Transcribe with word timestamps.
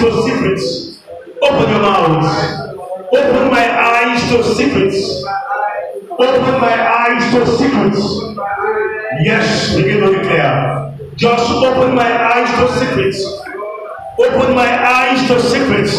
to 0.00 0.22
secrets. 0.22 0.98
Open 1.42 1.70
your 1.70 1.80
mouth. 1.80 2.76
Open 3.12 3.50
my 3.50 3.66
eyes 3.80 4.20
to 4.30 4.42
secrets. 4.54 5.24
Open 6.10 6.60
my 6.60 6.76
eyes 6.76 7.32
to 7.34 7.46
secrets. 7.56 8.00
Yes, 9.22 9.76
begin 9.76 10.00
to 10.00 10.18
declare. 10.18 10.98
Just 11.16 11.50
open 11.50 11.94
my 11.94 12.10
eyes 12.32 12.50
to 12.58 12.78
secrets. 12.78 13.24
Open 14.18 14.54
my 14.54 14.86
eyes 14.86 15.28
to 15.28 15.40
secrets. 15.40 15.94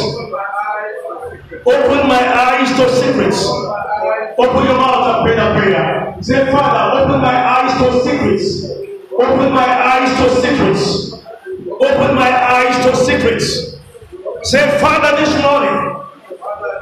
Open 1.65 2.07
my 2.07 2.23
eyes 2.33 2.69
to 2.77 2.89
secrets. 2.89 3.45
Open 4.39 4.63
your 4.65 4.77
mouth 4.77 5.15
and 5.15 5.25
pray 5.25 5.35
that 5.35 5.57
prayer. 5.57 6.15
Say, 6.21 6.51
Father, 6.51 7.01
open 7.01 7.21
my 7.21 7.35
eyes 7.35 7.77
to 7.79 8.03
secrets. 8.03 8.65
Open 9.11 9.51
my 9.51 9.65
eyes 9.65 10.17
to 10.19 10.41
secrets. 10.41 11.13
Open 11.79 12.15
my 12.15 12.31
eyes 12.31 12.85
to 12.85 12.95
secrets. 12.95 13.75
Say, 14.43 14.79
Father, 14.79 15.17
this 15.17 15.41
morning, 15.41 16.03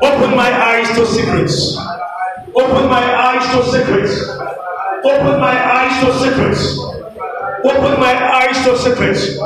open 0.02 0.36
my 0.36 0.52
eyes 0.52 0.90
to 0.96 1.06
secrets. 1.06 1.78
Open 2.56 2.90
my 2.90 3.04
eyes 3.16 3.46
to 3.56 3.64
secrets. 3.72 4.22
Open 5.04 5.40
my 5.40 5.56
eyes 5.74 6.04
to 6.04 6.14
secrets. 6.20 6.78
Open 7.64 8.00
my 8.00 8.14
eyes 8.34 8.66
to 8.66 8.78
secrets. 8.78 9.38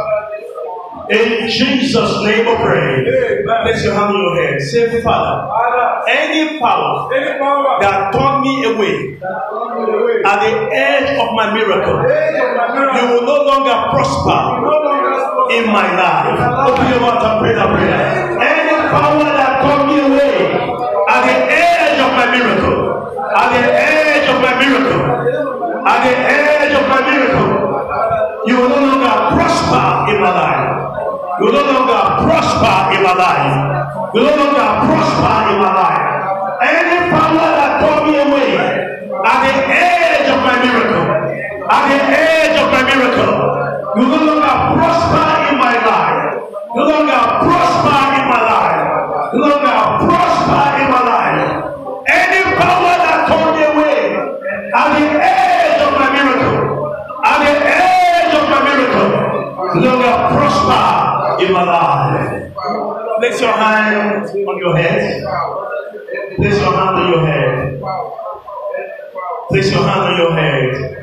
In 1.09 1.49
Jesus' 1.49 2.23
name 2.23 2.47
I 2.47 2.55
pray. 2.61 3.41
Place 3.63 3.83
your 3.83 3.95
hand 3.95 4.13
on 4.13 4.21
your 4.21 4.35
head. 4.45 4.61
Say, 4.61 5.01
Father, 5.01 5.47
Father, 5.49 6.05
any 6.07 6.59
power 6.59 7.09
any 7.13 7.37
power 7.39 7.81
that 7.81 8.13
turned 8.13 8.41
me 8.45 8.63
away 8.65 9.17
turned 9.17 9.73
me 9.73 9.83
away. 9.89 10.21
at 10.21 10.37
the 10.45 10.53
edge 10.69 11.17
of 11.17 11.33
my 11.33 11.49
miracle, 11.53 11.97
of 11.97 12.05
my 12.05 12.93
you 12.93 13.05
will 13.09 13.25
no 13.25 13.41
longer 13.41 13.73
prosper 13.89 14.61
No 14.61 14.75
longer 14.85 15.09
in 15.49 15.65
my 15.73 15.87
life. 15.97 16.69
Open 16.69 16.85
your 16.93 17.01
mouth 17.01 17.25
and 17.25 17.35
pray 17.41 17.53
that 17.57 17.69
prayer. 17.73 18.37
Any 18.37 18.77
power 18.93 19.25
that 19.33 19.51
turned 19.65 19.85
me 19.89 19.97
away 20.05 20.37
at 21.09 21.21
the 21.25 21.37
edge 21.49 21.99
of 22.05 22.11
my 22.13 22.27
miracle, 22.29 23.17
at 23.33 23.47
the 23.49 23.63
edge 23.65 24.29
of 24.29 24.37
my 24.45 24.53
miracle, 24.61 25.01
at 25.89 25.99
the 26.05 26.13
edge 26.13 26.73
of 26.77 26.85
my 26.87 27.01
miracle, 27.01 27.49
you 28.45 28.55
will 28.61 28.69
no 28.69 28.77
longer 28.77 29.15
prosper 29.33 30.13
in 30.13 30.21
my 30.21 30.31
life. 30.37 30.98
You 31.39 31.51
no 31.53 31.61
longer 31.71 32.03
prosper 32.27 32.91
in 32.91 33.01
my 33.01 33.13
life. 33.15 34.11
You 34.13 34.23
no 34.23 34.35
longer 34.35 34.67
prosper 34.91 35.35
in 35.47 35.57
my 35.63 35.71
life. 35.71 36.03
Any 36.59 37.11
power 37.15 37.47
that 37.55 37.79
turned 37.79 38.11
me 38.11 38.19
away 38.19 38.59
at 38.59 39.37
the 39.39 39.53
edge 39.71 40.27
of 40.35 40.39
my 40.43 40.59
miracle, 40.59 41.07
at 41.63 41.83
the 41.87 41.97
edge 42.11 42.59
of 42.59 42.67
my 42.75 42.83
miracle, 42.83 43.31
you 43.95 44.05
no 44.11 44.19
longer 44.19 44.55
prosper 44.75 45.27
in 45.47 45.55
my 45.63 45.75
life. 45.79 46.43
You 46.75 46.83
no 46.83 47.07
longer 47.07 47.23
prosper 47.47 47.99
in 48.19 48.25
my 48.27 48.41
life. 48.43 48.83
You 49.31 49.39
no 49.39 49.47
longer 49.47 49.79
prosper 50.03 50.63
in 50.75 50.87
my 50.91 51.01
life. 51.07 51.39
Any 52.03 52.41
power 52.59 52.95
that 52.99 53.19
turned 53.31 53.55
me 53.55 53.63
away 53.63 53.95
at 54.75 54.87
the 54.91 55.05
edge 55.23 55.81
of 55.87 55.93
my 55.95 56.07
miracle, 56.11 56.91
at 57.23 57.37
the 57.47 57.53
edge 57.63 58.33
of 58.35 58.43
my 58.51 58.59
miracle, 58.59 59.07
you 59.75 59.81
no 59.87 59.95
longer 59.95 60.35
prosper 60.35 60.98
in 61.41 61.51
my 61.53 61.63
life. 61.63 62.53
Place 63.19 63.41
your 63.41 63.51
hand 63.51 64.25
on 64.29 64.57
your 64.59 64.75
head. 64.77 65.23
Place 66.37 66.59
your 66.61 66.71
hand 66.73 66.95
on 66.95 67.11
your 67.11 67.25
head. 67.25 67.81
Place 69.49 69.71
your 69.71 69.83
hand 69.83 70.01
on 70.01 70.17
your 70.17 70.33
head. 70.33 70.95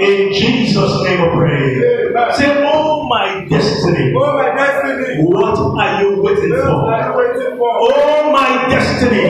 In 0.00 0.32
Jesus' 0.32 1.02
name 1.04 1.20
I 1.20 1.28
pray. 1.34 2.32
Say, 2.32 2.64
Oh 2.66 3.06
my 3.08 3.44
destiny, 3.50 4.14
Oh, 4.16 4.32
my 4.36 4.54
destiny. 4.56 5.22
what 5.24 5.58
are 5.58 6.02
you 6.02 6.22
waiting 6.22 6.50
for? 6.56 6.88
are 6.88 7.10
you 7.10 7.16
waiting 7.18 7.58
for? 7.58 7.70
Oh, 7.70 7.92
oh 7.94 8.32
my 8.32 8.68
destiny, 8.70 9.24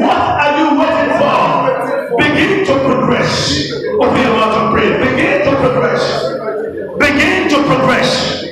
what 0.00 0.14
are 0.40 0.52
you 0.58 0.68
waiting 0.80 1.12
for? 1.20 2.16
Begin 2.16 2.64
to 2.64 2.72
progress. 2.88 3.72
Open 4.00 4.20
your 4.22 4.34
mouth 4.36 4.56
and 4.56 4.68
pray. 4.74 4.88
Begin 5.04 5.44
to 5.44 5.56
progress. 5.60 6.02
Begin 6.98 7.48
to 7.50 7.56
progress. 7.68 8.44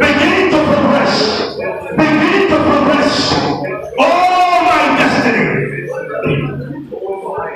Begin 0.00 0.50
to 0.50 0.58
progress. 0.64 1.56
Begin 1.90 2.48
to 2.48 2.56
progress. 2.56 3.32
Oh 3.98 4.56
my 4.64 4.82
destiny. 4.96 5.46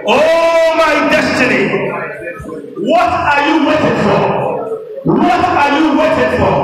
Oh 0.06 0.74
my 0.76 0.94
destiny. 1.10 1.64
What 2.90 3.08
are 3.08 3.48
you 3.48 3.66
waiting 3.66 3.98
for? 4.04 4.22
What 5.04 5.42
are 5.42 5.80
you 5.80 5.98
waiting 5.98 6.32
for? 6.38 6.58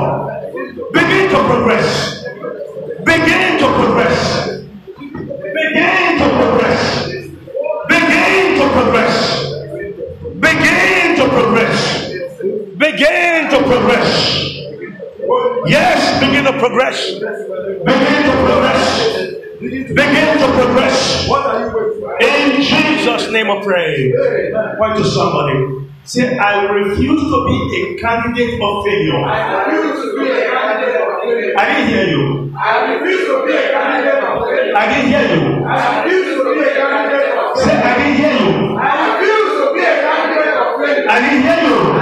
Begin 0.93 1.29
to 1.31 1.39
progress. 1.49 2.23
Begin 3.03 3.57
to 3.57 3.67
progress. 3.73 4.17
Begin 5.57 6.19
to 6.19 6.27
progress. 6.37 7.07
Begin 7.89 8.57
to 8.59 8.65
progress. 8.69 9.17
Begin 10.39 11.15
to 11.17 11.25
progress. 11.27 12.11
Begin 12.77 13.49
to 13.49 13.57
progress. 13.63 14.60
Yes, 15.67 16.19
begin 16.19 16.43
to 16.45 16.53
progress. 16.59 17.11
Begin 17.13 17.21
to 17.21 18.33
progress. 18.45 19.33
Begin 19.59 20.37
to 20.39 20.47
progress. 20.57 21.27
What 21.29 21.45
are 21.45 21.59
you 21.61 21.75
waiting 21.75 22.01
for? 22.01 22.17
In 22.21 22.61
Jesus' 22.61 23.31
name 23.31 23.49
I 23.51 23.61
pray. 23.63 24.11
Point 24.77 24.97
to 24.97 25.05
somebody. 25.05 25.87
Say, 26.03 26.37
I 26.37 26.65
refuse 26.65 27.21
to 27.21 27.45
be 27.45 27.93
a 27.95 28.01
candidate 28.01 28.59
of 28.59 28.83
failure. 28.85 29.21
I 29.23 29.65
refuse 29.69 30.01
to 30.01 30.19
be 30.19 30.29
a 30.31 30.49
candidate 30.49 30.95
of 30.97 31.21
failure. 31.21 31.53
I 31.57 31.65
didn't 31.69 31.87
hear 31.89 32.07
you. 32.09 32.53
I 32.57 32.93
refuse 32.93 33.27
to 33.27 33.45
be 33.45 33.53
a 33.53 33.71
candidate 33.71 34.23
of 34.23 34.43
failure. 34.49 34.75
I 34.75 34.85
didn't 34.89 35.09
hear 35.13 35.25
you. 35.37 35.65
I 35.65 36.03
refuse 36.03 36.37
to 36.37 36.43
be 36.43 36.59
a 36.59 36.73
candidate 36.73 37.37
of 37.37 37.57
Say, 37.57 37.65
failure. 37.69 37.85
I 37.85 37.97
didn't 38.01 38.17
hear 38.17 38.33
you. 38.33 38.77
I 38.81 38.89
refuse 39.13 39.51
to 39.61 39.73
be 39.75 39.81
a 39.81 39.93
candidate 40.01 40.57
of 40.57 40.69
failure. 40.81 41.09
I 41.09 41.19
didn't 41.21 41.43
hear 41.45 41.59
you. 41.69 42.00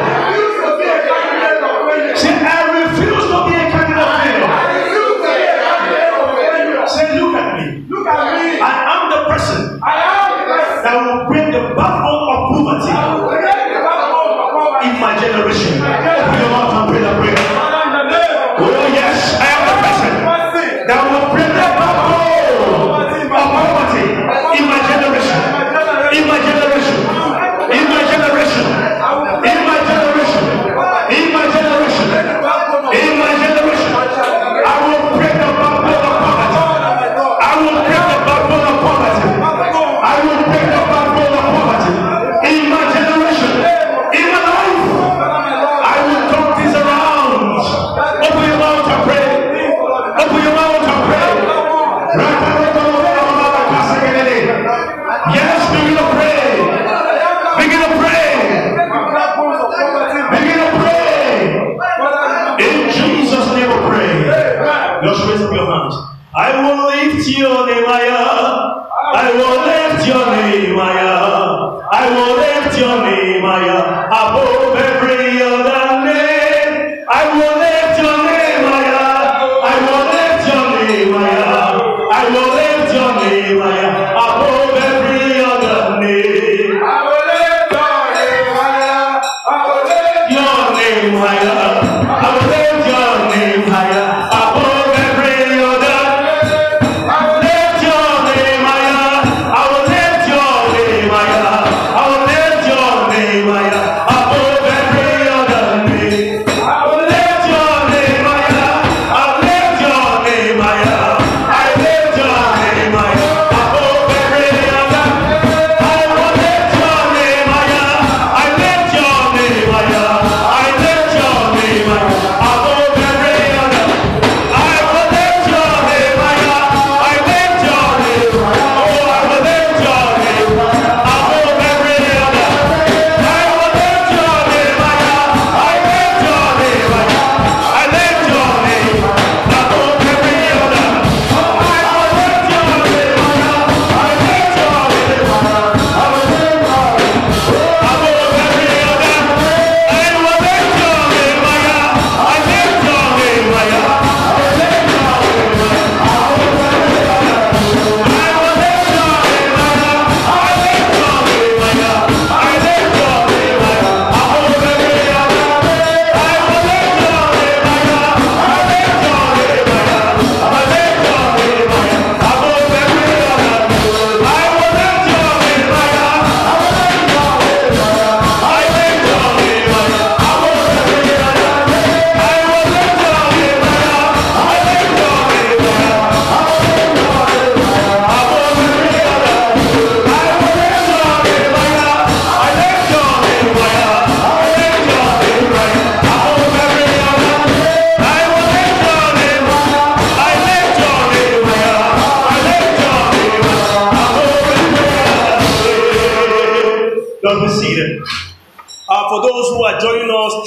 Lift 83.31 84.58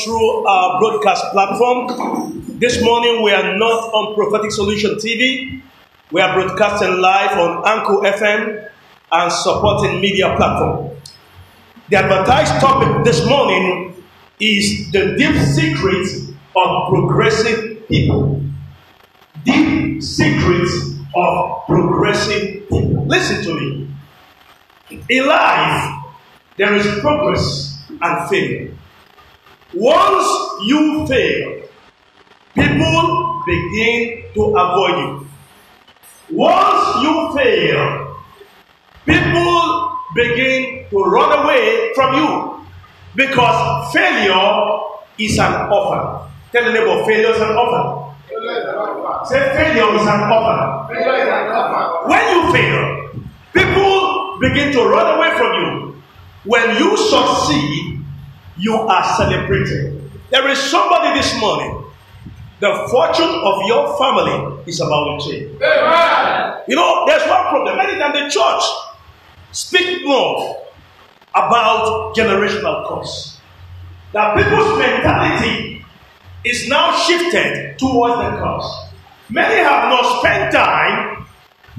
through 0.03 0.47
our 0.47 0.79
broadcast 0.81 1.25
platform, 1.33 2.59
this 2.59 2.83
morning 2.83 3.23
we 3.23 3.31
are 3.33 3.57
not 3.57 3.93
on 3.95 4.15
Prophetic 4.15 4.51
Solution 4.51 4.97
TV. 4.97 5.63
We 6.11 6.21
are 6.21 6.35
broadcasting 6.35 7.01
live 7.01 7.39
on 7.39 7.63
Anchor 7.67 8.03
FM 8.17 8.71
and 9.13 9.33
supporting 9.33 10.01
media 10.01 10.35
platform. 10.37 10.97
The 11.89 11.97
advertised 11.97 12.61
topic 12.61 13.05
this 13.05 13.27
morning 13.27 14.03
is 14.41 14.91
the 14.93 15.17
deep 15.17 15.37
secrets 15.37 16.31
of 16.57 16.89
progressive 16.89 17.89
people. 17.89 18.43
Deep 19.45 20.03
secrets 20.03 20.97
of 21.15 21.67
progressive 21.67 22.69
people. 22.69 23.07
Listen 23.07 23.43
to 23.45 23.55
me. 23.55 23.89
In 25.09 25.27
life, 25.27 26.05
there 26.57 26.75
is 26.75 26.87
progress 27.01 27.83
and 28.01 28.29
failure. 28.29 28.77
Once 29.75 30.29
you 30.67 31.07
fail, 31.07 31.63
people 32.55 33.43
begin 33.47 34.25
to 34.35 34.43
avoid 34.55 34.99
you. 34.99 35.27
Once 36.31 37.03
you 37.03 37.33
fail, 37.35 38.17
people 39.07 39.99
begin 40.15 40.85
to 40.91 40.99
run 41.05 41.45
away 41.45 41.91
from 41.95 42.17
you 42.17 42.65
because 43.17 43.93
failure 43.93 44.81
is 45.19 45.39
an 45.39 45.53
offer. 45.73 46.29
Tell 46.53 46.65
the 46.65 46.73
neighbor, 46.73 47.05
failure 47.07 47.31
is 47.33 47.41
an 47.41 47.57
offer. 47.57 48.15
Say 49.27 49.39
failure 49.57 49.95
is 49.97 50.03
an 50.03 50.21
offer. 50.29 50.93
When 52.09 52.25
you 52.29 52.53
fail, 52.53 53.11
people 53.55 54.39
begin 54.41 54.73
to 54.73 54.85
run 54.85 55.17
away 55.17 55.31
from 55.39 55.53
you. 55.55 56.03
When 56.45 56.77
you 56.77 56.97
succeed, 56.97 57.82
you 58.59 58.75
are 58.75 59.17
celebrating. 59.17 60.11
There 60.31 60.49
is 60.49 60.59
somebody 60.59 61.19
this 61.19 61.39
morning. 61.41 61.85
The 62.61 62.87
fortune 62.91 63.29
of 63.29 63.67
your 63.67 63.99
family 63.99 64.63
is 64.67 64.81
about 64.81 65.19
to 65.19 65.31
change. 65.31 65.51
You 66.69 66.77
know, 66.77 67.05
there's 67.07 67.29
one 67.29 67.49
problem. 67.49 67.77
Many 67.77 67.99
times 67.99 68.15
the 68.15 68.31
church 68.31 68.63
speak 69.51 70.07
more 70.07 70.65
about 71.35 72.15
generational 72.15 72.89
curse. 72.89 73.41
That 74.13 74.37
people's 74.37 74.79
mentality 74.79 75.85
is 76.45 76.69
now 76.69 76.97
shifted 76.97 77.79
towards 77.79 78.15
the 78.17 78.31
curse. 78.39 78.93
Many 79.29 79.57
have 79.65 79.89
not 79.89 80.21
spent 80.21 80.53
time 80.53 81.27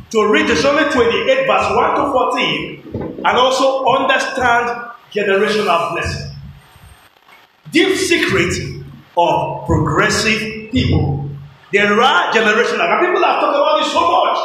to 0.09 0.31
read 0.31 0.47
Deuteronomy 0.47 0.91
28, 0.91 1.47
verse 1.47 1.75
1 1.75 1.95
to 1.95 2.11
14, 2.11 3.21
and 3.25 3.37
also 3.37 3.85
understand 3.85 4.93
generational 5.11 5.93
blessing. 5.93 6.32
Deep 7.73 7.97
secret 7.97 8.53
of 9.17 9.65
progressive 9.65 10.71
people. 10.71 11.29
There 11.71 11.99
are 11.99 12.31
generational, 12.31 12.85
and 12.85 12.99
people 13.07 13.23
have 13.23 13.41
talked 13.41 13.57
about 13.57 13.79
this 13.81 13.91
so 13.91 14.11
much. 14.11 14.37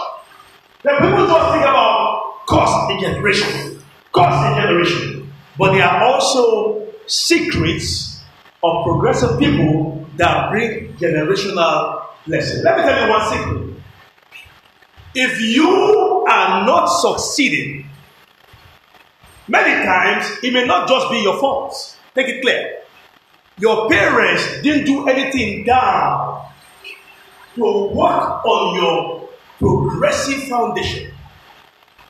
that 0.82 1.00
people 1.00 1.26
just 1.26 1.52
think 1.52 1.62
about 1.64 2.46
cost 2.46 2.90
in 2.92 3.00
generation, 3.00 3.82
cost 4.12 4.48
in 4.48 4.62
generation, 4.62 5.32
but 5.58 5.72
there 5.72 5.84
are 5.84 6.04
also 6.04 6.86
secrets 7.06 8.22
of 8.62 8.84
progressive 8.84 9.38
people 9.38 10.06
that 10.16 10.50
bring 10.50 10.94
generational 10.94 12.04
blessing. 12.26 12.62
Let 12.64 12.76
me 12.76 12.82
tell 12.82 13.04
you 13.04 13.10
one 13.10 13.28
secret. 13.28 13.82
If 15.14 15.40
you 15.40 16.26
are 16.30 16.64
not 16.64 16.86
succeeding, 16.86 17.88
many 19.48 19.84
times 19.84 20.38
it 20.42 20.52
may 20.52 20.64
not 20.64 20.88
just 20.88 21.10
be 21.10 21.18
your 21.18 21.38
fault. 21.38 21.98
Take 22.14 22.28
it 22.28 22.40
clear. 22.42 22.82
Your 23.58 23.88
parents 23.88 24.62
didn't 24.62 24.84
do 24.84 25.08
anything 25.08 25.64
down 25.64 26.44
to 27.56 27.88
work 27.92 28.44
on 28.44 28.76
your 28.76 29.28
progressive 29.58 30.44
foundation. 30.44 31.12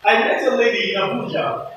I 0.04 0.18
met 0.20 0.52
a 0.52 0.56
lady 0.56 0.94
in 0.94 1.00
Abuja. 1.00 1.70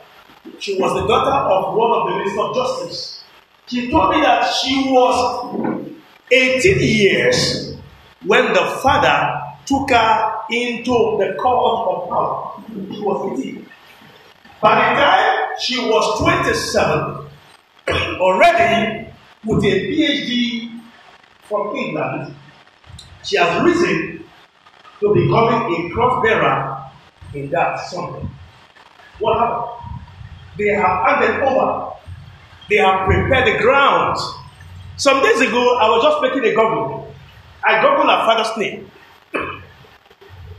She 0.59 0.77
was 0.79 0.93
the 0.93 1.07
daughter 1.07 1.31
of 1.31 1.75
one 1.75 1.91
of 1.91 2.07
the 2.09 2.15
ministers 2.17 2.39
of 2.39 2.55
justice. 2.55 3.23
She 3.67 3.89
told 3.89 4.11
me 4.15 4.21
that 4.21 4.43
she 4.51 4.89
was 4.91 5.95
18 6.31 6.79
years 6.79 7.75
when 8.25 8.53
the 8.53 8.79
father 8.83 9.41
took 9.65 9.89
her 9.89 10.33
into 10.51 11.17
the 11.17 11.35
court 11.39 11.87
of 11.87 12.09
power. 12.09 12.63
She 12.93 12.99
was 13.01 13.39
18. 13.39 13.65
By 14.61 14.75
the 14.75 14.81
time 14.99 15.49
she 15.59 15.79
was 15.79 16.19
27, 16.19 17.25
already 18.19 19.10
with 19.45 19.63
a 19.63 19.67
PhD 19.67 20.81
from 21.43 21.75
England, 21.75 22.35
she 23.23 23.37
has 23.37 23.63
risen 23.63 24.23
to 24.99 25.13
becoming 25.13 25.85
a 25.85 25.89
cross 25.93 26.23
bearer 26.23 26.91
in 27.33 27.49
that 27.49 27.79
something. 27.89 28.29
What 29.19 29.39
happened? 29.39 29.97
They 30.57 30.69
have 30.73 31.05
handed 31.05 31.41
over. 31.43 31.93
They 32.69 32.77
have 32.77 33.05
prepared 33.05 33.47
the 33.47 33.61
ground. 33.63 34.17
Some 34.97 35.23
days 35.23 35.41
ago, 35.41 35.77
I 35.77 35.89
was 35.89 36.03
just 36.03 36.21
making 36.21 36.51
a 36.51 36.55
Google. 36.55 37.13
I 37.63 37.75
googled 37.83 38.05
her 38.05 38.25
father's 38.25 38.57
name. 38.57 38.91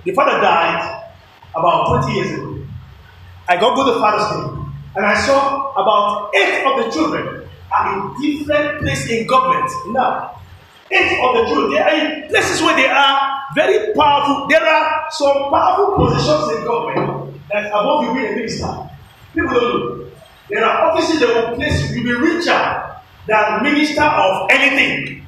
The 0.05 0.13
father 0.13 0.41
died 0.41 1.13
about 1.55 2.03
20 2.03 2.13
years 2.15 2.33
ago. 2.33 2.59
I 3.49 3.57
googled 3.57 3.95
the 3.95 4.01
father's 4.01 4.37
name. 4.37 4.73
And 4.97 5.07
I 5.07 5.15
saw 5.25 5.73
about 5.73 6.35
eight 6.35 6.65
of 6.67 6.85
the 6.85 6.91
children 6.91 7.42
are 7.75 7.87
in 7.93 8.21
different 8.21 8.81
places 8.81 9.11
in 9.11 9.27
government 9.27 9.71
now. 9.89 10.39
Eight 10.91 11.19
of 11.25 11.37
the 11.37 11.45
children, 11.49 11.71
they 11.73 11.79
are 11.81 11.95
in 11.95 12.29
places 12.29 12.61
where 12.61 12.77
they 12.77 12.87
are 12.87 13.41
very 13.55 13.95
powerful. 13.95 14.47
There 14.49 14.63
are 14.63 15.07
some 15.11 15.49
powerful 15.51 15.97
positions 16.07 16.59
in 16.59 16.65
government 16.65 17.41
that 17.51 17.67
above 17.69 18.05
you 18.05 18.15
being 18.15 18.33
a 18.33 18.37
minister. 18.37 18.69
People 19.35 19.55
don't 19.55 19.99
know. 19.99 20.07
There 20.51 20.65
are 20.65 20.91
offices 20.91 21.21
that 21.21 21.29
will 21.29 21.57
place 21.57 21.91
you, 21.91 22.03
you'll 22.03 22.21
be 22.21 22.37
richer 22.37 22.93
than 23.27 23.63
minister 23.63 24.03
of 24.03 24.49
anything. 24.51 25.25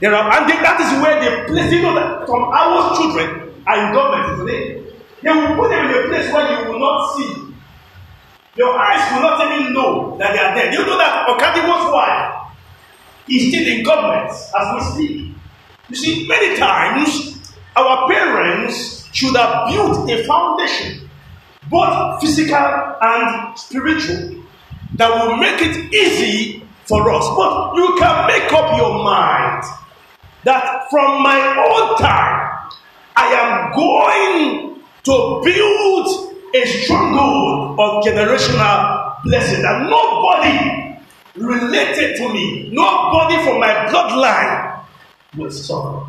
There 0.00 0.14
are, 0.14 0.28
and 0.28 0.50
that 0.50 0.80
is 0.80 1.00
where 1.00 1.16
they 1.20 1.46
place, 1.48 1.72
you 1.72 1.80
know 1.80 1.94
that 1.94 2.26
some 2.26 2.42
our 2.44 2.96
children 2.96 3.62
are 3.66 3.86
in 3.86 3.94
government 3.94 4.38
today. 4.44 4.84
They 5.22 5.32
will 5.32 5.56
put 5.56 5.70
them 5.70 5.88
in 5.88 6.04
a 6.04 6.08
place 6.08 6.30
where 6.32 6.64
you 6.64 6.70
will 6.70 6.78
not 6.80 7.16
see. 7.16 7.45
Your 8.56 8.78
eyes 8.78 9.12
will 9.12 9.22
not 9.22 9.52
even 9.52 9.72
know 9.74 10.16
that 10.18 10.32
they 10.32 10.38
are 10.38 10.54
there. 10.54 10.72
You 10.72 10.86
know 10.86 10.96
that 10.98 11.28
Okadiwo's 11.28 11.92
wife 11.92 12.52
is 13.28 13.48
still 13.48 13.66
in 13.66 13.84
government 13.84 14.30
as 14.30 14.74
we 14.74 14.80
speak. 14.92 15.34
You 15.88 15.96
see, 15.96 16.26
many 16.26 16.56
times 16.56 17.52
our 17.76 18.08
parents 18.08 19.08
should 19.12 19.36
have 19.36 19.68
built 19.68 20.10
a 20.10 20.24
foundation, 20.24 21.08
both 21.70 22.20
physical 22.20 22.96
and 23.02 23.58
spiritual, 23.58 24.42
that 24.94 25.10
will 25.10 25.36
make 25.36 25.60
it 25.60 25.92
easy 25.94 26.62
for 26.86 27.10
us. 27.10 27.24
But 27.36 27.74
you 27.74 27.96
can 27.98 28.26
make 28.26 28.52
up 28.52 28.76
your 28.78 29.04
mind 29.04 29.64
that 30.44 30.86
from 30.90 31.22
my 31.22 31.38
own 31.68 31.98
time, 31.98 32.70
I 33.16 33.26
am 33.34 33.72
going 33.74 34.80
to 35.04 35.40
build 35.44 36.25
a 36.62 36.66
stronghold 36.66 37.78
of 37.78 38.04
generational 38.04 39.22
blessing 39.24 39.62
that 39.62 39.88
nobody 39.88 40.96
related 41.34 42.16
to 42.16 42.32
me, 42.32 42.70
nobody 42.72 43.36
from 43.44 43.60
my 43.60 43.72
bloodline 43.90 44.84
will 45.36 45.50
suffer. 45.50 46.06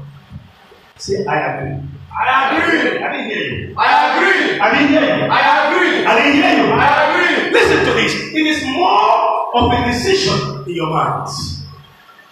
Say, 0.98 1.26
I 1.26 1.40
agree. 1.40 1.84
I 2.18 2.58
agree. 2.58 3.04
I 3.04 3.12
didn't 3.12 3.30
hear 3.30 3.44
you. 3.44 3.76
I 3.78 4.18
agree. 4.18 4.60
I 4.60 4.72
didn't 4.74 4.90
hear 4.90 5.02
you. 5.02 5.24
I 5.30 5.68
agree. 5.68 6.06
I 6.06 6.16
didn't 6.18 6.42
hear 6.42 6.66
you. 6.66 6.72
I 6.74 6.90
agree. 7.12 7.52
Listen 7.52 7.86
to 7.86 7.94
this. 7.94 8.14
It 8.34 8.46
is 8.48 8.66
more 8.66 9.56
of 9.56 9.72
a 9.72 9.86
decision 9.92 10.64
in 10.68 10.76
your 10.76 10.90
mind. 10.90 11.30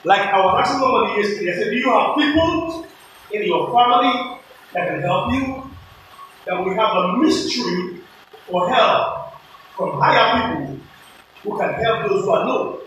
Like 0.03 0.21
I 0.21 0.39
was 0.43 0.61
asking 0.61 0.79
somebody 0.79 1.21
yesterday, 1.21 1.51
I 1.51 1.55
said, 1.57 1.69
Do 1.69 1.75
you 1.75 1.89
have 1.89 2.15
people 2.15 2.85
in 3.31 3.43
your 3.43 3.67
family 3.73 4.39
that 4.73 4.87
can 4.87 5.01
help 5.01 5.33
you? 5.33 5.69
That 6.45 6.63
we 6.63 6.75
have 6.75 6.95
a 6.95 7.17
mystery 7.17 7.94
or 8.49 8.69
help 8.69 9.33
from 9.75 9.99
higher 9.99 10.55
people 10.57 10.79
who 11.43 11.57
can 11.57 11.73
help 11.75 12.07
those 12.09 12.23
who 12.23 12.29
are 12.31 12.45
low. 12.45 12.81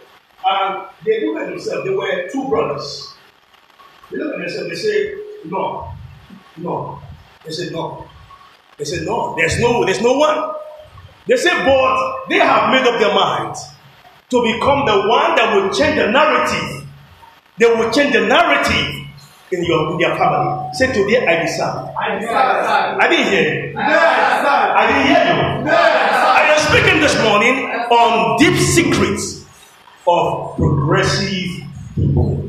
And 0.48 0.86
they 1.04 1.26
look 1.26 1.42
at 1.42 1.48
themselves, 1.50 1.84
they 1.84 1.94
were 1.94 2.28
two 2.32 2.48
brothers. 2.48 3.14
They 4.10 4.18
look 4.18 4.34
at 4.34 4.40
themselves, 4.40 4.68
they 4.70 4.74
say, 4.76 5.14
No, 5.44 5.92
no. 6.56 7.00
They 7.44 7.52
said, 7.52 7.72
No. 7.72 8.06
They 8.78 8.84
said, 8.84 9.04
No, 9.04 9.34
there's 9.36 9.58
no, 9.60 9.84
there's 9.84 10.00
no 10.00 10.12
one. 10.16 10.52
They 11.26 11.36
said, 11.36 11.64
But 11.64 12.28
they 12.28 12.36
have 12.38 12.72
made 12.72 12.86
up 12.86 12.98
their 13.00 13.14
minds 13.14 13.64
to 14.30 14.42
become 14.42 14.86
the 14.86 15.08
one 15.08 15.34
that 15.36 15.54
will 15.54 15.72
change 15.72 15.96
the 15.96 16.10
narrative. 16.10 16.86
They 17.58 17.66
will 17.66 17.90
change 17.90 18.12
the 18.12 18.26
narrative 18.26 19.07
in 19.50 19.64
your 19.64 19.92
in 19.92 19.98
their 19.98 20.16
family. 20.16 20.68
Say 20.74 20.92
today 20.92 21.26
I 21.26 21.42
decide. 21.42 21.94
I 21.96 22.18
decide. 22.18 22.98
I 23.00 23.08
didn't 23.08 23.32
hear 23.32 23.42
you. 23.42 23.78
I 23.78 24.86
didn't 24.86 25.06
hear 25.06 25.24
you. 25.24 25.70
I 25.70 26.42
am 26.52 26.58
speaking 26.68 27.00
this 27.00 27.16
morning 27.22 27.64
on 27.90 28.38
deep 28.38 28.56
secrets 28.58 29.44
of 30.06 30.56
progressive 30.56 31.64
people. 31.94 32.48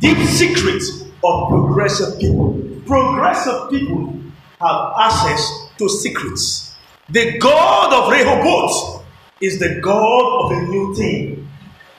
Deep 0.00 0.18
secrets 0.28 1.02
of 1.22 1.48
progressive 1.48 2.18
people. 2.18 2.58
Progressive 2.86 3.70
people 3.70 4.14
have 4.60 4.92
access 4.98 5.68
to 5.78 5.88
secrets. 5.88 6.74
The 7.10 7.38
God 7.38 7.92
of 7.92 8.12
Rehoboth 8.12 9.04
is 9.40 9.58
the 9.58 9.80
God 9.82 10.44
of 10.44 10.52
a 10.52 10.62
new 10.68 10.94
thing. 10.94 11.48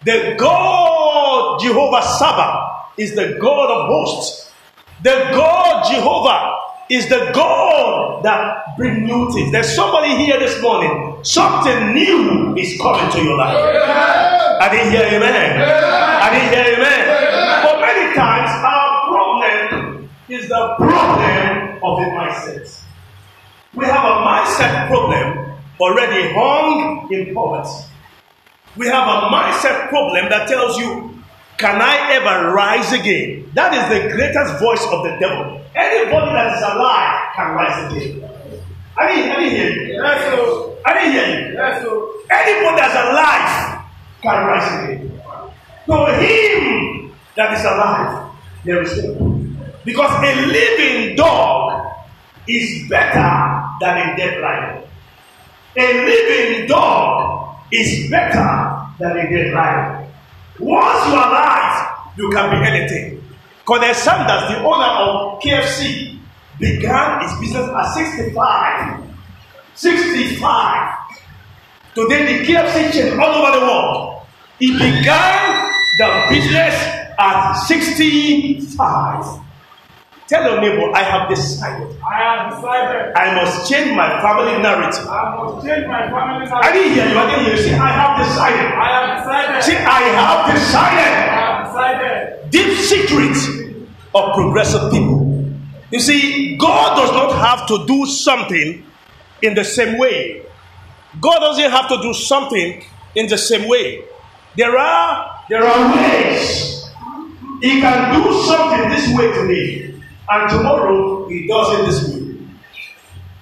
The 0.03 0.35
God 0.37 1.59
Jehovah 1.61 2.01
Sabaoth 2.01 2.60
is 2.97 3.15
the 3.15 3.37
God 3.39 3.69
of 3.71 3.87
hosts. 3.87 4.51
The 5.03 5.31
God 5.33 5.91
Jehovah 5.91 6.57
is 6.89 7.07
the 7.09 7.31
God 7.33 8.23
that 8.23 8.77
brings 8.77 8.99
new 9.09 9.31
things. 9.31 9.51
There's 9.51 9.73
somebody 9.73 10.15
here 10.17 10.37
this 10.39 10.61
morning. 10.61 11.17
Something 11.23 11.93
new 11.93 12.55
is 12.55 12.77
coming 12.79 13.09
to 13.11 13.23
your 13.23 13.37
life. 13.37 13.55
I 13.55 14.69
didn't 14.69 14.91
hear 14.91 15.03
amen. 15.03 15.61
I 15.61 16.29
didn't 16.29 16.51
hear 16.53 16.75
amen. 16.75 17.63
But 17.63 17.79
many 17.81 18.13
times 18.13 18.51
our 18.61 19.07
problem 19.07 20.09
is 20.29 20.49
the 20.49 20.75
problem 20.77 21.79
of 21.81 21.99
a 21.99 22.07
mindset. 22.11 22.81
We 23.73 23.85
have 23.85 24.03
a 24.03 24.15
mindset 24.27 24.87
problem 24.87 25.55
already 25.79 26.33
hung 26.33 27.11
in 27.11 27.33
poverty. 27.33 27.87
We 28.77 28.87
have 28.87 29.07
a 29.07 29.27
mindset 29.31 29.89
problem 29.89 30.29
that 30.29 30.47
tells 30.47 30.77
you, 30.77 31.10
Can 31.61 31.79
I 31.79 32.17
ever 32.17 32.51
rise 32.53 32.91
again? 32.91 33.45
That 33.53 33.69
is 33.69 33.85
the 33.85 34.09
greatest 34.17 34.57
voice 34.57 34.81
of 34.89 35.03
the 35.05 35.15
devil. 35.21 35.61
Anybody 35.75 36.33
that 36.33 36.57
is 36.57 36.63
alive 36.63 37.29
can 37.35 37.53
rise 37.53 37.77
again. 37.85 38.25
I 38.97 39.07
didn't, 39.13 39.29
I 39.31 39.35
didn't 39.39 39.55
hear 39.55 39.69
you. 39.69 39.93
Yes, 39.93 40.37
Lord. 40.39 40.77
I 40.83 40.93
didn't 40.95 41.11
hear 41.13 41.27
you. 41.29 41.53
Yes, 41.53 41.85
Lord. 41.85 42.09
Anybody 42.31 42.75
that's 42.81 42.97
alive 42.97 43.85
can 44.23 44.47
rise 44.47 44.89
again. 44.89 45.21
To 45.85 45.95
him 46.17 47.13
that 47.35 47.53
is 47.53 47.63
alive, 47.63 48.31
there 48.65 48.81
is 48.81 48.99
hope. 48.99 49.21
Because 49.85 50.11
a 50.17 50.33
living 50.47 51.15
dog 51.15 51.93
is 52.47 52.89
better 52.89 53.69
than 53.81 53.97
a 54.01 54.17
dead 54.17 54.41
lion. 54.41 54.83
A 55.77 56.05
living 56.05 56.67
dog 56.67 57.55
is 57.71 58.09
better 58.09 58.81
than 58.97 59.11
a 59.11 59.29
dead 59.29 59.53
lion. 59.53 60.00
Once 60.59 61.07
you 61.07 61.13
are 61.13 61.29
alive, 61.29 61.87
you 62.17 62.29
can 62.29 62.49
be 62.51 62.57
anything. 62.67 63.23
Colonel 63.65 63.93
Sanders, 63.93 64.49
the 64.49 64.63
owner 64.63 64.85
of 64.85 65.41
KFC, 65.41 66.19
began 66.59 67.21
his 67.21 67.31
business 67.39 67.69
at 67.69 67.93
65. 67.93 69.03
65. 69.75 70.97
Today, 71.95 72.37
the 72.37 72.45
KFC 72.45 72.91
chain 72.91 73.19
all 73.19 73.33
over 73.33 73.59
the 73.59 73.65
world. 73.65 74.25
He 74.59 74.73
began 74.73 75.71
the 75.97 76.25
business 76.29 76.75
at 77.17 77.53
65. 77.53 79.41
Tell 80.31 80.43
your 80.49 80.61
neighbor, 80.61 80.95
I 80.95 81.03
have 81.03 81.27
decided 81.27 81.91
I 82.07 82.15
have 82.23 82.55
decided 82.55 83.11
I 83.17 83.35
must 83.35 83.69
change 83.69 83.91
my 83.93 84.21
family 84.21 84.63
narrative. 84.63 85.05
I 85.05 85.35
must 85.35 85.67
change 85.67 85.85
my 85.87 86.07
family 86.07 86.47
life. 86.47 86.63
I 86.63 86.71
didn't 86.71 86.93
hear 86.93 87.05
you. 87.11 87.17
I 87.19 87.25
didn't 87.29 87.45
hear 87.47 87.55
you. 87.57 87.61
See, 87.61 87.73
I 87.73 87.91
have 87.91 88.17
decided. 88.17 88.71
I 88.71 88.87
have 88.95 89.07
decided. 89.19 89.63
See, 89.67 89.75
I 89.75 90.01
have 90.15 90.39
I 90.47 90.53
decided. 90.55 91.11
have 91.35 91.67
decided. 91.67 92.49
Deep 92.49 92.77
secret 92.79 93.35
of 94.15 94.33
progressive 94.33 94.89
people. 94.93 95.51
You 95.91 95.99
see, 95.99 96.55
God 96.55 96.95
does 96.95 97.11
not 97.11 97.33
have 97.35 97.67
to 97.67 97.85
do 97.85 98.05
something 98.05 98.85
in 99.41 99.53
the 99.53 99.65
same 99.65 99.97
way. 99.97 100.43
God 101.19 101.39
doesn't 101.39 101.69
have 101.71 101.89
to 101.89 102.01
do 102.01 102.13
something 102.13 102.81
in 103.15 103.27
the 103.27 103.37
same 103.37 103.67
way. 103.67 104.05
There 104.55 104.77
are 104.77 105.43
there 105.49 105.65
are 105.65 105.93
ways. 105.93 106.89
He 107.61 107.81
can 107.81 108.15
do 108.15 108.31
something 108.47 108.89
this 108.89 109.13
way 109.15 109.27
today, 109.33 109.90
and 110.29 110.49
tomorrow 110.49 111.27
he 111.27 111.47
does 111.47 111.79
it 111.79 111.85
this 111.85 112.15
way. 112.15 112.21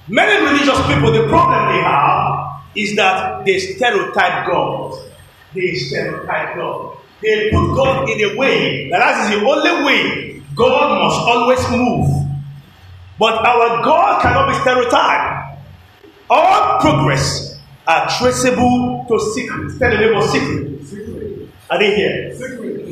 Many 0.08 0.46
religious 0.46 0.80
people, 0.88 1.12
the 1.12 1.28
problem 1.28 1.68
they 1.76 1.82
have 1.82 2.62
is 2.76 2.96
that 2.96 3.46
they 3.46 3.60
stereotype 3.60 4.48
God. 4.48 4.98
They 5.54 5.76
stereotype 5.76 6.56
God. 6.56 6.98
They 7.22 7.52
put 7.52 7.76
God 7.76 8.10
in 8.10 8.32
a 8.32 8.38
way 8.38 8.90
that 8.90 9.00
that 9.00 9.32
is 9.34 9.40
the 9.40 9.46
only 9.46 9.86
way 9.86 10.42
God 10.56 11.04
must 11.04 11.20
always 11.20 11.70
move. 11.70 12.28
But 13.20 13.46
our 13.46 13.84
God 13.84 14.22
cannot 14.22 14.48
be 14.50 14.56
stereotyped. 14.62 15.60
All 16.30 16.80
progress 16.80 17.60
are 17.86 18.08
traceable 18.18 19.06
to 19.10 19.20
secrets. 19.34 19.78
Tell 19.78 19.92
the 19.92 19.98
neighbor 19.98 20.22
secret. 20.28 21.50
I 21.70 21.78
didn't 21.78 21.96
hear. 21.98 22.34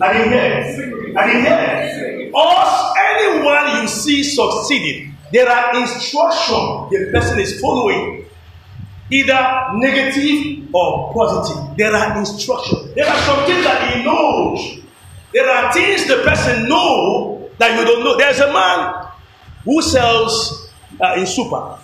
I 0.01 0.13
didn't 0.13 0.31
hear. 0.33 1.17
I 1.17 1.27
didn't 1.27 1.45
hear. 1.45 2.16
Or 2.37 2.93
anyone 3.17 3.81
you 3.81 3.87
see 3.87 4.21
succeeding, 4.21 5.15
there 5.33 5.49
are 5.49 5.75
instructions 5.81 6.91
the 6.91 7.09
person 7.11 7.39
is 7.39 7.59
following, 7.59 8.25
either 9.09 9.69
negative 9.73 10.69
or 10.71 11.11
positive. 11.15 11.75
There 11.77 11.91
are 11.91 12.15
instructions. 12.19 12.93
There 12.93 13.07
are 13.07 13.17
some 13.25 13.43
things 13.45 13.63
that 13.63 13.91
he 13.91 14.03
knows. 14.03 14.83
There 15.33 15.49
are 15.49 15.73
things 15.73 16.05
the 16.07 16.17
person 16.17 16.69
know 16.69 17.49
that 17.57 17.79
you 17.79 17.85
don't 17.85 18.03
know. 18.03 18.15
There's 18.17 18.39
a 18.39 18.53
man 18.53 19.07
who 19.65 19.81
sells 19.81 20.69
uh, 21.01 21.15
in 21.17 21.25
super. 21.25 21.79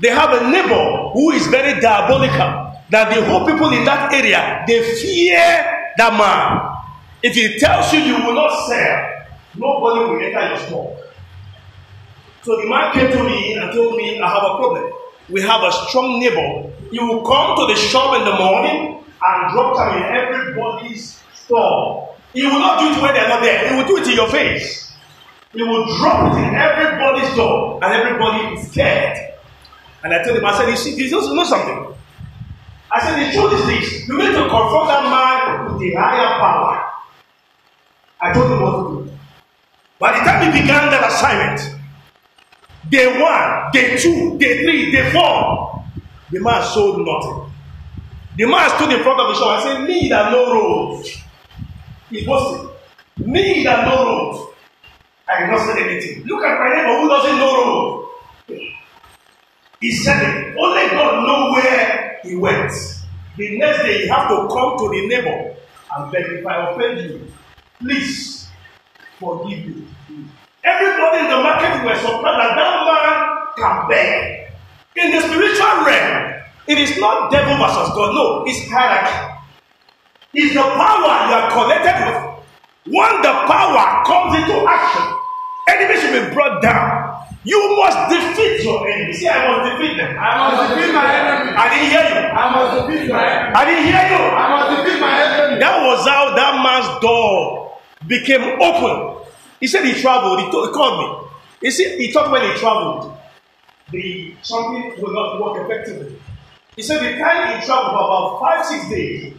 They 0.00 0.08
have 0.10 0.42
a 0.42 0.50
neighbor 0.50 1.10
who 1.12 1.30
is 1.30 1.46
very 1.46 1.80
diabolical. 1.80 2.74
That 2.90 3.14
the 3.14 3.24
whole 3.26 3.46
people 3.46 3.70
in 3.70 3.84
that 3.84 4.12
area 4.12 4.64
they 4.66 4.82
fear 4.96 5.92
that 5.98 6.12
man. 6.18 6.74
If 7.22 7.34
he 7.34 7.58
tells 7.58 7.92
you 7.92 8.00
you 8.00 8.14
will 8.24 8.34
not 8.34 8.66
sell, 8.66 9.17
nobody 9.56 10.00
will 10.04 10.20
enter 10.20 10.48
your 10.48 10.58
store. 10.66 10.96
So 12.42 12.56
the 12.56 12.68
man 12.68 12.92
came 12.92 13.10
to 13.10 13.24
me 13.24 13.54
and 13.54 13.72
told 13.72 13.96
me 13.96 14.20
I 14.20 14.28
have 14.28 14.42
a 14.42 14.56
problem. 14.56 14.92
We 15.28 15.42
have 15.42 15.62
a 15.62 15.72
strong 15.72 16.18
neighbor. 16.20 16.72
He 16.90 16.98
will 16.98 17.22
come 17.26 17.56
to 17.56 17.66
the 17.66 17.76
shop 17.78 18.16
in 18.18 18.24
the 18.24 18.32
morning 18.36 19.04
and 19.20 19.52
drop 19.52 19.76
them 19.76 19.98
in 19.98 20.02
everybody's 20.04 21.20
store. 21.34 22.16
He 22.32 22.44
will 22.44 22.58
not 22.60 22.80
do 22.80 22.90
it 22.92 23.02
when 23.02 23.14
they're 23.14 23.28
not 23.28 23.42
there. 23.42 23.68
He 23.68 23.76
will 23.76 23.86
do 23.86 23.96
it 24.02 24.08
in 24.08 24.14
your 24.14 24.30
face. 24.30 24.92
He 25.52 25.62
will 25.62 25.84
drop 25.98 26.32
it 26.32 26.38
in 26.46 26.54
everybody's 26.54 27.34
door, 27.34 27.80
and 27.82 27.92
everybody 27.92 28.54
is 28.54 28.70
scared. 28.70 29.16
And 30.04 30.14
I 30.14 30.22
told 30.22 30.38
him, 30.38 30.44
I 30.44 30.56
said, 30.56 30.68
you 30.68 30.76
see, 30.76 30.94
you 30.94 31.16
also 31.16 31.34
know 31.34 31.44
something. 31.44 31.94
I 32.92 33.00
said, 33.00 33.26
the 33.26 33.32
truth 33.32 33.52
is 33.54 33.66
this. 33.66 34.08
You 34.08 34.16
need 34.18 34.32
to 34.32 34.48
confront 34.48 34.88
that 34.88 35.02
man 35.04 35.72
with 35.72 35.80
the 35.80 35.94
higher 35.94 36.38
power. 36.38 36.84
I 38.20 38.32
told 38.32 38.50
him 38.50 38.62
what 38.62 38.72
to 38.72 39.04
do. 39.04 39.07
By 39.98 40.18
the 40.18 40.24
time 40.24 40.52
he 40.52 40.60
began 40.60 40.90
that 40.90 41.10
assignment, 41.10 41.76
day 42.88 43.20
one, 43.20 43.70
day 43.72 43.96
two, 43.98 44.38
day 44.38 44.62
three, 44.62 44.92
day 44.92 45.10
four, 45.10 45.84
the 46.30 46.40
man 46.40 46.62
sold 46.62 47.04
nothing. 47.04 47.52
The 48.36 48.46
man 48.46 48.70
stood 48.76 48.92
in 48.92 49.02
front 49.02 49.20
of 49.20 49.28
the 49.28 49.34
shop 49.34 49.58
and 49.58 49.62
said, 49.62 49.86
Me 49.88 50.08
that 50.08 50.30
no 50.30 50.52
road. 50.52 51.04
He 52.10 52.24
posted, 52.24 52.70
Me 53.16 53.64
that 53.64 53.88
no 53.88 54.04
road. 54.04 54.54
I 55.28 55.40
did 55.40 55.50
not 55.50 55.66
say 55.66 55.82
anything. 55.82 56.24
Look 56.26 56.44
at 56.44 56.58
my 56.58 56.76
neighbor 56.76 57.00
who 57.00 57.08
doesn't 57.08 57.38
know 57.38 57.64
road. 57.64 58.08
He 59.80 59.92
said 59.92 60.22
it. 60.22 60.56
Only 60.56 60.88
God 60.90 61.26
know 61.26 61.52
where 61.52 62.18
he 62.22 62.36
went. 62.36 62.72
The 63.36 63.58
next 63.58 63.82
day, 63.82 64.04
you 64.04 64.12
have 64.12 64.28
to 64.28 64.48
come 64.48 64.78
to 64.78 64.88
the 64.90 65.06
neighbor 65.08 65.56
and 65.96 66.12
beg 66.12 66.24
if 66.26 66.46
I 66.46 66.70
offend 66.70 67.00
you, 67.00 67.32
please 67.80 68.37
forgive 69.18 69.66
me. 69.66 69.84
Everybody 70.64 71.18
in 71.24 71.30
the 71.30 71.40
market 71.42 71.84
were 71.84 71.96
surprised 71.96 72.38
that 72.38 72.54
that 72.58 72.74
man 72.86 73.18
can 73.56 73.88
beg. 73.88 74.52
In 74.96 75.10
the 75.12 75.20
spiritual 75.20 75.86
realm, 75.86 76.42
it 76.66 76.78
is 76.78 76.98
not 76.98 77.30
devil 77.30 77.56
versus 77.56 77.88
God. 77.94 78.14
No, 78.14 78.44
it's 78.46 78.68
hierarchy. 78.68 79.34
It's 80.34 80.54
the 80.54 80.62
power 80.62 81.12
you 81.26 81.34
are 81.34 81.48
connected 81.50 81.96
with. 82.04 82.94
When 82.94 83.22
the 83.22 83.34
power 83.46 84.04
comes 84.04 84.34
into 84.38 84.66
action, 84.66 85.06
enemies 85.68 86.02
will 86.04 86.28
be 86.28 86.34
brought 86.34 86.62
down. 86.62 87.26
You 87.44 87.58
must 87.78 88.10
defeat 88.10 88.64
your 88.64 88.86
enemies. 88.88 89.20
See, 89.20 89.28
I 89.28 89.46
must 89.46 89.72
defeat 89.72 89.96
them. 89.96 90.16
I 90.18 90.50
must 90.50 90.74
defeat 90.74 90.92
my 90.92 91.06
enemy. 91.06 91.56
I 91.56 91.64
didn't 91.70 91.90
hear 91.90 92.04
you. 92.04 92.26
I 92.28 92.44
must 92.52 92.88
defeat 92.88 93.08
my 93.08 93.24
enemy. 93.24 93.54
I 93.54 93.64
didn't 93.64 93.86
hear 93.86 94.04
you. 94.10 94.22
I 94.34 94.46
must 94.50 94.68
defeat 94.76 95.00
my 95.00 95.14
enemy. 95.22 95.60
That 95.60 95.76
was 95.86 96.06
how 96.06 96.34
that 96.34 96.52
man's 96.60 97.00
door 97.00 97.67
became 98.08 98.60
open. 98.60 99.26
He 99.60 99.66
said 99.66 99.84
he 99.84 99.94
traveled. 100.00 100.40
He, 100.40 100.50
told, 100.50 100.68
he 100.68 100.72
called 100.74 100.96
me. 101.22 101.28
He 101.60 101.70
said 101.70 101.98
he 102.00 102.10
thought 102.12 102.30
when 102.30 102.42
he 102.42 102.56
traveled, 102.58 103.16
the 103.90 104.34
something 104.42 104.94
will 105.00 105.12
not 105.12 105.40
work 105.40 105.64
effectively. 105.64 106.18
He 106.76 106.82
said 106.82 107.00
the 107.00 107.18
time 107.18 107.58
he 107.60 107.66
traveled 107.66 107.92
for 107.92 108.04
about 108.04 108.40
five 108.40 108.66
six 108.66 108.88
days, 108.88 109.34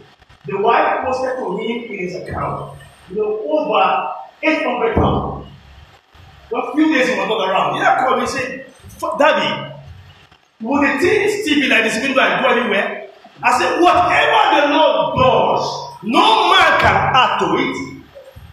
the 0.46 0.58
wife 0.58 1.04
posted 1.04 1.36
to 1.38 1.56
him 1.58 1.90
in 1.90 1.98
his 1.98 2.14
account, 2.16 2.78
you 3.10 3.16
know, 3.16 3.40
over 3.48 4.12
eight 4.42 4.62
hundred 4.64 4.94
pounds. 4.94 5.46
Well, 6.50 6.68
a 6.68 6.74
few 6.74 6.92
days 6.92 7.08
he 7.08 7.14
was 7.18 7.28
not 7.28 7.48
around. 7.48 7.74
He 7.76 8.04
called 8.04 8.16
me 8.16 8.22
and 8.22 8.28
said, 8.30 8.66
"F- 9.02 9.18
Daddy, 9.18 9.74
will 10.60 10.82
the 10.82 10.98
thing 10.98 11.42
still 11.42 11.60
be 11.60 11.68
like 11.68 11.84
this 11.84 11.96
even 11.98 12.14
though 12.14 12.22
I 12.22 12.42
go 12.42 12.48
anywhere? 12.48 13.08
I 13.42 13.58
said, 13.58 13.80
whatever 13.80 14.66
the 14.68 14.74
Lord 14.76 15.16
does, 15.16 16.02
no 16.02 16.50
man 16.50 16.80
can 16.80 16.96
add 17.16 17.38
to 17.38 17.46
it, 17.56 17.89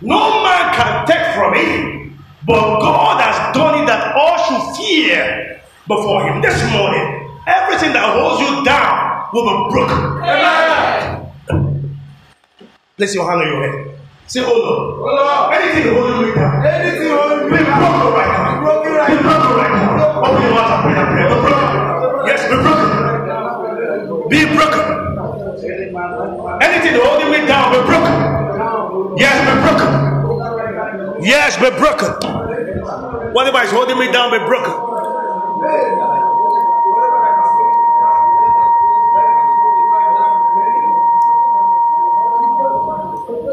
no 0.02 0.44
man 0.44 0.74
can 0.76 1.06
take 1.08 1.36
from 1.36 1.54
it, 1.56 2.14
but 2.46 2.80
God 2.80 3.22
has 3.22 3.56
done 3.56 3.82
it 3.84 3.88
that 3.88 4.16
all 4.16 4.38
should 4.46 4.78
fear 4.78 5.62
before 5.88 6.24
Him. 6.28 6.42
This 6.42 6.62
morning, 6.72 7.40
everything 7.48 7.94
that 7.94 8.06
holds 8.14 8.42
you 8.42 8.64
down 8.66 9.30
will 9.34 9.46
be 9.46 9.56
broken. 9.74 9.98
Amen. 10.24 11.32
Place 12.98 13.14
your 13.16 13.30
hand 13.30 13.42
on 13.42 13.48
your 13.48 13.62
head. 13.62 14.00
Say, 14.28 14.42
Oh 14.44 14.52
Lord, 14.52 15.00
Oh 15.00 15.16
Lord, 15.16 15.54
anything 15.56 15.94
holding 15.94 16.28
me 16.30 16.36
down, 16.36 16.66
anything 16.66 17.10
holding 17.16 17.50
me 17.52 17.58
down, 17.58 17.80
broken 17.80 18.12
right 18.14 18.32
now. 18.34 18.62
broken 18.62 18.92
right 18.94 19.08
Be 19.08 19.16
now. 19.16 19.22
broken 19.24 19.54
right 19.56 19.72
now. 19.72 20.22
Open 20.28 20.42
your 20.44 20.54
mouth 20.54 20.72
and 20.74 20.82
pray 20.84 20.94
that 20.98 21.08
prayer. 21.14 21.30
Be 21.32 21.38
broken. 21.42 22.28
Yes, 22.28 22.42
be 22.50 22.56
broken. 22.60 22.90
Be 24.28 24.40
broken. 24.52 24.84
Anything 26.62 26.96
holding 27.00 27.30
me 27.32 27.40
down, 27.48 27.72
be 27.72 27.80
broken. 27.88 28.07
Yes, 29.18 29.38
be 29.48 29.54
broken. 29.66 31.24
Yes, 31.24 31.58
be 31.58 31.70
broken. 31.80 33.34
Whatever 33.34 33.62
is 33.64 33.72
holding 33.72 33.98
me 34.00 34.12
down, 34.12 34.32
be 34.32 34.40
broken. 34.46 34.74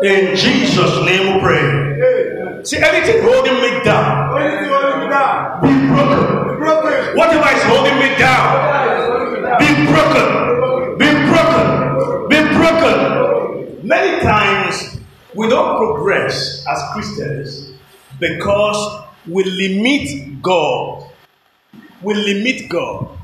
In 0.03 0.37
Jesus' 0.37 1.05
name 1.07 1.35
we 1.35 1.41
pray. 1.41 2.63
See, 2.65 2.79
anything 2.79 3.23
holding 3.23 3.55
me 3.61 3.83
down, 3.85 4.41
Anything 4.41 4.69
holding 4.69 5.01
me 5.01 5.09
down, 5.09 5.61
be 5.63 5.73
broken. 5.89 6.49
be 6.49 6.57
broken. 6.57 7.17
Whatever 7.17 7.57
is 7.57 7.63
holding 7.65 7.99
me 7.99 8.17
down, 8.17 9.59
be 9.59 9.69
broken. 9.91 10.27
Be 10.99 11.09
broken. 11.29 12.29
Be 12.29 12.39
broken. 12.57 13.87
Many 13.87 14.21
times 14.23 14.94
we 15.35 15.49
don't 15.49 15.77
progress 15.77 16.65
as 16.67 16.83
Christians 16.93 17.73
because 18.21 19.05
we 19.27 19.45
limit 19.45 20.43
God. 20.43 21.11
We 22.03 22.15
limit 22.15 22.69
God. 22.69 23.19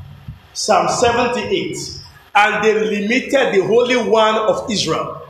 Psalm 0.53 0.89
78. 0.89 1.77
And 2.35 2.65
they 2.65 2.75
limited 2.75 3.55
the 3.55 3.67
Holy 3.67 3.97
One 3.97 4.37
of 4.37 4.71
Israel. 4.71 5.29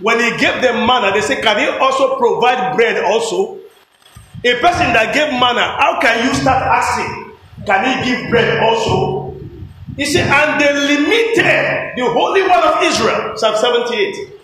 When 0.00 0.20
he 0.20 0.30
gave 0.38 0.62
them 0.62 0.86
manna, 0.86 1.12
they 1.12 1.20
said, 1.20 1.42
Can 1.42 1.58
he 1.58 1.66
also 1.78 2.18
provide 2.18 2.76
bread 2.76 3.02
also? 3.02 3.58
A 4.44 4.54
person 4.60 4.92
that 4.94 5.12
gave 5.12 5.32
manna, 5.32 5.76
how 5.80 5.98
can 6.00 6.24
you 6.24 6.34
start 6.34 6.62
asking, 6.62 7.32
Can 7.66 8.04
he 8.04 8.10
give 8.10 8.30
bread 8.30 8.62
also? 8.62 9.36
He 9.96 10.04
said, 10.04 10.28
And 10.28 10.60
they 10.60 10.72
limited 10.72 11.96
the 11.96 12.04
Holy 12.12 12.42
One 12.42 12.62
of 12.62 12.82
Israel, 12.84 13.36
Psalm 13.36 13.56
78. 13.56 14.37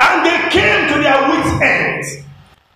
And 0.00 0.26
they 0.26 0.48
came 0.50 0.88
to 0.88 1.02
their 1.02 1.28
wits' 1.28 1.62
end. 1.62 2.24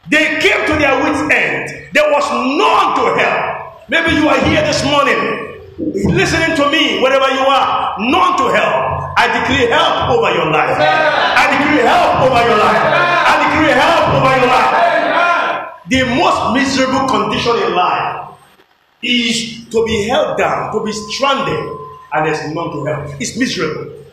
They 0.09 0.41
came 0.41 0.67
to 0.67 0.75
their 0.77 1.03
wits' 1.03 1.33
end. 1.33 1.89
There 1.93 2.11
was 2.11 2.25
none 2.31 2.97
to 3.01 3.05
help. 3.23 3.89
Maybe 3.89 4.17
you 4.17 4.29
are 4.29 4.41
here 4.45 4.63
this 4.63 4.85
morning 4.85 5.55
listening 5.79 6.57
to 6.57 6.71
me, 6.71 7.01
wherever 7.03 7.29
you 7.35 7.45
are, 7.47 7.97
none 7.99 8.37
to 8.39 8.45
help. 8.55 9.15
I 9.19 9.27
decree 9.41 9.67
help 9.71 10.11
over 10.11 10.31
your 10.31 10.51
life. 10.51 10.77
I 10.79 11.51
decree 11.51 11.83
help 11.83 12.23
over 12.23 12.43
your 12.47 12.59
life. 12.59 12.83
I 13.27 13.35
decree 13.43 13.73
help 13.75 14.05
over 14.15 14.33
your 14.39 14.47
life. 14.47 14.75
The 15.89 16.03
most 16.17 16.55
miserable 16.55 17.09
condition 17.09 17.57
in 17.67 17.75
life 17.75 18.39
is 19.03 19.67
to 19.71 19.85
be 19.85 20.09
held 20.09 20.39
down, 20.39 20.73
to 20.73 20.85
be 20.85 20.93
stranded, 20.93 21.65
and 22.13 22.27
there's 22.27 22.55
none 22.55 22.71
to 22.71 22.85
help. 22.85 23.21
It's 23.21 23.37
miserable. 23.37 24.04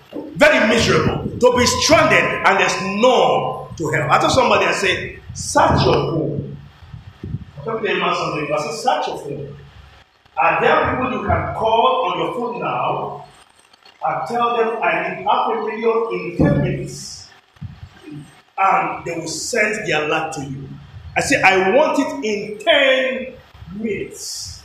Very 0.42 0.68
miserable. 0.70 1.38
To 1.38 1.56
be 1.56 1.68
stranded 1.68 2.24
and 2.24 2.60
there's 2.60 2.74
none 2.82 3.76
to 3.78 3.90
help. 3.94 4.10
I 4.10 4.18
told 4.20 4.32
somebody, 4.32 4.66
I 4.66 4.72
said, 4.72 5.20
search 5.36 5.86
your 5.86 5.94
home. 5.94 6.58
I 7.60 7.64
told 7.64 7.84
them 7.84 8.00
something. 8.00 8.52
I 8.52 8.58
said, 8.58 8.74
search 8.74 9.08
your 9.08 9.18
phone. 9.20 9.56
Are 10.42 10.60
there 10.60 10.96
people 10.96 11.12
you 11.12 11.28
can 11.28 11.54
call 11.54 12.10
on 12.10 12.18
your 12.18 12.34
phone 12.34 12.60
now 12.60 13.28
and 14.04 14.28
tell 14.28 14.58
them 14.58 14.82
I 14.82 15.10
need 15.10 15.28
half 15.28 15.52
a 15.52 15.56
million 15.64 16.32
in 16.32 16.38
10 16.38 16.64
minutes? 16.64 17.30
And 18.58 19.06
they 19.06 19.20
will 19.20 19.28
send 19.28 19.88
their 19.88 20.06
alert 20.06 20.34
to 20.34 20.44
you. 20.44 20.68
I 21.16 21.22
say, 21.22 21.40
I 21.40 21.70
want 21.76 22.00
it 22.00 22.26
in 22.26 22.58
10 22.58 23.80
minutes. 23.80 24.64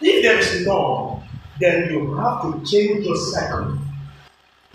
If 0.00 0.24
there 0.24 0.36
is 0.36 0.66
none, 0.66 1.22
then 1.60 1.92
you 1.92 2.16
have 2.16 2.42
to 2.42 2.60
change 2.68 3.06
your 3.06 3.16
cycle. 3.16 3.78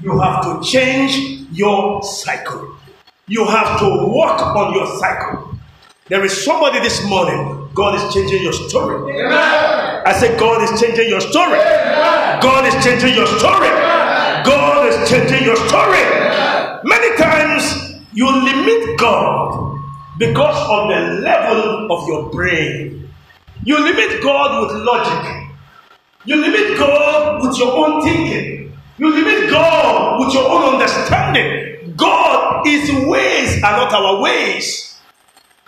You 0.02 0.20
have 0.20 0.44
to 0.44 0.62
change 0.64 1.48
your 1.52 2.02
cycle. 2.04 2.76
You 3.28 3.46
have 3.46 3.80
to 3.80 3.86
work 4.08 4.42
on 4.42 4.74
your 4.74 4.88
cycle. 5.00 5.56
There 6.08 6.24
is 6.24 6.44
somebody 6.44 6.80
this 6.80 7.06
morning, 7.06 7.70
God 7.74 7.96
is 7.96 8.14
changing 8.14 8.42
your 8.42 8.54
story. 8.54 9.14
Amen. 9.14 10.02
I 10.06 10.14
said, 10.14 10.40
God 10.40 10.64
is 10.64 10.82
changing 10.82 11.10
your 11.10 11.22
story. 11.22 11.60
God 12.42 12.66
is 12.66 12.84
changing 12.84 13.14
your 13.14 13.28
story. 13.28 13.70
God 14.48 14.88
is 14.88 15.10
changing 15.10 15.44
your 15.46 15.56
story. 15.68 16.02
Many 16.84 17.16
times 17.18 18.02
you 18.14 18.26
limit 18.26 18.98
God 18.98 19.80
because 20.18 20.58
of 20.70 20.90
the 20.90 21.22
level 21.22 21.92
of 21.92 22.08
your 22.08 22.30
brain. 22.32 23.12
You 23.64 23.78
limit 23.78 24.24
God 24.24 24.74
with 24.74 24.82
logic. 24.82 25.52
You 26.24 26.38
limit 26.38 26.78
God 26.80 27.42
with 27.44 27.58
your 27.58 27.74
own 27.76 28.02
thinking. 28.02 28.69
You 29.00 29.14
limit 29.16 29.50
God 29.50 30.20
with 30.20 30.34
your 30.34 30.50
own 30.50 30.74
understanding. 30.76 31.94
God, 31.96 32.66
His 32.66 32.92
ways 33.08 33.64
are 33.64 33.72
not 33.78 33.94
our 33.94 34.22
ways. 34.22 35.00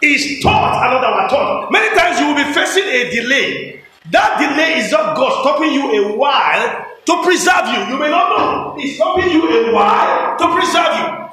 His 0.02 0.42
thoughts 0.44 0.78
are 0.78 0.92
not 0.92 1.04
our 1.04 1.30
thoughts. 1.30 1.72
Many 1.72 1.96
times 1.98 2.20
you 2.20 2.28
will 2.28 2.36
be 2.36 2.52
facing 2.54 2.84
a 2.84 3.10
delay. 3.10 3.82
That 4.10 4.38
delay 4.40 4.80
is 4.80 4.92
not 4.92 5.16
God 5.16 5.32
stopping 5.42 5.72
you 5.72 6.12
a 6.12 6.18
while 6.18 6.86
to 7.06 7.24
preserve 7.24 7.68
you. 7.68 7.94
You 7.94 8.00
may 8.00 8.10
not 8.10 8.38
know. 8.38 8.76
He's 8.78 8.96
stopping 8.96 9.30
you 9.30 9.48
a 9.48 9.74
while 9.74 10.38
to 10.38 10.46
preserve 10.54 10.94
you. 11.00 11.30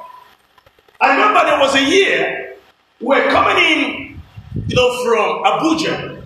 I 1.01 1.11
remember 1.15 1.45
there 1.45 1.59
was 1.59 1.75
a 1.75 1.83
year 1.83 2.55
we're 3.01 3.29
coming 3.29 3.57
in, 3.57 4.21
you 4.67 4.75
know, 4.75 5.03
from 5.03 5.43
Abuja. 5.43 6.23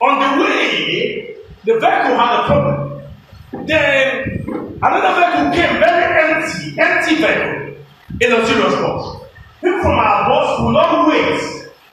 On 0.00 0.38
the 0.38 0.44
way, 0.44 1.36
the 1.64 1.72
vehicle 1.78 2.16
had 2.16 2.40
a 2.40 2.46
problem. 2.46 3.66
Then 3.66 4.43
another 4.84 5.12
vehicle 5.16 5.50
came, 5.56 5.80
very 5.80 6.04
empty, 6.20 6.78
empty 6.78 7.14
vehicle, 7.16 7.84
in 8.20 8.32
a 8.32 8.46
serious 8.46 8.74
bus. 8.74 9.20
People 9.60 9.80
from 9.80 9.98
our 9.98 10.28
bus 10.28 10.60
will 10.60 10.72
not 10.72 11.08
wait 11.08 11.40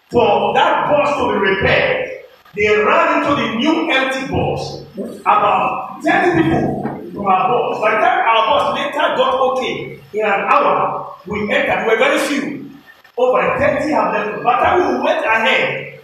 for 0.10 0.54
that 0.54 0.92
bus 0.92 1.16
to 1.18 1.32
be 1.32 1.38
repaired. 1.40 2.12
They 2.56 2.68
ran 2.84 3.24
into 3.24 3.36
the 3.42 3.56
new 3.56 3.90
empty 3.92 4.28
bus. 4.28 4.84
About 5.22 6.02
10 6.04 6.44
people 6.44 6.84
from 7.14 7.26
our 7.26 7.48
bus. 7.48 7.80
By 7.80 7.92
the 7.92 7.98
time 7.98 8.20
our 8.28 8.44
bus 8.48 8.76
later 8.76 9.16
got 9.16 9.40
okay, 9.40 10.00
in 10.14 10.26
an 10.26 10.42
hour, 10.52 11.16
we 11.28 11.50
entered. 11.54 11.86
We 11.86 11.94
were 11.94 11.98
very 11.98 12.20
few. 12.28 12.70
Over 13.18 13.58
30 13.58 13.92
have 13.92 14.14
left. 14.14 14.44
By 14.44 14.56
the 14.56 14.66
time 14.66 14.98
we 14.98 15.04
went 15.04 15.26
ahead, 15.26 16.00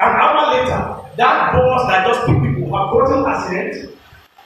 an 0.00 0.14
hour 0.14 0.54
later, 0.54 0.98
that 1.16 1.52
bus 1.52 1.88
that 1.88 2.06
just 2.06 2.26
picked 2.26 2.42
people 2.42 2.70
have 2.78 2.92
gotten 2.92 3.26
accident, 3.26 3.97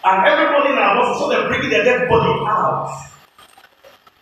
and 0.04 0.26
everybody 0.26 0.72
in 0.72 0.78
our 0.78 0.96
bus, 0.96 1.18
so 1.18 1.28
they're 1.28 1.48
bringing 1.48 1.70
their 1.70 1.84
dead 1.84 2.08
body 2.08 2.28
out. 2.46 3.08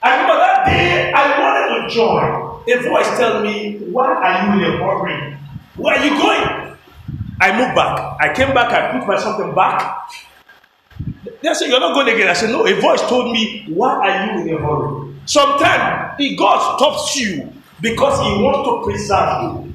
I 0.03 0.13
remember 0.13 0.37
that 0.37 0.67
day 0.67 1.13
I 1.13 1.41
wanted 1.41 1.89
to 1.89 1.95
join. 1.95 2.51
A 2.69 2.89
voice 2.89 3.19
tell 3.19 3.43
me, 3.43 3.79
Why 3.91 4.15
are 4.15 4.57
you 4.57 4.65
in 4.65 4.75
a 4.75 4.77
hurry? 4.79 5.37
Where 5.77 5.97
are 5.97 6.05
you 6.05 6.11
going? 6.11 6.77
I 7.41 7.57
moved 7.59 7.75
back. 7.75 8.17
I 8.21 8.33
came 8.35 8.55
back, 8.55 8.73
I 8.73 8.99
put 8.99 9.09
my 9.09 9.19
something 9.19 9.55
back. 9.55 10.11
They 11.43 11.55
said, 11.55 11.69
You're 11.69 11.81
not 11.81 11.95
going 11.95 12.15
again. 12.15 12.29
I 12.29 12.35
said, 12.35 12.51
No, 12.51 12.67
a 12.67 12.75
voice 12.81 13.01
told 13.03 13.33
me, 13.33 13.65
Why 13.69 14.09
are 14.09 14.37
you 14.37 14.43
in 14.43 14.55
a 14.55 14.59
hurry? 14.59 15.15
Sometimes 15.27 16.17
the 16.19 16.37
God 16.37 16.77
stops 16.79 17.17
you 17.17 17.53
because 17.81 18.21
He 18.21 18.43
wants 18.43 18.69
to 18.69 18.91
preserve 18.91 19.43
you. 19.43 19.75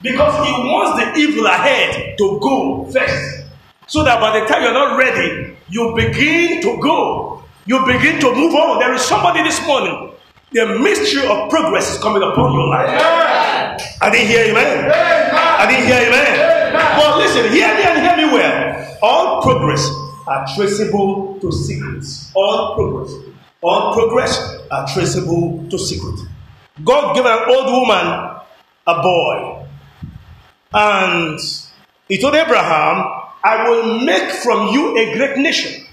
Because 0.00 0.46
He 0.46 0.52
wants 0.52 1.02
the 1.02 1.20
evil 1.20 1.46
ahead 1.46 2.16
to 2.18 2.38
go 2.40 2.84
first. 2.90 3.41
So 3.86 4.04
that 4.04 4.20
by 4.20 4.40
the 4.40 4.46
time 4.46 4.62
you're 4.62 4.72
not 4.72 4.96
ready, 4.96 5.56
you 5.68 5.94
begin 5.94 6.62
to 6.62 6.78
go. 6.80 7.44
You 7.66 7.84
begin 7.86 8.20
to 8.20 8.34
move 8.34 8.54
on. 8.54 8.78
There 8.78 8.92
is 8.94 9.02
somebody 9.02 9.42
this 9.42 9.64
morning. 9.66 10.12
The 10.52 10.78
mystery 10.78 11.26
of 11.26 11.48
progress 11.50 11.92
is 11.94 11.98
coming 12.02 12.22
upon 12.22 12.52
your 12.52 12.68
life. 12.68 12.90
I 14.00 14.10
didn't 14.10 14.28
hear 14.28 14.50
amen. 14.50 14.92
I 14.92 15.66
didn't 15.70 15.86
hear 15.86 16.08
amen. 16.08 16.72
But 16.96 17.18
listen, 17.18 17.52
hear 17.52 17.74
me 17.74 17.82
and 17.82 17.98
hear 18.04 18.16
me 18.16 18.32
well. 18.32 18.98
All 19.02 19.42
progress 19.42 19.88
are 20.26 20.46
traceable 20.54 21.38
to 21.40 21.50
secrets. 21.52 22.30
All 22.34 22.74
progress. 22.74 23.12
All 23.62 23.94
progress 23.94 24.58
are 24.70 24.86
traceable 24.88 25.66
to 25.70 25.78
secret. 25.78 26.20
God 26.84 27.14
gave 27.14 27.24
an 27.24 27.38
old 27.48 27.66
woman 27.72 28.40
a 28.86 29.02
boy. 29.02 29.66
And 30.74 31.38
he 32.08 32.18
told 32.18 32.34
Abraham, 32.34 33.21
I 33.44 33.68
will 33.68 34.00
make 34.00 34.30
from 34.30 34.68
you 34.68 34.96
a 34.96 35.14
great 35.14 35.36
nation. 35.38 35.84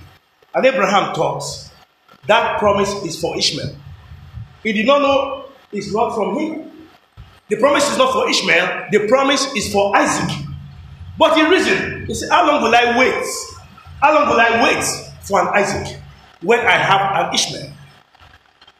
And 0.54 0.66
Abraham 0.66 1.14
talks. 1.14 1.70
that 2.28 2.60
promise 2.60 2.92
is 3.04 3.20
for 3.20 3.38
Ishmael. 3.38 3.76
He 4.64 4.74
did 4.74 4.86
not 4.86 5.02
know 5.02 5.46
it's 5.72 5.92
not 5.94 6.16
from 6.16 6.38
him. 6.38 6.72
The 7.50 7.58
promise 7.58 7.90
is 7.92 7.98
not 7.98 8.14
for 8.14 8.30
Ishmael, 8.30 8.88
the 8.92 9.08
promise 9.08 9.52
is 9.56 9.72
for 9.74 9.96
Isaac. 9.98 10.46
But 11.18 11.36
he 11.36 11.44
reasoned, 11.50 12.08
he 12.08 12.14
said, 12.14 12.30
How 12.30 12.46
long 12.48 12.62
will 12.62 12.74
I 12.76 12.98
wait? 12.98 13.26
How 14.02 14.14
long 14.14 14.30
will 14.30 14.40
I 14.40 14.64
wait 14.64 14.84
for 15.24 15.42
an 15.42 15.48
Isaac 15.50 16.00
when 16.42 16.60
I 16.60 16.78
have 16.78 17.26
an 17.26 17.34
Ishmael? 17.34 17.72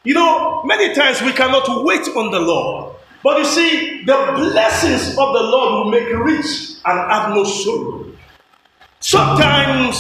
You 0.04 0.14
know, 0.14 0.64
many 0.64 0.94
times 0.94 1.22
we 1.22 1.34
cannot 1.34 1.84
wait 1.84 2.08
on 2.16 2.32
the 2.32 2.40
Lord. 2.40 2.96
But 3.24 3.40
you 3.40 3.46
see, 3.46 4.04
the 4.06 4.14
blessings 4.36 5.10
of 5.10 5.34
the 5.34 5.44
Lord 5.44 5.86
will 5.86 5.92
make 5.92 6.08
rich 6.24 6.78
and 6.86 7.12
have 7.12 7.32
no 7.32 7.44
sorrow. 7.44 7.99
Sometimes 9.00 9.96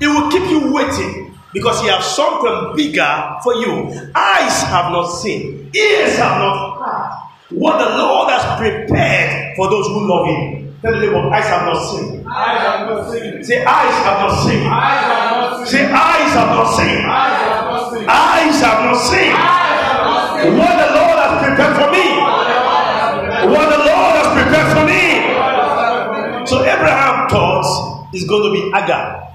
it 0.00 0.06
will 0.08 0.30
keep 0.30 0.44
you 0.50 0.72
waiting 0.72 1.34
because 1.52 1.80
He 1.80 1.88
has 1.88 2.04
something 2.16 2.76
bigger 2.76 3.36
for 3.42 3.54
you. 3.54 3.88
Eyes 4.14 4.62
have 4.64 4.92
not 4.92 5.08
seen, 5.08 5.70
ears 5.74 6.16
have 6.18 6.38
not 6.38 6.78
heard 6.78 7.22
what 7.58 7.78
the 7.78 7.96
Lord 7.98 8.30
has 8.30 8.44
prepared 8.58 9.56
for 9.56 9.68
those 9.70 9.86
who 9.88 10.06
love 10.08 10.26
Him. 10.26 10.76
Tell 10.82 10.92
the 10.92 10.98
neighbor, 11.00 11.30
eyes 11.30 11.44
have 11.46 11.62
not 11.62 11.78
seen. 11.94 12.26
I 12.26 12.58
have 12.58 12.88
not 12.88 13.10
seen. 13.12 13.44
Say, 13.44 13.62
eyes 13.64 13.94
have 14.02 14.18
not 14.18 14.34
seen. 14.42 14.66
I 14.66 14.94
have 14.98 15.30
not 15.30 15.56
seen. 15.58 15.66
Say, 15.68 15.84
eyes 15.86 16.32
have 16.34 16.48
not 16.48 16.68
seen. 16.74 16.98
I 17.06 17.28
have 17.38 17.64
not 17.70 17.92
seen. 17.92 18.04
Eyes 18.08 18.60
have 18.60 18.80
not 18.82 18.98
seen. 19.06 19.30
I 19.30 19.62
have 19.78 20.02
not 20.02 20.42
seen. 20.42 20.58
What 20.58 20.74
the 20.74 20.88
Lord 20.98 21.16
has 21.22 21.32
prepared 21.46 21.74
for 21.78 21.91
it's 28.12 28.24
going 28.24 28.52
to 28.54 28.60
be 28.60 28.68
Agar. 28.68 29.28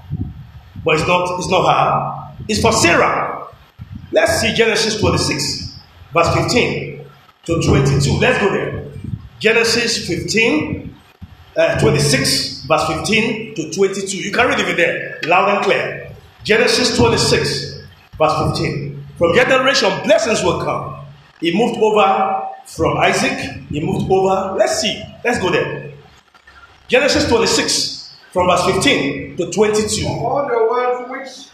But 0.83 0.95
it's 0.95 1.07
not, 1.07 1.39
it's 1.39 1.49
not 1.49 1.65
her. 1.65 2.33
It's 2.47 2.61
for 2.61 2.71
Sarah. 2.71 3.47
Let's 4.11 4.39
see 4.39 4.53
Genesis 4.53 4.99
26, 4.99 5.79
verse 6.13 6.33
15 6.33 7.05
to 7.45 7.61
22. 7.61 8.11
Let's 8.19 8.39
go 8.39 8.49
there. 8.51 8.85
Genesis 9.39 10.07
15, 10.07 10.95
uh, 11.57 11.79
26, 11.79 12.63
verse 12.65 12.87
15 12.87 13.55
to 13.55 13.71
22. 13.71 14.17
You 14.17 14.31
can 14.31 14.47
read 14.47 14.59
it 14.59 14.77
there, 14.77 15.19
loud 15.25 15.55
and 15.55 15.63
clear. 15.63 16.15
Genesis 16.43 16.95
26, 16.97 17.81
verse 18.17 18.55
15. 18.55 19.05
From 19.17 19.35
generation, 19.35 19.89
blessings 20.03 20.43
will 20.43 20.63
come. 20.63 20.95
He 21.39 21.55
moved 21.55 21.79
over 21.79 22.47
from 22.65 22.97
Isaac. 22.97 23.37
He 23.69 23.83
moved 23.83 24.09
over. 24.09 24.55
Let's 24.57 24.79
see. 24.79 25.03
Let's 25.23 25.39
go 25.39 25.51
there. 25.51 25.91
Genesis 26.87 27.27
26, 27.27 27.96
from 28.31 28.47
verse 28.47 28.65
15 28.65 29.37
to 29.37 29.51
22. 29.51 30.07
all 30.07 30.47
the 30.47 30.67
words 30.69 31.09
which 31.11 31.47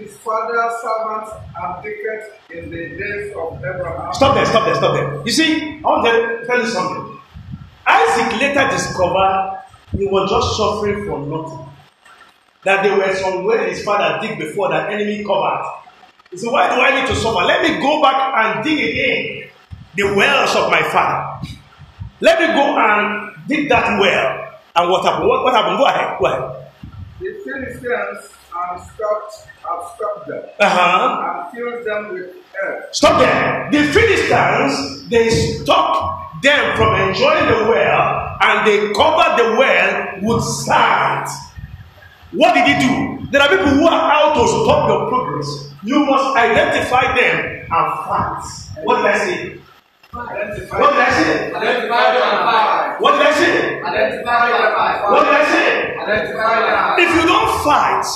his 0.00 0.16
father's 0.18 0.72
servants 0.80 1.30
had 1.54 1.82
taken 1.82 2.20
in 2.50 2.70
the 2.70 2.96
days 2.96 3.34
of 3.36 3.58
Abraham. 3.58 4.14
Stop 4.14 4.34
there, 4.34 4.46
stop 4.46 4.64
there, 4.64 4.74
stop 4.74 4.94
there. 4.94 5.22
You 5.26 5.32
see, 5.32 5.78
I 5.78 5.80
want 5.82 6.06
to 6.06 6.46
tell 6.46 6.58
you 6.60 6.66
something. 6.66 7.18
Isaac 7.86 8.40
later 8.40 8.68
discovered 8.70 9.58
he 9.92 10.06
was 10.06 10.30
just 10.30 10.56
suffering 10.56 11.06
for 11.06 11.18
nothing. 11.20 11.66
That 12.64 12.82
there 12.82 12.96
were 12.96 13.14
some 13.14 13.44
wells 13.44 13.70
his 13.70 13.84
father 13.84 14.20
dig 14.26 14.38
before 14.38 14.68
that 14.70 14.92
enemy 14.92 15.24
covered. 15.24 15.64
He 16.30 16.36
said, 16.36 16.52
Why 16.52 16.68
do 16.74 16.80
I 16.80 17.00
need 17.00 17.08
to 17.08 17.16
suffer? 17.16 17.44
Let 17.44 17.62
me 17.62 17.80
go 17.80 18.02
back 18.02 18.34
and 18.36 18.64
dig 18.64 18.78
again 18.78 19.50
the 19.96 20.04
wells 20.14 20.54
of 20.56 20.70
my 20.70 20.82
father. 20.90 21.48
Let 22.20 22.38
me 22.40 22.46
go 22.48 22.78
and 22.78 23.48
dig 23.48 23.68
that 23.70 23.98
well. 23.98 24.49
And 24.76 24.90
what 24.90 25.04
happened? 25.04 25.28
What, 25.28 25.44
what 25.44 25.54
happened? 25.54 25.78
Go 25.78 25.86
ahead. 25.86 26.18
Go 26.18 26.26
ahead. 26.26 26.66
The 27.20 27.32
Philistines 27.44 28.30
had 28.52 28.76
stopped, 28.78 29.34
had 29.62 29.80
stopped 29.94 30.26
them 30.28 30.42
Uh-huh. 30.58 31.44
and 31.44 31.56
filled 31.56 31.84
them 31.84 32.14
with 32.14 32.36
earth. 32.62 32.84
Stop 32.92 33.20
there. 33.20 33.68
The 33.70 33.92
Philistines, 33.92 35.08
they 35.10 35.28
stopped 35.30 36.42
them 36.42 36.76
from 36.76 36.94
enjoying 37.08 37.46
the 37.46 37.68
well 37.70 38.36
and 38.40 38.66
they 38.66 38.92
covered 38.94 39.36
the 39.36 39.56
well 39.58 40.18
with 40.22 40.44
sand. 40.44 41.26
What 42.32 42.54
did 42.54 42.66
he 42.68 42.86
do? 42.88 43.26
There 43.30 43.42
are 43.42 43.48
people 43.48 43.66
who 43.66 43.86
are 43.86 44.12
out 44.12 44.34
to 44.34 44.48
stop 44.48 44.88
your 44.88 45.08
progress. 45.08 45.68
You 45.82 46.04
must 46.06 46.36
identify 46.36 47.14
them 47.20 47.66
and 47.70 47.92
fight. 48.06 48.42
What 48.84 48.96
did 48.98 49.06
I 49.06 49.18
say? 49.18 49.56
What 50.12 50.28
did 50.28 50.38
I 50.42 51.10
say? 51.22 51.52
Identify 51.54 52.02
and 52.02 52.38
fight. 52.42 52.96
What 53.00 53.12
did 53.12 53.26
I 53.26 53.32
say? 53.32 53.80
Identify 53.80 54.50
and 54.50 54.74
fight. 54.74 55.10
What 55.10 55.24
did 55.24 55.34
I 55.34 55.44
say? 55.44 55.96
Identify 55.98 56.96
them. 56.96 57.08
If 57.08 57.14
you 57.14 57.28
don't 57.28 57.64
fight, 57.64 58.06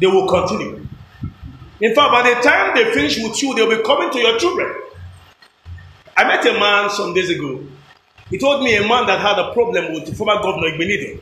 they 0.00 0.06
will 0.06 0.26
continue. 0.26 0.86
In 1.80 1.94
fact, 1.94 2.10
by 2.10 2.22
the 2.34 2.40
time 2.40 2.74
they 2.74 2.90
finish 2.94 3.22
with 3.22 3.42
you, 3.42 3.54
they'll 3.54 3.68
be 3.68 3.82
coming 3.82 4.10
to 4.10 4.18
your 4.18 4.38
children. 4.38 4.74
I 6.16 6.24
met 6.24 6.46
a 6.46 6.58
man 6.58 6.88
some 6.88 7.12
days 7.12 7.28
ago. 7.28 7.62
He 8.30 8.38
told 8.38 8.62
me 8.64 8.74
a 8.76 8.80
man 8.88 9.06
that 9.06 9.20
had 9.20 9.38
a 9.38 9.52
problem 9.52 9.92
with 9.92 10.06
the 10.06 10.14
former 10.14 10.40
governor 10.42 10.68
Igbenide. 10.68 11.20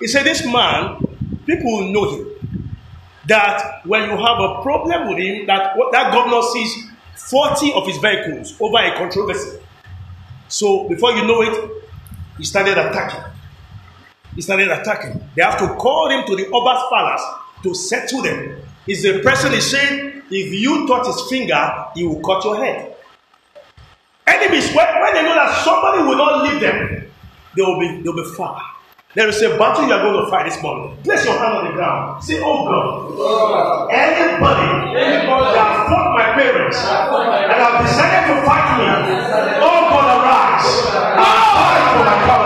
He 0.00 0.08
said, 0.08 0.24
This 0.26 0.44
man, 0.44 0.98
people 1.46 1.92
know 1.92 2.10
him. 2.16 2.28
That 3.28 3.82
when 3.86 4.02
you 4.10 4.16
have 4.16 4.40
a 4.40 4.62
problem 4.62 5.08
with 5.08 5.18
him, 5.18 5.46
that 5.46 5.76
what 5.76 5.92
that 5.92 6.12
governor 6.12 6.42
sees 6.42 6.88
40 7.16 7.72
of 7.74 7.86
his 7.86 7.98
vehicles 7.98 8.54
over 8.60 8.78
a 8.78 8.96
controversy. 8.96 9.58
So 10.48 10.88
before 10.88 11.12
you 11.12 11.24
know 11.26 11.42
it, 11.42 11.82
he 12.38 12.44
started 12.44 12.78
attacking. 12.78 13.22
He 14.34 14.42
started 14.42 14.68
attacking. 14.70 15.28
They 15.34 15.42
have 15.42 15.58
to 15.58 15.68
call 15.74 16.10
him 16.10 16.24
to 16.26 16.36
the 16.36 16.48
Oba's 16.48 16.82
palace 16.90 17.22
to 17.62 17.74
settle 17.74 18.22
them. 18.22 18.56
Is 18.86 19.02
the 19.02 19.20
person 19.20 19.52
is 19.52 19.70
saying, 19.70 20.22
if 20.30 20.52
you 20.52 20.86
touch 20.88 21.06
his 21.06 21.22
finger, 21.30 21.86
he 21.94 22.04
will 22.04 22.20
cut 22.20 22.42
your 22.44 22.56
head. 22.56 22.96
Enemies, 24.26 24.74
when, 24.74 24.86
when 25.00 25.14
they 25.14 25.22
know 25.22 25.34
that 25.34 25.62
somebody 25.64 26.02
will 26.02 26.16
not 26.16 26.42
leave 26.42 26.60
them, 26.60 27.06
they 27.56 27.62
will 27.62 27.78
be 27.78 28.02
they 28.02 28.08
will 28.08 28.24
be 28.24 28.34
far. 28.36 28.60
There 29.14 29.28
is 29.28 29.42
a 29.42 29.58
battle 29.58 29.84
you 29.86 29.92
are 29.92 30.00
going 30.00 30.24
to 30.24 30.30
fight 30.30 30.48
this 30.48 30.56
morning. 30.62 30.96
Place 31.04 31.24
your 31.26 31.36
hand 31.36 31.52
on 31.52 31.64
the 31.68 31.72
ground. 31.76 32.24
Say, 32.24 32.40
Oh 32.40 32.64
God, 32.64 33.92
anybody, 33.92 34.96
anybody 34.96 35.52
that 35.52 35.84
fought 35.84 36.16
my 36.16 36.32
parents 36.32 36.80
and 36.80 37.52
have 37.52 37.84
decided 37.84 38.32
to 38.32 38.40
fight 38.48 38.64
me, 38.80 38.88
oh 39.60 39.80
God, 39.92 40.08
arise. 40.16 40.64
Fight 40.96 41.84
for 41.92 42.04
my 42.08 42.16
family. 42.24 42.41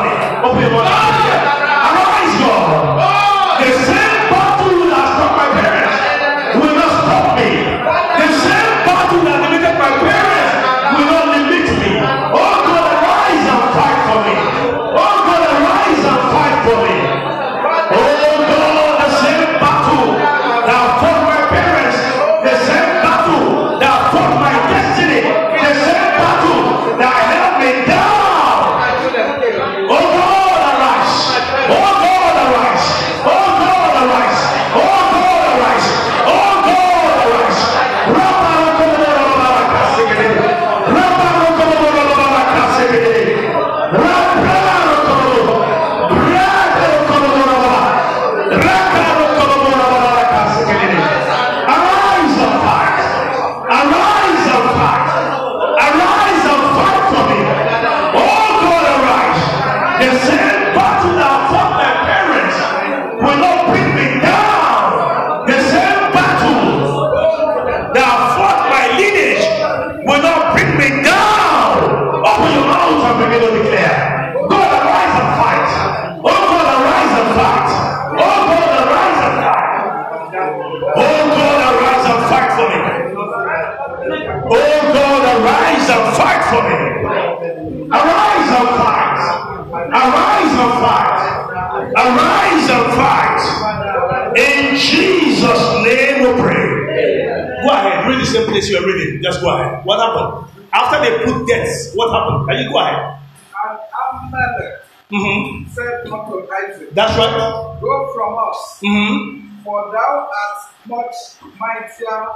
Mightier 111.80 112.26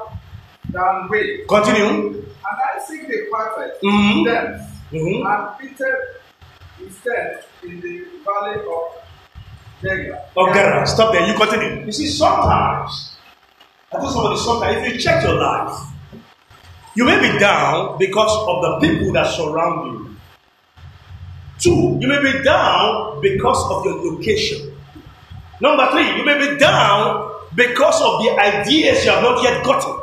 than 0.70 1.08
we. 1.10 1.44
Continue. 1.48 1.88
And 1.88 2.58
Isaac 2.76 3.08
departed 3.08 3.72
Mhm. 3.82 4.24
thence, 4.24 4.62
Mhm. 4.92 5.24
and 5.24 5.58
pitted 5.58 5.96
his 6.78 6.96
tent 7.04 7.44
in 7.62 7.80
the 7.80 8.04
valley 8.24 8.60
of 8.60 8.84
Dega. 9.82 10.18
Okay, 10.36 10.84
stop 10.84 11.12
there. 11.12 11.26
You 11.26 11.34
continue. 11.34 11.86
You 11.86 11.92
see, 11.92 12.06
sometimes, 12.06 13.16
I 13.92 13.98
told 13.98 14.12
somebody 14.12 14.36
sometimes, 14.38 14.86
if 14.86 14.92
you 14.92 15.00
check 15.00 15.22
your 15.22 15.34
life, 15.34 15.72
you 16.94 17.04
may 17.04 17.18
be 17.20 17.38
down 17.38 17.96
because 17.98 18.32
of 18.48 18.62
the 18.62 18.78
people 18.80 19.12
that 19.12 19.26
surround 19.26 19.86
you. 19.86 20.16
Two, 21.58 21.98
you 22.00 22.08
may 22.08 22.20
be 22.22 22.42
down 22.42 23.20
because 23.20 23.70
of 23.70 23.84
your 23.84 23.96
location. 24.02 24.74
Number 25.60 25.90
three, 25.92 26.16
you 26.16 26.24
may 26.24 26.38
be 26.38 26.56
down 26.56 27.29
because 27.54 28.00
of 28.00 28.22
the 28.22 28.30
ideas 28.38 29.04
you 29.04 29.10
have 29.10 29.22
not 29.22 29.42
yet 29.42 29.64
gotten. 29.64 29.98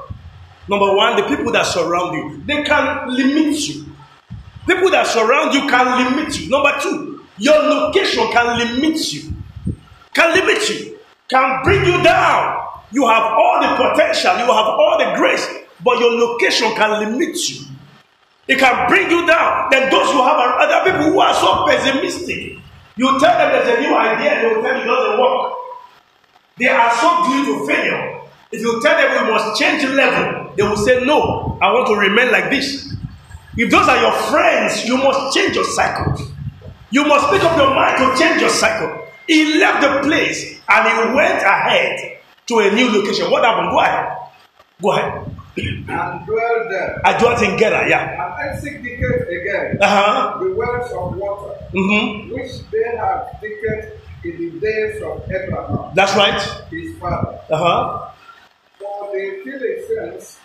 Number 0.70 0.94
one, 0.96 1.16
the 1.16 1.24
people 1.24 1.52
that 1.54 1.66
surround 1.66 2.16
you, 2.16 2.44
they 2.46 2.64
can 2.64 3.10
limit 3.10 3.58
you. 3.68 3.86
People 4.68 4.92
that 4.92 5.08
surround 5.08 5.54
you 5.54 5.62
can 5.62 6.16
limit 6.16 6.40
you. 6.40 6.50
Number 6.50 6.74
two, 6.82 7.26
your 7.38 7.58
location 7.58 8.28
can 8.32 8.58
limit 8.58 9.14
you 9.14 9.34
can 10.18 10.34
limit 10.34 10.68
you, 10.70 10.98
can 11.30 11.64
bring 11.64 11.86
you 11.86 12.02
down. 12.02 12.66
You 12.92 13.08
have 13.08 13.24
all 13.24 13.62
the 13.62 13.70
potential, 13.78 14.34
you 14.34 14.50
have 14.50 14.74
all 14.82 14.98
the 14.98 15.14
grace, 15.16 15.46
but 15.84 16.00
your 16.00 16.12
location 16.12 16.74
can 16.74 17.06
limit 17.06 17.38
you. 17.50 17.66
It 18.48 18.58
can 18.58 18.90
bring 18.90 19.12
you 19.12 19.28
down. 19.28 19.70
Then 19.70 19.92
those 19.92 20.10
who 20.12 20.24
have 20.24 20.40
other 20.40 20.90
people 20.90 21.12
who 21.12 21.20
are 21.20 21.34
so 21.36 21.68
pessimistic, 21.68 22.58
you 22.96 23.20
tell 23.20 23.38
them 23.38 23.52
there's 23.52 23.78
a 23.78 23.82
new 23.82 23.96
idea, 23.96 24.42
they 24.42 24.56
will 24.56 24.64
tell 24.64 24.76
you 24.76 24.84
it 24.84 24.88
doesn't 24.88 25.22
work. 25.22 25.54
They 26.58 26.68
are 26.68 26.92
so 26.92 27.24
due 27.28 27.46
to 27.46 27.68
failure. 27.68 28.22
If 28.52 28.62
you 28.62 28.82
tell 28.82 28.98
them 28.98 29.26
we 29.26 29.32
must 29.32 29.60
change 29.60 29.84
level, 29.84 30.54
they 30.56 30.64
will 30.64 30.78
say, 30.78 31.04
No, 31.06 31.58
I 31.62 31.72
want 31.74 31.88
to 31.88 31.96
remain 31.96 32.32
like 32.32 32.50
this. 32.50 32.94
If 33.58 33.70
those 33.72 33.88
are 33.88 34.00
your 34.02 34.14
friends, 34.32 34.86
you 34.86 34.98
must 34.98 35.36
change 35.36 35.56
your 35.56 35.66
cycle. 35.66 36.16
You 36.92 37.06
must 37.06 37.32
make 37.32 37.44
up 37.44 37.58
your 37.58 37.74
mind 37.76 37.98
to 37.98 38.18
change 38.24 38.40
your 38.42 38.50
cycle. 38.50 39.06
He 39.28 39.60
left 39.60 39.82
the 39.82 40.08
place 40.08 40.60
and 40.70 40.88
he 40.88 41.16
went 41.16 41.42
ahead 41.44 42.20
to 42.48 42.60
a 42.60 42.72
new 42.72 42.90
location. 42.90 43.30
What 43.30 43.44
happened? 43.44 43.72
Go 43.72 43.80
ahead. 43.80 44.18
Go 44.82 44.92
ahead. 44.92 45.32
And 45.58 46.26
dwelled 46.26 46.72
there. 46.72 47.02
I 47.04 47.18
dwelt 47.18 47.42
in 47.42 47.58
Gera, 47.58 47.90
yeah. 47.90 48.14
And 48.14 48.56
Isaac 48.58 48.84
digged 48.84 49.28
again 49.28 49.78
Uh 49.82 49.88
huh. 49.88 50.38
the 50.40 50.52
wells 50.54 50.92
of 50.92 51.16
water, 51.18 51.56
Mm-hmm. 51.74 52.32
which 52.34 52.52
they 52.72 52.96
had 52.96 53.26
digged 53.42 53.97
in 54.24 54.38
the 54.38 54.60
days 54.60 55.02
of 55.04 55.24
Abraham, 55.32 55.92
That's 55.96 56.16
right. 56.16 56.42
his 56.72 56.98
father. 56.98 57.40
Uh 57.50 57.58
huh. 57.58 58.10
For 58.80 59.12
the 59.14 59.42
Philistines 59.44 60.38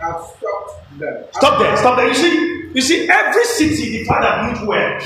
have 0.00 0.20
stopped 0.36 0.98
them. 0.98 1.24
Stop 1.32 1.58
there. 1.60 1.76
Stop 1.76 1.96
there. 1.96 2.08
You 2.08 2.14
see, 2.14 2.70
you 2.74 2.80
see, 2.80 3.08
every 3.08 3.44
city 3.44 3.98
the 3.98 4.04
father 4.04 4.52
built 4.54 4.66
well. 4.68 4.98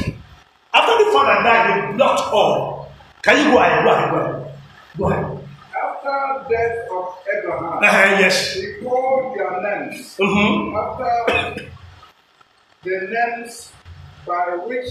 After 0.75 1.05
the 1.05 1.11
father 1.13 1.43
died, 1.43 1.93
they 1.93 1.97
blocked 1.97 2.33
all. 2.33 2.93
Can 3.23 3.37
you 3.47 3.53
go 3.53 3.59
ahead? 3.59 3.85
Go 3.85 3.91
ahead. 3.93 4.11
Go 4.11 4.17
ahead. 4.19 4.55
Go 4.99 5.09
ahead. 5.11 5.49
After 5.75 6.49
death 6.51 6.89
of 6.93 7.15
Abraham, 7.39 7.79
Uh-huh, 7.83 8.17
yes. 8.21 8.55
he 8.55 8.75
called 8.83 9.37
their 9.37 9.61
names 9.63 10.17
Mm-hmm. 10.19 10.77
after 10.77 11.71
the 12.83 13.09
names 13.11 13.73
by 14.27 14.57
which 14.67 14.89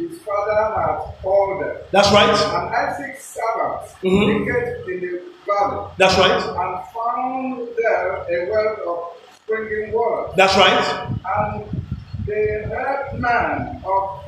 his 0.00 0.18
father 0.22 0.54
had 0.74 0.98
called 1.22 1.62
them. 1.62 1.76
That's 1.92 2.10
right. 2.12 2.28
And 2.30 2.74
Isaac's 2.74 3.24
servants 3.36 3.94
Mhm. 4.02 4.44
digged 4.44 4.88
in 4.88 5.00
the 5.00 5.22
valley 5.46 5.90
That's 5.98 6.16
right. 6.18 6.40
and 6.42 6.72
found 6.94 7.68
there 7.76 8.12
a 8.28 8.50
well 8.50 8.76
of 8.90 9.00
springing 9.36 9.92
water. 9.92 10.32
That's 10.36 10.56
right. 10.56 10.80
And 11.36 11.64
the 12.26 12.68
head 12.68 13.20
man 13.20 13.82
of 13.84 14.20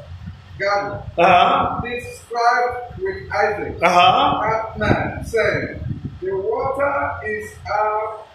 Gad 0.59 1.03
Uh 1.19 1.25
huh. 1.25 1.81
described 1.83 2.99
with 2.99 3.33
Isaac, 3.33 3.77
Uh 3.83 3.89
huh. 3.89 4.41
that 4.43 4.79
man, 4.79 5.25
saying, 5.25 5.81
The 6.21 6.31
water 6.37 7.11
is 7.27 7.51
out, 7.73 8.27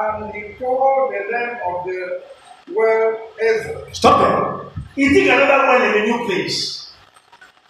and 0.00 0.32
he 0.34 0.54
called 0.58 1.12
the 1.12 1.22
name 1.36 1.56
of 1.68 1.84
the 1.84 2.22
well 2.72 3.18
Ezer. 3.42 3.88
Stop 3.92 4.20
there. 4.20 4.59
He 4.94 5.08
dig 5.12 5.28
another 5.28 5.66
well 5.68 5.82
in 5.96 6.02
a 6.02 6.04
new 6.06 6.26
place. 6.26 6.90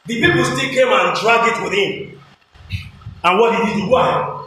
The 0.06 0.20
people 0.20 0.44
still 0.44 0.70
came 0.70 0.88
and 0.88 1.16
dragged 1.20 1.56
it 1.56 1.62
with 1.62 1.72
him. 1.72 2.20
And 3.22 3.38
what 3.38 3.52
did 3.56 3.68
he 3.68 3.80
do? 3.82 3.94
Ahead. 3.94 4.46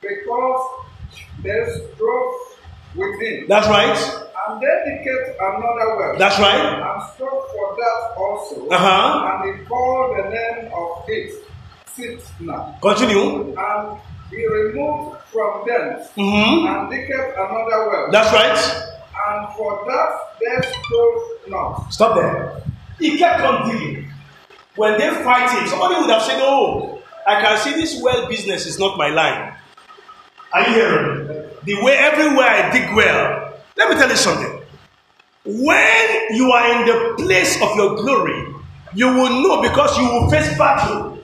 because 0.00 0.66
they 1.42 1.64
strove 1.94 2.34
with 2.96 3.20
him. 3.20 3.46
That's 3.48 3.68
right. 3.68 4.20
And 4.48 4.60
they 4.60 5.02
digged 5.04 5.36
another 5.40 5.96
well. 5.96 6.18
That's 6.18 6.38
right. 6.38 6.80
and 6.82 7.02
strove 7.14 7.44
for 7.52 7.76
that 7.76 8.14
also. 8.16 8.68
Uh-huh. 8.68 9.42
And 9.44 9.58
he 9.60 9.64
called 9.66 10.16
the 10.18 10.30
name 10.30 10.72
of 10.72 11.04
it 11.08 11.44
Sitna. 11.96 12.80
Continue. 12.80 13.54
And 13.56 13.98
he 14.30 14.46
removed 14.46 15.18
from 15.32 15.64
thence 15.66 16.08
Mm-hmm. 16.16 16.66
and 16.66 16.90
digged 16.90 17.10
another 17.36 17.88
well. 17.90 18.08
That's 18.10 18.32
right. 18.32 18.93
And 19.28 19.52
for 19.54 19.84
that 19.86 20.36
they 20.40 20.68
strove 20.70 21.22
not. 21.48 21.92
Stop 21.92 22.16
there. 22.16 22.62
He 22.98 23.18
kept 23.18 23.40
on 23.42 23.68
digging. 23.70 24.10
When 24.76 24.98
they 24.98 25.10
fight 25.22 25.50
him, 25.58 25.68
somebody 25.68 26.00
would 26.00 26.10
have 26.10 26.22
said, 26.22 26.38
Oh, 26.40 27.00
I 27.26 27.40
can 27.40 27.58
see 27.58 27.72
this 27.72 28.00
well 28.02 28.28
business 28.28 28.66
is 28.66 28.78
not 28.78 28.98
my 28.98 29.08
line. 29.08 29.54
Are 30.52 30.68
you 30.68 30.74
hearing? 30.74 31.28
me? 31.28 31.34
The 31.64 31.82
way 31.82 31.96
everywhere 31.96 32.46
I 32.46 32.70
dig 32.70 32.94
well. 32.94 33.54
Let 33.76 33.90
me 33.90 33.96
tell 33.96 34.08
you 34.10 34.16
something. 34.16 34.60
When 35.44 36.34
you 36.36 36.50
are 36.52 36.80
in 36.80 36.86
the 36.86 37.14
place 37.24 37.60
of 37.60 37.76
your 37.76 37.96
glory, 37.96 38.54
you 38.94 39.08
will 39.08 39.42
know 39.42 39.62
because 39.62 39.96
you 39.98 40.04
will 40.04 40.30
face 40.30 40.56
battle. 40.56 41.18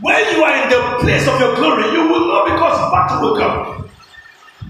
When 0.00 0.36
you 0.36 0.42
are 0.42 0.62
in 0.64 0.68
the 0.68 0.98
place 1.00 1.26
of 1.28 1.38
your 1.40 1.54
glory, 1.54 1.92
you 1.92 2.08
will 2.08 2.26
know 2.28 2.44
because 2.44 2.76
battle 2.90 3.20
will 3.22 3.38
come. 3.38 3.83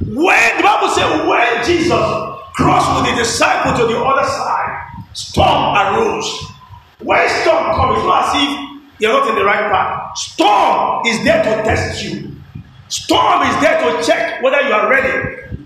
When 0.01 0.57
the 0.57 0.63
Bible 0.63 0.89
says, 0.89 1.27
when 1.27 1.65
Jesus 1.65 1.91
crossed 2.55 3.03
with 3.03 3.11
the 3.11 3.23
disciple 3.23 3.73
to 3.79 3.93
the 3.93 3.99
other 3.99 4.27
side, 4.27 4.89
storm 5.13 5.77
arose. 5.77 6.47
When 7.01 7.29
storm 7.43 7.75
comes, 7.75 7.99
it's 7.99 8.07
not 8.07 8.35
as 8.35 8.43
if 8.43 9.01
you're 9.01 9.13
not 9.13 9.29
in 9.29 9.35
the 9.37 9.45
right 9.45 9.71
path. 9.71 10.17
Storm 10.17 11.07
is 11.07 11.23
there 11.25 11.43
to 11.43 11.63
test 11.63 12.05
you. 12.05 12.37
Storm 12.89 13.43
is 13.43 13.61
there 13.61 13.81
to 13.81 14.03
check 14.05 14.43
whether 14.43 14.61
you 14.63 14.73
are 14.73 14.89
ready. 14.91 15.59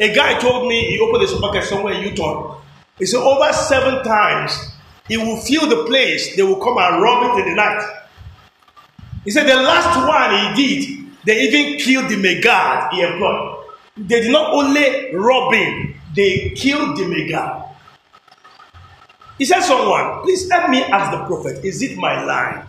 A 0.00 0.14
guy 0.14 0.38
told 0.38 0.68
me 0.68 0.90
he 0.90 1.00
opened 1.00 1.22
his 1.22 1.32
pocket 1.34 1.64
somewhere 1.64 1.94
in 1.94 2.02
Utah. 2.02 2.60
He 2.98 3.06
said 3.06 3.20
over 3.20 3.52
seven 3.52 4.02
times 4.04 4.52
he 5.08 5.16
will 5.16 5.36
feel 5.38 5.66
the 5.68 5.84
place. 5.84 6.36
They 6.36 6.42
will 6.42 6.56
come 6.56 6.78
and 6.78 7.02
rob 7.02 7.38
it 7.38 7.42
in 7.42 7.50
the 7.50 7.56
night. 7.56 7.82
He 9.24 9.30
said 9.30 9.46
the 9.46 9.56
last 9.56 9.96
one 10.08 10.56
he 10.56 10.76
did, 10.78 11.06
they 11.24 11.42
even 11.42 11.78
killed 11.78 12.08
the 12.08 12.16
megad 12.16 12.92
he 12.92 13.02
employed. 13.02 13.59
They 14.08 14.20
did 14.22 14.32
not 14.32 14.54
only 14.54 15.14
rob 15.14 15.52
him, 15.52 15.94
they 16.16 16.50
killed 16.56 16.96
the 16.96 17.02
megad. 17.04 17.68
He 19.36 19.44
said, 19.44 19.60
Someone, 19.60 20.22
please 20.22 20.50
help 20.50 20.70
me 20.70 20.82
ask 20.84 21.10
the 21.12 21.24
prophet, 21.26 21.62
is 21.64 21.82
it 21.82 21.96
my 21.98 22.24
line? 22.24 22.64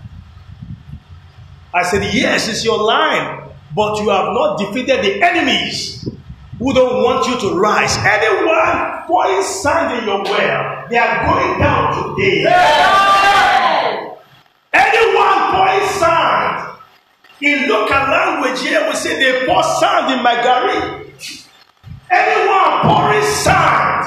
I 1.73 1.83
said, 1.83 2.13
Yes, 2.13 2.49
it's 2.49 2.65
your 2.65 2.83
line, 2.83 3.43
but 3.73 3.97
you 4.01 4.09
have 4.09 4.33
not 4.33 4.57
defeated 4.59 5.03
the 5.05 5.23
enemies 5.23 6.07
who 6.59 6.73
don't 6.73 7.01
want 7.03 7.25
you 7.27 7.39
to 7.49 7.55
rise. 7.57 7.95
Anyone 7.97 9.03
pouring 9.07 9.41
sand 9.41 9.99
in 9.99 10.05
your 10.05 10.23
well, 10.23 10.87
they 10.89 10.97
are 10.97 11.25
going 11.25 11.59
down 11.59 12.15
today. 12.15 12.43
Anyone 14.73 15.39
pouring 15.55 15.87
sand 15.95 16.77
in 17.39 17.69
local 17.69 17.97
language 17.97 18.61
here, 18.61 18.85
we 18.89 18.95
say 18.95 19.17
they 19.17 19.45
pour 19.47 19.63
sand 19.63 20.13
in 20.13 20.21
my 20.23 20.35
gari. 20.35 21.00
Anyone 22.11 22.81
pouring 22.83 23.23
sand 23.23 24.03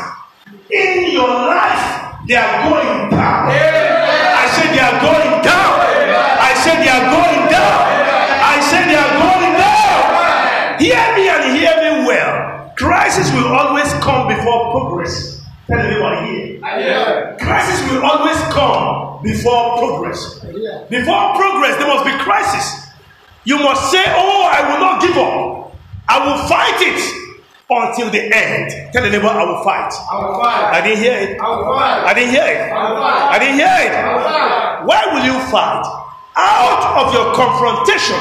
in 0.70 1.10
your 1.12 1.28
life, 1.28 2.20
they 2.28 2.36
are 2.36 2.68
going 2.68 3.10
down. 3.10 3.48
I 3.48 4.44
said 4.52 4.68
they 4.76 4.80
are 4.84 5.00
going 5.00 5.42
down. 5.42 5.72
I 6.36 6.52
said 6.62 6.76
they 6.84 6.92
are 6.92 7.08
going 7.08 7.42
down. 7.48 7.80
I 8.44 8.60
said 8.60 8.84
they 8.92 8.96
are 9.00 9.14
going 9.24 9.52
down. 9.56 10.78
Hear 10.78 11.04
me 11.16 11.28
and 11.32 11.56
hear 11.56 11.74
me 11.80 12.06
well. 12.06 12.72
Crisis 12.76 13.32
will 13.32 13.48
always 13.48 13.90
come 14.04 14.28
before 14.28 14.70
progress. 14.72 15.40
Tell 15.66 15.78
everybody 15.78 16.60
here. 16.60 17.36
Crisis 17.40 17.80
will 17.90 18.04
always 18.04 18.36
come 18.52 19.22
before 19.22 19.78
progress. 19.78 20.40
Before 20.90 21.34
progress, 21.40 21.78
there 21.78 21.88
must 21.88 22.04
be 22.04 22.12
crisis. 22.22 22.84
You 23.44 23.58
must 23.58 23.90
say, 23.90 24.04
Oh, 24.08 24.50
I 24.52 24.60
will 24.68 24.80
not 24.80 25.00
give 25.00 25.16
up. 25.16 25.74
I 26.06 26.20
will 26.26 26.48
fight 26.48 26.76
it. 26.80 27.23
Until 27.70 28.10
the 28.10 28.20
end. 28.34 28.92
Tell 28.92 29.02
the 29.02 29.10
neighbor, 29.10 29.26
I 29.28 29.44
will 29.44 29.64
fight. 29.64 29.92
I 30.10 30.26
will 30.26 30.34
fight. 30.40 30.74
I 30.74 30.80
didn't 30.82 30.98
hear 31.02 31.16
it. 31.18 31.40
I 31.40 31.48
will 31.56 31.64
fight. 31.74 32.04
I 32.04 32.14
didn't 32.14 32.30
hear 32.30 32.44
it. 32.44 32.72
I 32.72 32.90
will 32.92 33.00
fight. 33.00 33.30
I 33.32 33.38
didn't 33.38 33.54
hear 33.56 33.66
I 33.68 33.82
it. 33.82 34.14
will 34.14 34.24
fight. 34.24 34.86
Why 34.86 35.00
will 35.12 35.24
you 35.24 35.38
fight? 35.50 35.84
Out 36.36 37.06
of 37.06 37.14
your 37.14 37.34
confrontation 37.34 38.18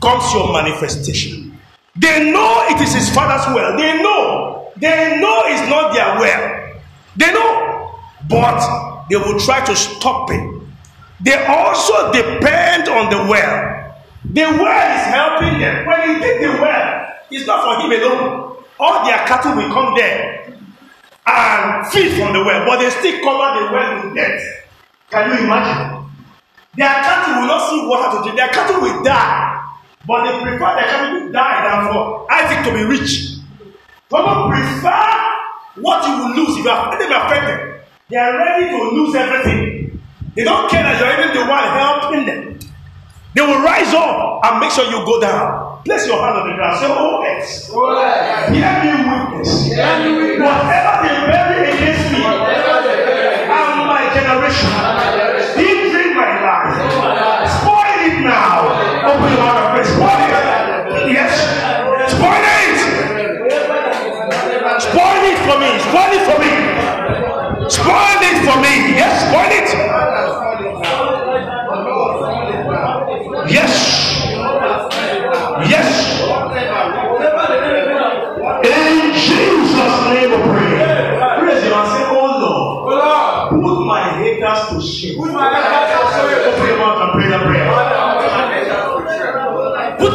comes 0.00 0.32
your 0.32 0.52
manifestation. 0.52 1.58
They 1.96 2.30
know 2.30 2.64
it 2.70 2.80
is 2.80 2.94
his 2.94 3.10
father's 3.14 3.46
will. 3.54 3.76
They 3.76 4.02
know. 4.02 4.70
They 4.76 5.18
know 5.20 5.42
it's 5.46 5.68
not 5.68 5.92
their 5.92 6.18
will. 6.20 6.76
They 7.16 7.32
know. 7.32 7.98
But 8.28 9.06
they 9.08 9.16
will 9.16 9.38
try 9.40 9.64
to 9.64 9.74
stop 9.76 10.30
it. 10.30 10.62
They 11.20 11.44
also 11.46 12.12
depend 12.12 12.88
on 12.88 13.10
the 13.10 13.30
well. 13.30 13.94
The 14.24 14.42
well 14.42 14.98
is 14.98 15.06
helping 15.06 15.60
them. 15.60 15.86
When 15.86 16.14
he 16.14 16.20
dig 16.20 16.40
the 16.42 16.60
well, 16.60 17.12
it's 17.30 17.46
not 17.46 17.64
for 17.64 17.82
him 17.90 18.00
alone. 18.02 18.55
All 18.78 19.04
their 19.06 19.18
cattle 19.26 19.56
will 19.56 19.72
come 19.72 19.94
there 19.96 20.52
and 21.26 21.86
feed 21.88 22.12
from 22.18 22.32
the 22.32 22.44
well, 22.44 22.64
but 22.66 22.78
they 22.80 22.90
still 22.90 23.22
cover 23.24 23.60
the 23.60 23.72
well 23.72 24.04
with 24.04 24.14
death. 24.14 24.42
Can 25.10 25.30
you 25.30 25.44
imagine? 25.46 26.10
Their 26.76 26.88
cattle 26.88 27.40
will 27.40 27.48
not 27.48 27.70
see 27.70 27.86
water 27.86 28.16
to 28.16 28.22
drink. 28.22 28.36
Their 28.36 28.48
cattle 28.48 28.80
will 28.80 29.02
die. 29.02 29.62
But 30.06 30.24
they 30.24 30.42
prefer 30.42 30.74
their 30.76 30.84
cattle 30.84 31.20
to 31.26 31.32
die 31.32 31.68
than 31.68 31.92
for 31.92 32.26
Isaac 32.30 32.64
to 32.66 32.72
be 32.74 32.84
rich. 32.84 33.36
Some 34.10 34.50
prefer 34.50 35.26
what 35.76 36.06
you 36.06 36.14
will 36.22 36.36
lose 36.36 36.58
if 36.58 36.64
you 36.64 36.70
are 36.70 36.98
them 36.98 37.12
affected. 37.12 37.80
They 38.08 38.16
are 38.16 38.36
ready 38.36 38.70
to 38.70 38.76
lose 38.94 39.14
everything. 39.14 40.00
They 40.36 40.44
don't 40.44 40.70
care 40.70 40.82
that 40.82 41.00
you're 41.00 41.24
even 41.24 41.34
the 41.34 41.50
one 41.50 41.64
helping 41.64 42.26
them. 42.26 42.58
They 43.34 43.40
will 43.40 43.62
rise 43.64 43.92
up 43.94 44.44
and 44.46 44.60
make 44.60 44.70
sure 44.70 44.84
you 44.84 45.04
go 45.04 45.20
down. 45.20 45.65
Place 45.86 46.06
your 46.10 46.18
hand 46.18 46.36
on 46.36 46.48
the 46.50 46.54
ground. 46.58 46.76
Say, 46.82 46.86
Oh, 46.90 47.22
yes. 47.22 47.70
Oh, 47.70 47.94
yes. 47.94 48.50
Hear 48.50 48.74
me 48.82 48.90
witness. 49.06 49.50
Hear 49.70 49.86
me 50.02 50.10
witness. 50.18 50.42
Whatever 50.50 50.94
they 51.06 51.14
bury 51.30 51.58
against 51.70 52.10
me 52.10 52.26
and 52.26 53.78
my 53.86 54.02
generation, 54.10 54.66
hindering 55.54 56.12
my 56.18 56.30
life, 56.42 56.74
spoil 57.62 57.98
it 58.02 58.18
now. 58.18 58.66
Open 59.14 59.30
your 59.30 59.38
mouth 59.46 59.62
and 59.62 59.70
pray. 59.78 59.86
Spoil 59.86 60.26
it. 60.26 61.14
Yes. 61.14 61.38
Spoil 62.10 62.34
it. 62.34 62.82
Spoil 64.82 65.22
it 65.22 65.38
for 65.46 65.56
me. 65.62 65.70
Spoil 65.86 66.12
it 66.18 66.24
for 66.26 66.38
me. 66.42 66.50
Spoil 67.70 68.20
it 68.26 68.38
for 68.42 68.58
me. 68.58 68.74
Yes, 68.98 69.14
spoil 69.30 69.50
it. 69.54 69.65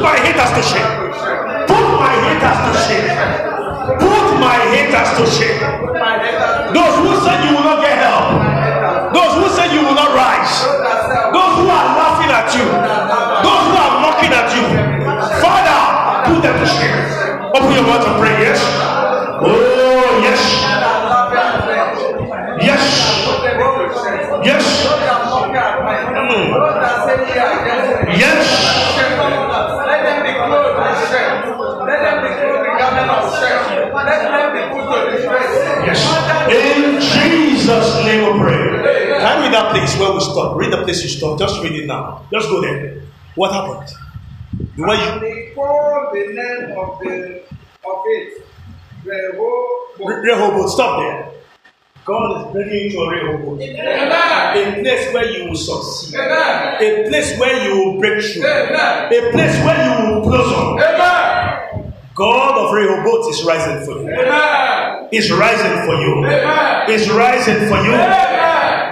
My 0.02 0.18
haters 0.18 0.52
to 0.58 0.62
shame. 0.66 0.89
Put 1.70 1.86
my 2.02 2.14
haters 2.26 2.60
to 2.66 2.72
shame. 2.86 3.08
Put 4.02 4.28
my 4.41 4.58
haters 4.74 5.10
to 5.18 5.24
shame. 5.30 5.62
Those 6.74 6.95
who 7.06 7.12
said 7.22 7.45
you 7.45 7.56
will 7.56 7.64
not 7.64 7.82
get 7.86 7.97
help. 8.02 9.14
Those 9.14 9.34
who 9.38 9.47
said 9.56 9.70
you 9.74 9.86
will 9.86 9.93
not 9.95 10.12
rise. 10.18 10.66
Those 11.32 11.54
who 11.62 11.68
are 11.70 11.88
laughing 11.93 12.32
at 12.34 12.49
you. 12.58 12.66
Those 13.45 13.64
who 13.70 13.76
are 13.78 13.93
mocking 14.02 14.34
at 14.34 14.49
you. 14.58 14.66
Father, 15.39 15.80
put 16.26 16.41
them 16.41 16.58
to 16.60 16.66
shame. 16.66 16.97
Open 17.54 17.72
your 17.72 17.86
mouth 17.86 18.08
and 18.08 18.18
pray. 18.20 18.41
Yes. 18.41 18.80
Read 39.52 39.60
that 39.60 39.72
place 39.72 39.99
where 39.99 40.14
we 40.14 40.20
stop? 40.22 40.56
Read 40.58 40.72
the 40.72 40.84
place 40.84 41.04
you 41.04 41.10
stop. 41.10 41.38
Just 41.39 41.62
read 41.62 41.74
it 41.76 41.86
now. 41.88 42.26
Just 42.32 42.49
go 42.49 42.62
there. 42.62 43.02
What 43.36 43.52
happened? 43.52 43.89
The 44.76 44.84
way 44.84 44.95
you 44.95 45.20
they 45.20 45.52
called 45.54 46.14
the 46.14 46.28
name 46.34 46.78
of 46.78 46.99
the 46.99 47.41
of 47.84 48.04
it 48.06 48.45
Rehoboth. 49.04 49.99
Re- 49.99 50.32
Rehoboth, 50.32 50.70
stop 50.72 50.99
there. 50.99 51.32
God 52.06 52.47
is 52.47 52.52
bringing 52.54 52.84
you 52.86 52.91
to 52.91 52.97
a 52.99 53.10
Rehoboth. 53.10 53.62
A 53.62 54.82
place 54.82 55.14
where 55.14 55.26
you 55.26 55.49
will 55.49 55.56
succeed. 55.56 56.16
Amen. 56.20 56.76
A 56.82 57.10
place 57.10 57.39
where 57.39 57.68
you 57.68 57.76
will 57.76 57.99
break 57.99 58.24
through. 58.24 58.43
Amen. 58.43 59.06
A 59.14 59.32
place 59.32 59.56
where 59.66 59.80
you 59.86 60.14
will 60.16 60.22
blossom. 60.22 60.80
Amen. 60.80 61.93
God 62.14 62.58
of 62.58 62.74
Rehoboth 62.74 63.30
is 63.34 63.43
rising 63.43 63.86
for 63.86 64.02
you. 64.02 64.10
Amen. 64.10 65.10
Is 65.12 65.32
rising 65.32 65.86
for 65.86 65.95
you. 65.95 66.26
Amen. 66.26 66.89
Is 66.89 67.10
rising 67.10 67.68
for 67.68 67.78
you. 67.84 68.40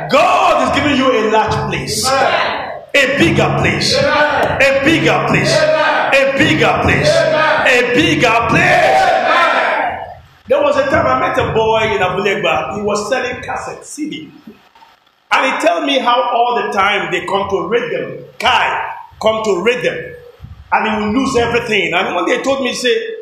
God 0.10 0.68
is 0.68 0.80
giving 0.80 0.97
you 0.97 1.12
a 1.12 1.32
large 1.32 1.55
place. 1.70 2.05
A 2.05 3.18
bigger 3.18 3.55
place. 3.60 3.95
A 3.95 4.82
bigger 4.84 5.26
place. 5.28 5.53
A 5.55 6.34
bigger 6.38 6.80
place. 6.82 7.10
A 7.10 7.93
bigger 7.93 8.47
place. 8.49 9.20
There 10.47 10.62
was 10.64 10.76
a 10.78 10.89
time 10.89 11.05
I 11.05 11.20
met 11.20 11.38
a 11.38 11.53
boy 11.53 11.93
in 11.93 12.01
Abulegba. 12.01 12.76
He 12.78 12.82
was 12.82 13.07
selling 13.07 13.41
cassette 13.43 13.86
CD. 13.86 14.32
And 15.32 15.45
he 15.45 15.62
tell 15.66 15.86
me 15.86 15.99
how 15.99 16.20
all 16.34 16.55
the 16.66 16.72
time 16.74 17.12
they 17.12 17.24
come 17.28 17.47
to 17.49 17.68
raid 17.68 17.91
them. 17.93 18.26
Kai 18.39 18.95
come 19.22 19.43
to 19.43 19.62
raid 19.62 19.86
them. 19.86 20.16
And 20.72 20.88
he 20.88 21.05
will 21.05 21.14
lose 21.22 21.36
everything. 21.36 21.93
And 21.93 22.16
one 22.16 22.26
day 22.26 22.38
he 22.38 22.43
told 22.43 22.64
me, 22.64 22.74
say, 22.74 23.16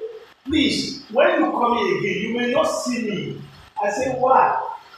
please, 0.46 1.04
when 1.12 1.44
you 1.44 1.52
come 1.52 1.78
here 1.78 1.98
again, 1.98 2.22
you 2.24 2.38
may 2.38 2.52
not 2.52 2.64
see 2.64 3.04
me. 3.04 3.42
I 3.84 3.90
say, 3.92 4.10
why? 4.12 4.56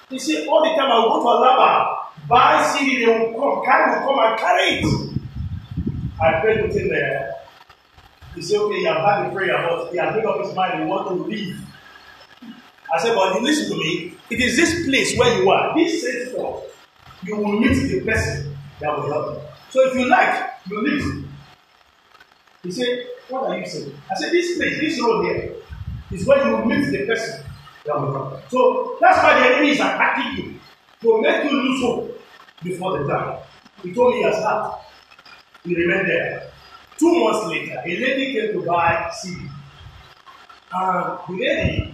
He 0.10 0.18
said, 0.18 0.48
all 0.48 0.64
the 0.64 0.70
time 0.76 0.92
I 0.92 1.06
go 1.06 1.22
to 1.22 1.28
Alaba, 1.28 2.28
buy 2.28 2.76
CD, 2.76 3.06
they 3.06 3.12
will 3.12 3.34
come, 3.40 3.66
Kai 3.66 4.00
will 4.00 4.08
come 4.08 4.20
and 4.20 4.40
carry 4.40 4.64
it. 4.80 5.20
I 6.22 6.42
prayed 6.42 6.66
with 6.66 6.76
him 6.76 6.90
there. 6.90 7.36
He 8.36 8.42
said, 8.42 8.58
okay, 8.60 8.80
you 8.80 8.88
have 8.88 9.02
had 9.02 9.30
the 9.30 9.36
prayer, 9.36 9.68
but 9.70 9.92
he 9.92 9.98
has 9.98 10.16
made 10.16 10.26
up 10.26 10.44
his 10.44 10.54
mind, 10.56 10.84
he 10.84 10.86
want 10.90 11.08
to 11.10 11.14
leave. 11.24 11.60
I 12.92 13.00
said, 13.00 13.14
but 13.16 13.42
listen 13.42 13.70
to 13.72 13.78
me. 13.78 14.16
It 14.30 14.40
is 14.42 14.56
this 14.58 14.86
place 14.86 15.18
where 15.18 15.42
you 15.42 15.50
are. 15.50 15.76
This 15.76 16.02
says 16.02 16.32
for 16.34 16.64
you 17.24 17.36
will 17.38 17.60
meet 17.60 17.76
the 17.76 18.02
person 18.02 18.58
that 18.80 18.96
will 18.96 19.12
help 19.12 19.36
you. 19.36 19.42
So 19.70 19.88
if 19.90 19.96
you 19.96 20.08
like, 20.08 20.50
you 20.70 20.82
leave. 20.82 21.26
He 22.64 22.72
said, 22.72 23.06
What 23.28 23.50
are 23.50 23.58
you 23.58 23.66
saying? 23.66 23.94
I 24.10 24.16
said, 24.16 24.32
This 24.32 24.58
place, 24.58 24.80
this 24.80 25.02
road 25.02 25.24
here, 25.26 25.56
is 26.12 26.26
where 26.26 26.46
you 26.46 26.56
will 26.56 26.66
meet 26.66 26.90
the 26.92 27.06
person 27.06 27.46
that 27.86 27.96
you. 27.96 28.40
So 28.50 28.98
that's 29.00 29.18
why 29.24 29.40
the 29.40 29.56
enemy 29.56 29.72
is 29.72 29.80
attacking 29.80 30.38
you 30.46 30.60
to 31.02 31.22
make 31.22 31.44
you 31.50 31.62
lose 31.62 31.82
hope 31.82 32.22
before 32.64 33.00
the 33.00 33.08
time. 33.08 33.40
He 33.84 33.94
told 33.94 34.14
me 34.14 34.18
he 34.20 34.24
has 34.24 34.36
had. 34.44 34.72
He 35.64 35.76
remained 35.76 36.08
there. 36.10 36.52
Two 36.98 37.24
months 37.24 37.48
later, 37.48 37.82
a 37.86 37.88
lady 37.88 38.34
came 38.34 38.54
to 38.54 38.66
buy 38.66 39.10
CD. 39.22 39.48
And 40.72 41.20
the 41.28 41.34
lady, 41.46 41.94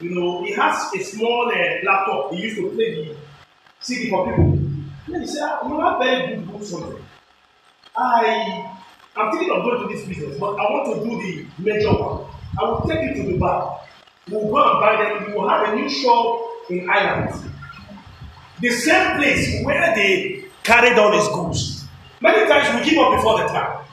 you 0.00 0.10
know, 0.14 0.44
he 0.44 0.52
has 0.52 0.92
a 0.94 1.02
small 1.04 1.50
uh, 1.52 1.84
laptop. 1.84 2.32
He 2.32 2.42
used 2.42 2.56
to 2.56 2.70
play 2.70 2.94
the 2.94 3.16
CD 3.80 4.10
for 4.10 4.26
people. 4.26 4.58
Then 5.08 5.20
he 5.20 5.26
said, 5.26 5.42
ah, 5.42 5.68
You 5.68 5.80
have 5.80 5.98
very 5.98 6.36
good 6.36 6.50
books 6.50 6.72
on 6.72 6.92
it. 6.92 7.02
I 7.96 8.76
am 9.16 9.30
thinking 9.32 9.50
of 9.50 9.62
going 9.64 9.88
to 9.88 9.94
this 9.94 10.06
business, 10.06 10.38
but 10.38 10.56
I 10.58 10.62
want 10.70 10.94
to 10.94 11.08
do 11.08 11.16
the 11.22 11.46
major 11.62 11.92
one. 11.92 12.26
I 12.58 12.64
will 12.64 12.80
take 12.88 13.02
you 13.02 13.22
to 13.22 13.32
the 13.32 13.38
We'll 14.28 14.48
go 14.50 14.56
and 14.58 14.80
buy 14.80 14.96
them. 15.04 15.26
We 15.28 15.34
will 15.34 15.48
have 15.48 15.68
a 15.72 15.76
new 15.76 15.88
shop 15.88 16.50
in 16.68 16.90
Ireland. 16.90 17.48
The 18.60 18.70
same 18.70 19.18
place 19.18 19.64
where 19.64 19.94
they 19.94 20.44
carried 20.64 20.98
all 20.98 21.12
his 21.12 21.28
goods. 21.28 21.84
Many 22.20 22.48
times 22.48 22.74
we 22.84 22.90
give 22.90 22.98
up 22.98 23.14
before 23.14 23.38
the 23.38 23.46
time. 23.46 23.84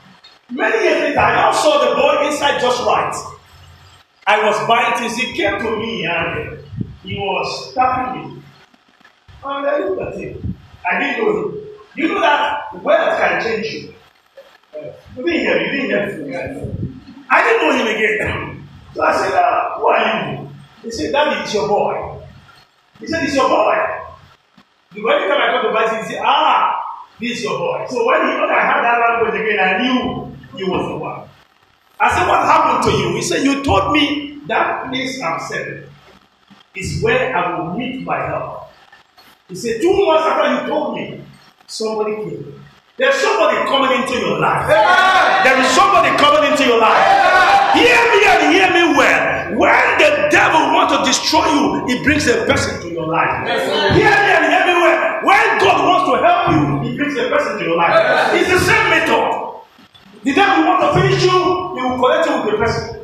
Many 0.50 0.84
years 0.84 1.02
later, 1.02 1.20
I 1.20 1.34
now 1.36 1.52
saw 1.52 1.88
the 1.88 1.94
boy 1.94 2.26
inside 2.26 2.60
just 2.60 2.80
right. 2.80 3.14
I 4.26 4.44
was 4.44 4.66
buying 4.66 4.98
things. 4.98 5.16
He 5.16 5.34
came 5.34 5.56
to 5.60 5.76
me 5.76 6.04
and 6.04 6.58
he 7.04 7.16
was 7.16 7.72
tapping 7.74 8.34
me. 8.34 8.42
And 9.44 9.66
I 9.68 9.78
looked 9.84 10.02
at 10.02 10.18
him. 10.18 10.58
I 10.90 10.98
didn't 10.98 11.24
know 11.24 11.48
him. 11.48 11.58
You 11.94 12.08
know 12.08 12.20
that 12.20 12.82
wealth 12.82 13.18
can 13.20 13.40
change 13.44 13.66
you. 13.72 13.94
You 15.16 15.24
didn't 15.24 15.40
hear 15.40 15.58
me. 15.60 15.82
You 15.82 15.88
didn't 15.88 16.26
hear 16.26 16.54
me. 16.54 17.00
I 17.30 17.42
didn't 17.44 17.68
know 17.68 17.72
him 17.76 17.86
again. 17.94 18.53
So 18.94 19.02
I 19.02 19.12
said, 19.16 19.34
uh, 19.34 19.78
Who 19.78 19.86
are 19.86 20.32
you? 20.32 20.50
He 20.82 20.90
said, 20.90 21.12
Daddy, 21.12 21.40
it's 21.42 21.54
your 21.54 21.68
boy. 21.68 22.20
He 23.00 23.06
said, 23.06 23.24
It's 23.24 23.34
your 23.34 23.48
boy. 23.48 23.74
The 24.92 25.00
only 25.00 25.28
time 25.28 25.40
I 25.42 25.48
come 25.52 25.66
to 25.66 25.72
buy 25.74 25.98
he 26.02 26.12
said, 26.12 26.22
Ah, 26.24 26.80
this 27.20 27.38
is 27.38 27.44
your 27.44 27.58
boy. 27.58 27.86
So 27.90 28.06
when 28.06 28.20
he 28.26 28.34
when 28.40 28.50
I 28.50 28.60
heard 28.64 28.84
that 28.84 28.98
language 29.00 29.40
again, 29.40 29.58
I 29.60 29.82
knew 29.82 30.36
he 30.56 30.64
was 30.64 30.88
the 30.88 30.96
one. 30.96 31.28
I 32.00 32.10
said, 32.16 32.28
What 32.28 32.44
happened 32.46 32.84
to 32.92 32.98
you? 32.98 33.14
He 33.16 33.22
said, 33.22 33.42
You 33.42 33.62
told 33.64 33.92
me 33.92 34.40
that 34.46 34.88
place 34.90 35.20
I'm 35.22 35.40
saying 35.40 35.84
is 36.74 37.02
where 37.02 37.34
I 37.36 37.58
will 37.58 37.74
meet 37.78 38.04
my 38.04 38.18
help. 38.26 38.70
He 39.48 39.54
said, 39.54 39.80
two 39.80 39.92
months 40.06 40.24
after 40.26 40.50
you 40.62 40.68
told 40.68 40.96
me, 40.96 41.22
somebody 41.66 42.16
came. 42.16 42.60
There's 42.96 43.14
somebody 43.16 43.56
coming 43.68 44.00
into 44.02 44.18
your 44.18 44.38
life. 44.40 44.66
There 44.68 45.58
is 45.60 45.66
somebody 45.74 46.16
coming 46.16 46.50
into 46.50 46.64
your 46.64 46.80
life. 46.80 47.74
Hear 47.74 47.98
me 48.12 48.13
and 48.26 48.52
hear 48.52 48.68
me 48.72 48.96
well. 48.96 49.58
When 49.58 49.98
the 49.98 50.28
devil 50.30 50.60
wants 50.72 50.96
to 50.96 51.04
destroy 51.04 51.46
you, 51.46 51.86
he 51.86 52.02
brings 52.02 52.26
a 52.26 52.44
person 52.46 52.80
to 52.82 52.88
your 52.88 53.06
life. 53.06 53.46
Hear 53.46 54.10
me 54.10 54.30
and 54.34 54.44
hear 54.50 54.64
me 54.66 54.74
well. 54.82 55.20
When 55.24 55.46
God 55.60 55.78
wants 55.84 56.04
to 56.10 56.14
help 56.24 56.42
you, 56.52 56.90
he 56.90 56.96
brings 56.96 57.16
a 57.16 57.28
person 57.28 57.58
to 57.58 57.64
your 57.64 57.76
life. 57.76 58.34
It's 58.34 58.50
the 58.50 58.58
same 58.60 58.90
method. 58.90 59.24
The 60.24 60.32
devil 60.34 60.64
want 60.64 60.80
to 60.80 61.00
finish 61.00 61.22
you, 61.22 61.30
he 61.76 61.80
will 61.84 62.00
connect 62.00 62.26
you 62.28 62.34
with 62.44 62.54
a 62.54 62.58
person. 62.58 63.00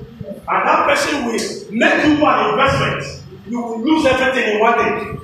And 0.49 0.67
that 0.67 0.87
person 0.89 1.25
will 1.27 1.33
make 1.71 2.05
you 2.05 2.27
an 2.27 2.51
investment. 2.51 3.23
You 3.47 3.61
will 3.61 3.81
lose 3.85 4.07
everything 4.07 4.55
in 4.55 4.61
one 4.61 4.79
day. 4.79 5.19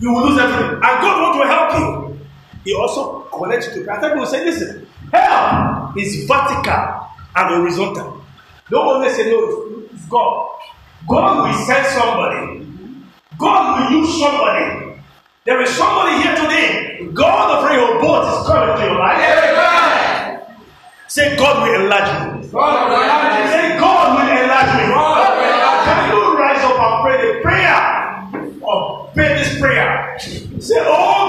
You 0.00 0.12
will 0.12 0.28
lose 0.28 0.38
everything. 0.38 0.74
And 0.74 0.80
God 0.82 1.22
want 1.22 1.40
to 1.40 1.46
help 1.46 1.78
you. 1.78 2.18
He 2.64 2.74
also 2.74 3.20
connects 3.32 3.68
you 3.68 3.74
to 3.74 3.84
God. 3.86 4.00
People 4.00 4.18
will 4.18 4.26
say, 4.26 4.44
listen, 4.44 4.86
help 5.12 5.96
is 5.96 6.26
vertical 6.26 7.06
and 7.36 7.48
horizontal. 7.48 8.21
Don't 8.72 8.88
always 8.88 9.14
say, 9.14 9.30
no, 9.30 9.84
it's 9.92 10.06
God. 10.06 10.48
God 11.06 11.44
will 11.46 11.66
send 11.66 11.86
somebody. 11.88 12.66
God 13.36 13.90
will 13.90 14.00
use 14.00 14.18
somebody. 14.18 14.96
There 15.44 15.60
is 15.60 15.68
somebody 15.76 16.22
here 16.22 16.34
today. 16.36 17.06
God 17.12 17.52
of 17.52 17.68
Rehoboth 17.68 18.32
is 18.32 18.46
coming 18.48 18.74
to 18.80 18.84
your 18.86 18.98
life. 18.98 19.20
Amen. 19.20 20.56
Say, 21.06 21.36
God 21.36 21.68
will 21.68 21.84
enlarge 21.84 22.08
you. 22.08 22.48
God 22.50 22.88
will 22.88 22.96
enlarge 22.96 23.44
you. 23.44 23.52
Say, 23.52 23.78
God 23.78 24.08
will 24.16 24.40
enlarge 24.40 24.72
me. 24.80 24.84
God 24.88 25.36
will 25.36 25.52
enlarge 25.52 25.84
Can 25.84 26.00
you 26.08 26.38
rise 26.40 26.64
up 26.64 26.80
and 26.80 26.94
pray 27.04 27.16
the 27.28 27.40
prayer? 27.44 28.56
Or 28.62 29.10
pray 29.12 29.28
this 29.36 29.60
prayer. 29.60 30.16
Say, 30.18 30.80
Oh 30.80 31.21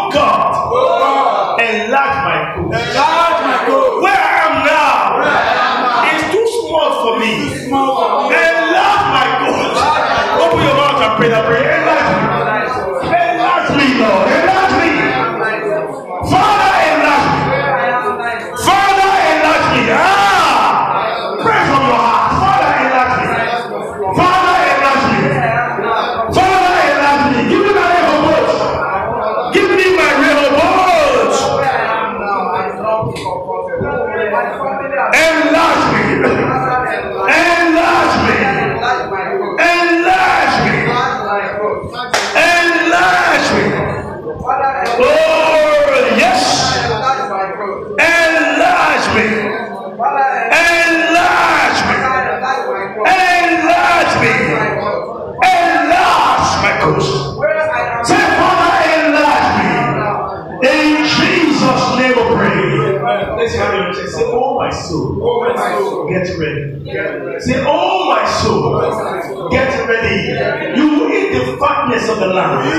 Oh, 64.94 65.54
my 65.56 65.56
soul, 65.80 66.08
get 66.10 66.28
ready. 66.38 67.39
Say, 67.41 67.64
Oh, 67.66 68.10
my 68.10 68.26
soul, 68.41 69.50
get 69.50 69.88
ready. 69.89 70.78
You 70.80 70.88
will 70.89 71.12
eat 71.12 71.34
the 71.34 71.58
fatness 71.58 72.08
of 72.10 72.20
the 72.20 72.28
land. 72.28 72.70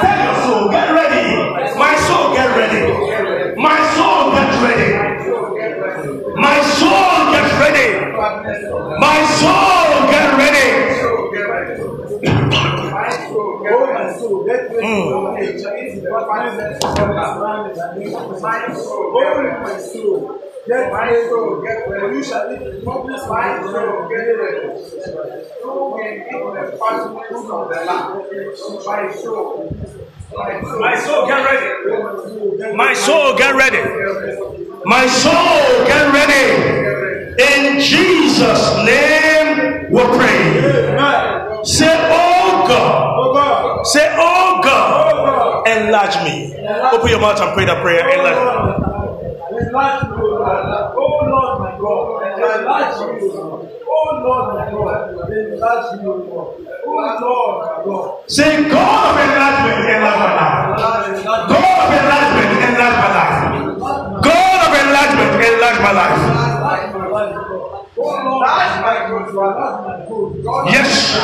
Tell 0.00 0.24
your 0.24 0.36
soul, 0.44 0.70
get 0.70 0.94
ready. 0.94 1.24
My 1.78 1.96
soul, 2.06 2.32
get 2.34 2.48
ready. 2.56 3.56
My 3.60 3.78
soul, 3.96 4.32
get 4.32 4.50
ready. 4.62 4.90
My 6.36 6.60
soul, 6.78 7.32
get 7.32 7.50
ready. 7.58 7.88
My 9.00 9.18
soul, 9.40 9.77
My 30.78 30.94
soul, 30.94 31.26
get 31.26 31.44
ready. 31.44 32.76
My 32.76 32.92
soul, 32.94 33.36
get 33.36 33.54
ready. 33.54 33.82
My 34.84 35.06
soul, 35.06 35.86
get 35.86 36.12
ready. 36.12 36.42
In 37.42 37.80
Jesus' 37.80 38.76
name, 38.84 39.92
we 39.92 40.02
pray. 40.16 41.64
Say, 41.64 41.96
Oh 42.10 42.64
God. 42.68 43.27
Say, 43.88 44.06
Oh 44.18 44.60
God. 44.62 45.66
Enlarge 45.66 46.16
me. 46.24 46.52
Open 46.92 47.08
your 47.08 47.20
mouth 47.20 47.40
and 47.40 47.52
pray 47.54 47.64
that 47.64 47.80
prayer. 47.80 48.04
Enlarge. 48.04 48.36
Enlarge 49.48 50.02
me, 50.04 50.16
oh 50.18 50.28
O 50.28 50.44
Lord. 50.44 50.92
Oh 50.92 51.24
Lord, 51.24 51.52
my 51.60 51.72
God. 51.80 52.20
Enlarge 52.36 53.00
me, 53.00 53.24
oh 53.24 53.32
O 53.32 53.48
Lord. 53.48 53.64
Oh 53.88 54.08
Lord, 54.24 54.46
my 54.54 54.64
God. 54.70 55.32
Enlarge 55.32 55.88
me, 55.96 56.04
oh 56.04 56.12
O 56.12 56.20
Lord. 56.28 56.68
Oh 56.86 57.18
Lord, 57.20 57.54
my 57.64 57.84
God. 57.84 58.28
Say, 58.28 58.68
God 58.68 59.04
of 59.08 59.24
enlargement, 59.24 59.78
enlarge 59.88 60.20
my 60.20 60.36
life. 60.36 60.84
God 61.48 61.80
of 61.80 61.92
enlargement, 61.96 62.50
enlarge 62.68 62.98
my 63.00 63.10
life. 63.16 63.40
God 64.20 64.60
of 64.68 64.72
enlargement, 64.84 65.32
enlarge 65.48 65.80
my 65.80 65.92
life. 65.96 67.47
Yes. 70.70 71.18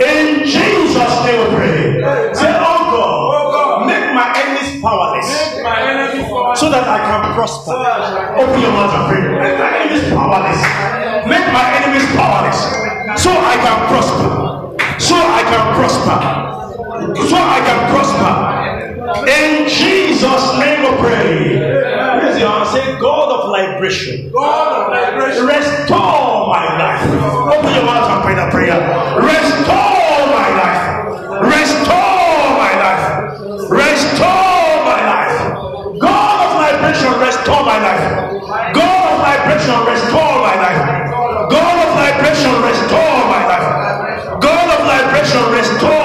In 0.00 0.44
Jesus' 0.46 1.16
name 1.26 1.40
we 1.42 1.56
pray. 1.56 2.34
Say, 2.34 2.54
Oh 2.54 2.80
God, 2.94 3.86
make 3.86 4.14
my 4.14 4.30
enemies 4.38 4.80
powerless 4.80 5.26
so 6.60 6.70
that 6.70 6.86
I 6.86 6.98
can 7.02 7.34
prosper. 7.34 7.74
Open 8.38 8.60
your 8.62 8.72
mouth 8.72 8.94
and 8.94 9.04
pray. 9.10 9.22
Make 9.42 9.58
my 9.58 9.70
enemies 9.74 10.06
powerless. 10.14 10.60
Make 11.26 11.46
my 11.50 11.66
enemies 11.82 12.06
powerless 12.14 12.60
so 13.20 13.30
I 13.34 13.56
can 13.58 13.78
prosper. 13.90 14.30
So 15.00 15.16
I 15.18 15.42
can 15.50 15.64
prosper. 15.74 16.18
So 17.26 17.36
I 17.36 17.58
can 17.66 17.80
prosper. 17.90 18.32
In 19.26 19.68
Jesus' 19.68 20.58
name 20.62 20.80
we 20.82 20.90
pray. 21.02 22.03
Raise 22.34 22.42
your 22.42 22.50
hand. 22.50 22.68
Say, 22.74 22.98
God 22.98 23.28
of 23.30 23.50
liberation. 23.50 24.30
God 24.32 24.66
of 24.74 24.86
liberation. 24.90 25.46
Restore 25.46 26.50
my 26.50 26.66
life. 26.82 27.02
Open 27.06 27.74
your 27.74 27.86
mouth 27.86 28.10
and 28.10 28.22
pray 28.26 28.34
that 28.34 28.50
prayer. 28.50 28.74
Restore 29.22 30.18
my 30.34 30.48
life. 30.58 30.82
Restore 31.46 32.42
my 32.58 32.72
life. 32.74 33.06
Restore 33.70 34.74
my 34.82 35.00
life. 35.06 35.38
God 36.02 36.38
of 36.42 36.52
liberation, 36.58 37.12
restore 37.22 37.62
my 37.62 37.78
life. 37.78 38.02
God 38.74 39.04
of 39.14 39.18
liberation, 39.22 39.78
restore 39.86 40.36
my 40.42 40.54
life. 40.58 40.82
God 41.54 41.76
of 41.86 41.90
liberation, 41.94 42.54
restore 42.66 43.20
my 43.30 43.42
life. 43.46 43.66
God 44.42 44.66
of 44.74 44.80
liberation, 44.90 45.42
restore 45.54 46.03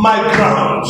my 0.00 0.16
ground. 0.34 0.86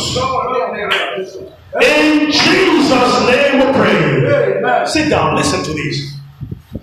In 1.81 2.31
Jesus' 2.31 3.27
name 3.27 3.59
we 3.59 3.73
pray. 3.73 4.85
Sit 4.87 5.09
down, 5.09 5.35
listen 5.35 5.63
to 5.63 5.73
this. 5.73 6.13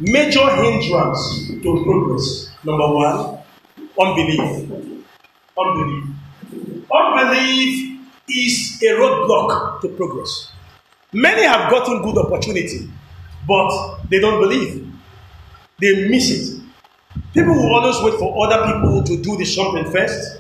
Major 0.01 0.49
hindrance 0.63 1.49
to 1.49 1.83
progress. 1.85 2.51
Number 2.65 2.89
one, 2.95 3.39
unbelief. 4.01 4.71
Unbelief. 5.59 6.05
Unbelief 6.93 8.01
is 8.29 8.83
a 8.83 8.87
roadblock 8.95 9.81
to 9.81 9.89
progress. 9.89 10.53
Many 11.13 11.45
have 11.45 11.71
gotten 11.71 12.03
good 12.03 12.19
opportunity, 12.19 12.91
but 13.47 13.99
they 14.11 14.21
don't 14.21 14.41
believe. 14.41 14.87
They 15.81 16.09
miss 16.09 16.31
it. 16.31 16.61
People 17.33 17.55
will 17.55 17.75
always 17.75 17.97
wait 18.03 18.19
for 18.19 18.47
other 18.47 18.67
people 18.73 19.03
to 19.05 19.23
do 19.23 19.37
the 19.37 19.45
something 19.45 19.91
first 19.91 20.39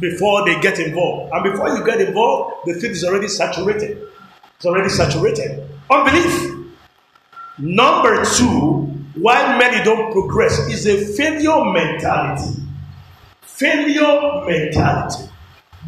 before 0.00 0.44
they 0.44 0.58
get 0.60 0.78
involved. 0.78 1.32
And 1.32 1.52
before 1.52 1.68
you 1.76 1.84
get 1.84 2.00
involved, 2.00 2.66
the 2.66 2.74
field 2.74 2.92
is 2.92 3.04
already 3.04 3.28
saturated. 3.28 4.02
It's 4.56 4.66
already 4.66 4.88
saturated. 4.88 5.68
Unbelief. 5.90 6.66
Number 7.58 8.24
two, 8.24 8.86
why 9.16 9.58
many 9.58 9.84
don't 9.84 10.12
progress 10.12 10.58
is 10.68 10.86
a 10.86 11.14
failure 11.14 11.64
mentality. 11.64 12.62
Failure 13.42 14.44
mentality. 14.46 15.28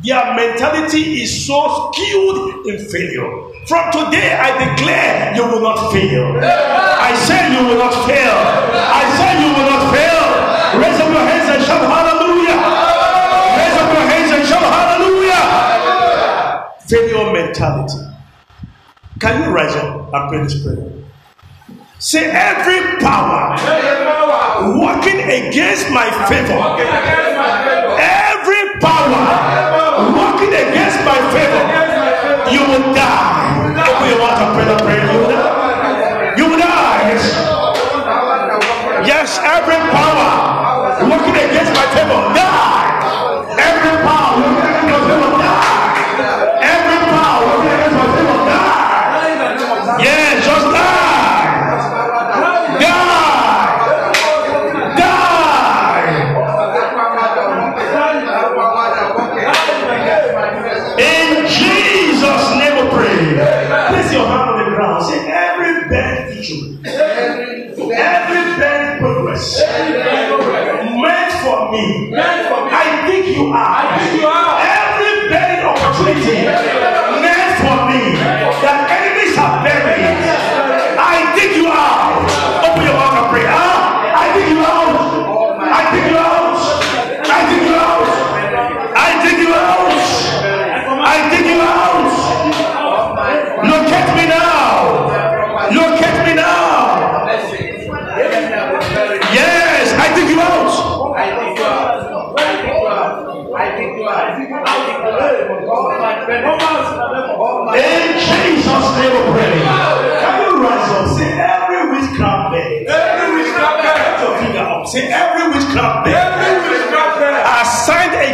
Their 0.04 0.34
mentality 0.34 1.22
is 1.22 1.46
so 1.46 1.92
skewed 1.92 2.66
in 2.66 2.78
failure. 2.88 3.28
From 3.68 3.92
today, 3.92 4.34
I 4.34 4.74
declare 4.74 5.36
you 5.36 5.44
will 5.46 5.62
not 5.62 5.92
fail. 5.92 6.36
I 6.42 7.14
say 7.14 7.52
you 7.54 7.68
will 7.68 7.78
not 7.78 7.94
fail. 8.08 8.34
I 8.74 9.04
say 9.16 9.38
you 9.38 9.48
will 9.54 9.68
not 9.70 9.94
fail. 9.94 10.22
Raise 10.80 10.98
up 10.98 11.08
your 11.12 11.22
hands 11.22 11.48
and 11.54 11.62
shout 11.62 11.84
hallelujah. 11.86 12.58
Raise 13.54 13.76
up 13.78 13.92
your 13.94 14.06
hands 14.10 14.30
and 14.32 14.42
shout 14.48 14.64
hallelujah. 14.64 15.44
Failure 16.88 17.32
mentality. 17.52 18.00
Can 19.20 19.42
you 19.44 19.50
rise 19.54 19.76
up 19.76 20.10
and 20.12 20.28
pray 20.30 20.42
this 20.42 20.62
prayer? 20.64 20.90
Say 21.98 22.30
every 22.32 22.80
power 22.98 23.54
working 24.80 25.20
against 25.20 25.90
my 25.90 26.08
favor. 26.28 26.56
Every 28.00 28.80
power 28.80 29.20
working 30.16 30.54
against 30.56 30.98
my 31.04 31.18
favor. 31.30 31.62
You 32.50 32.60
will 32.66 32.94
die. 32.94 33.84
Open 33.86 34.08
your 34.08 34.18
mouth 34.18 34.40
and 34.42 34.54
pray 34.56 34.64
that 34.64 34.80
prayer. 34.82 35.04
You 35.12 35.18
will 35.20 35.28
die. 35.28 36.34
You 36.36 36.44
will 36.50 36.58
die. 36.58 37.12
Yes. 39.06 39.38
Every 39.38 39.76
power 39.92 40.30
working 41.08 41.36
against 41.36 41.72
my 41.74 41.86
favor. 41.94 42.34
Die. 42.34 42.51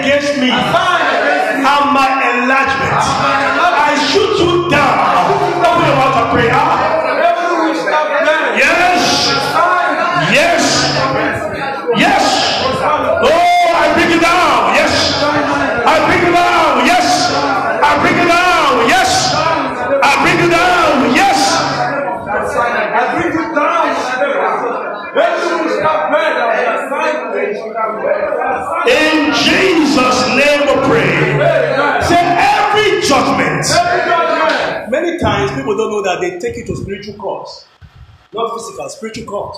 Against 0.08 0.40
me 0.40 0.48
and 0.48 1.92
my 1.92 2.08
enlargement. 2.32 2.96
I 3.76 3.92
shoot 4.08 4.40
you 4.40 4.70
down. 4.70 4.96
Open 5.60 5.84
your 5.84 5.96
mouth 5.96 6.16
and 6.16 6.30
pray. 6.32 6.77
People 35.68 35.84
don't 35.84 35.90
know 35.90 36.02
that 36.02 36.20
they 36.20 36.38
take 36.38 36.56
it 36.56 36.66
to 36.66 36.76
spiritual 36.76 37.14
courts, 37.14 37.66
not 38.32 38.54
physical, 38.54 38.88
spiritual 38.88 39.26
court, 39.26 39.56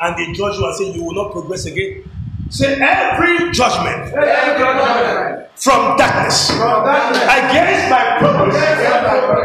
and 0.00 0.16
they 0.16 0.32
judge 0.32 0.58
you 0.58 0.66
and 0.66 0.76
say 0.76 0.92
you 0.92 1.04
will 1.04 1.14
not 1.14 1.32
progress 1.32 1.64
again. 1.64 2.04
Say 2.50 2.78
every 2.78 3.50
judgment 3.52 4.12
from 5.56 5.96
darkness 5.96 6.50
against 6.52 7.88
my 7.88 8.20
progress, 8.20 8.52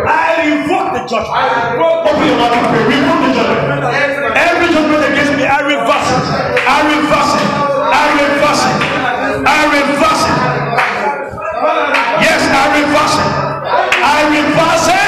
I 0.05 0.51
revoke 0.51 0.99
the 0.99 1.07
judgment. 1.07 1.79
Open 1.79 2.27
your 2.27 2.37
mouth 2.37 2.59
and 2.59 2.67
pray. 2.67 2.83
Revoke 2.91 3.21
the 3.23 3.31
judgment. 3.31 4.35
Every 4.35 4.67
judgment 4.67 5.03
against 5.07 5.33
me, 5.39 5.47
I 5.47 5.63
reverse 5.63 6.11
it. 6.11 6.21
I 6.67 6.77
reverse 6.91 7.33
it. 7.39 7.47
I 7.87 8.05
reverse 8.19 8.63
it. 8.67 8.77
I 9.47 9.59
reverse 9.79 10.23
it. 10.27 10.35
Yes, 12.19 12.41
I 12.51 12.67
reverse 12.83 13.15
it. 13.15 13.31
I 14.03 14.27
reverse 14.27 14.87
it. 14.89 15.00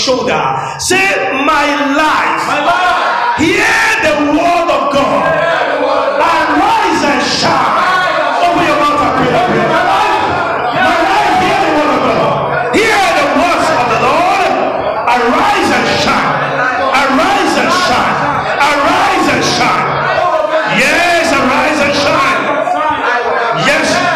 Shoulder. 0.00 0.40
Say, 0.80 1.04
My 1.44 1.68
life. 1.92 2.40
Hear 3.36 3.84
the 4.00 4.14
word 4.32 4.68
of 4.72 4.82
God. 4.96 5.24
Arise 6.20 7.02
and 7.04 7.20
shine. 7.20 8.40
Open 8.44 8.64
your 8.64 8.78
mouth 8.80 9.00
and 9.04 9.12
pray 9.16 9.30
that 9.36 9.44
prayer. 9.48 9.68
My 9.68 9.82
life. 9.92 10.24
My 10.88 10.96
life, 11.04 11.36
hear 11.44 11.60
the 11.68 11.72
word 11.76 11.92
of 11.96 12.02
God. 12.08 12.32
Hear 12.76 13.04
the 13.20 13.26
words 13.40 13.68
of 13.76 13.86
the 13.92 14.00
Lord. 14.08 14.50
Arise 15.04 15.70
and 15.78 15.86
shine. 16.00 16.36
Arise 17.00 17.54
and 17.60 17.72
shine. 17.84 18.16
Arise 18.56 19.26
and 19.36 19.44
shine. 19.56 19.86
Yes, 20.80 21.28
arise 21.36 21.80
and 21.84 21.94
shine. 21.96 22.40
Yes. 23.68 24.10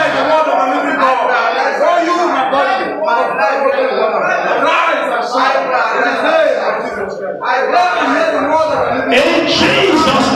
In 9.14 9.46
Jesus' 9.46 10.33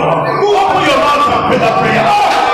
Open 0.00 0.82
your 0.88 0.96
mouth 0.96 1.28
and 1.28 1.46
pray 1.48 1.58
that 1.58 1.76
prayer. 1.80 2.49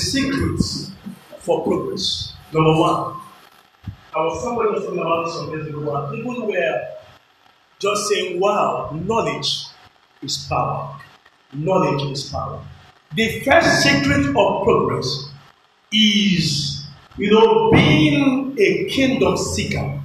secrets 0.00 0.90
for 1.40 1.62
progress. 1.64 2.32
Number 2.52 2.78
one, 2.80 3.16
I 4.14 4.24
was 4.24 4.42
somewhere 4.42 4.68
else 4.68 4.84
talking 4.84 4.98
about 4.98 5.24
this 5.26 5.34
some 5.34 5.56
days 5.56 5.66
ago, 5.68 5.96
and 5.96 6.16
people 6.16 6.46
were 6.46 6.88
just 7.78 8.08
saying, 8.08 8.40
wow, 8.40 8.90
knowledge 9.04 9.66
is 10.22 10.46
power. 10.48 10.98
Knowledge 11.52 12.10
is 12.12 12.28
power. 12.30 12.60
The 13.14 13.40
first 13.40 13.82
secret 13.82 14.26
of 14.26 14.64
progress 14.64 15.30
is, 15.92 16.86
you 17.16 17.30
know, 17.30 17.70
being 17.72 18.56
a 18.58 18.84
kingdom 18.90 19.36
seeker. 19.36 20.00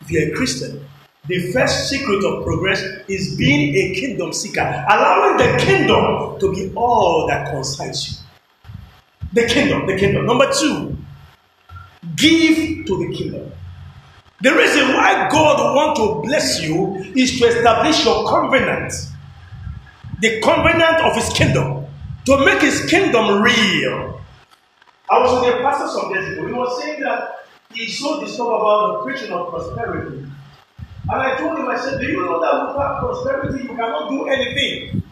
If 0.00 0.10
you're 0.10 0.32
a 0.32 0.36
Christian, 0.36 0.84
the 1.28 1.52
first 1.52 1.88
secret 1.88 2.24
of 2.24 2.44
progress 2.44 2.82
is 3.08 3.36
being 3.36 3.74
a 3.74 3.94
kingdom 3.94 4.32
seeker, 4.32 4.60
allowing 4.60 5.36
the 5.36 5.58
kingdom 5.64 6.40
to 6.40 6.52
be 6.52 6.72
all 6.74 7.26
that 7.28 7.50
concerns 7.50 8.10
you. 8.10 8.19
The 9.32 9.46
kingdom, 9.46 9.86
the 9.86 9.96
kingdom. 9.96 10.26
Number 10.26 10.52
two, 10.52 10.96
give 12.16 12.86
to 12.86 12.98
the 12.98 13.14
kingdom. 13.14 13.52
The 14.40 14.54
reason 14.54 14.88
why 14.88 15.28
God 15.30 15.74
wants 15.76 16.00
to 16.00 16.22
bless 16.22 16.62
you 16.62 16.96
is 17.14 17.38
to 17.38 17.46
establish 17.46 18.04
your 18.04 18.26
covenant, 18.26 18.92
the 20.20 20.40
covenant 20.40 21.00
of 21.04 21.14
His 21.14 21.28
kingdom, 21.30 21.86
to 22.24 22.44
make 22.44 22.62
His 22.62 22.84
kingdom 22.88 23.42
real. 23.42 24.20
I 25.10 25.18
was 25.18 25.44
with 25.44 25.54
a 25.54 25.62
pastor 25.62 25.88
some 25.88 26.12
days 26.14 26.32
ago. 26.32 26.46
He 26.46 26.52
was 26.52 26.80
saying 26.80 27.00
that 27.00 27.46
he's 27.74 27.98
so 27.98 28.20
disturbed 28.20 28.50
about 28.50 28.92
the 28.92 29.04
preaching 29.04 29.32
of 29.32 29.50
prosperity. 29.50 30.18
And 31.10 31.20
I 31.22 31.36
told 31.36 31.58
him, 31.58 31.66
I 31.66 31.76
said, 31.78 32.00
Do 32.00 32.06
you 32.06 32.24
know 32.24 32.40
that 32.40 32.68
without 32.68 33.00
prosperity 33.00 33.64
you 33.64 33.68
cannot 33.70 34.08
do 34.08 34.28
anything? 34.28 35.02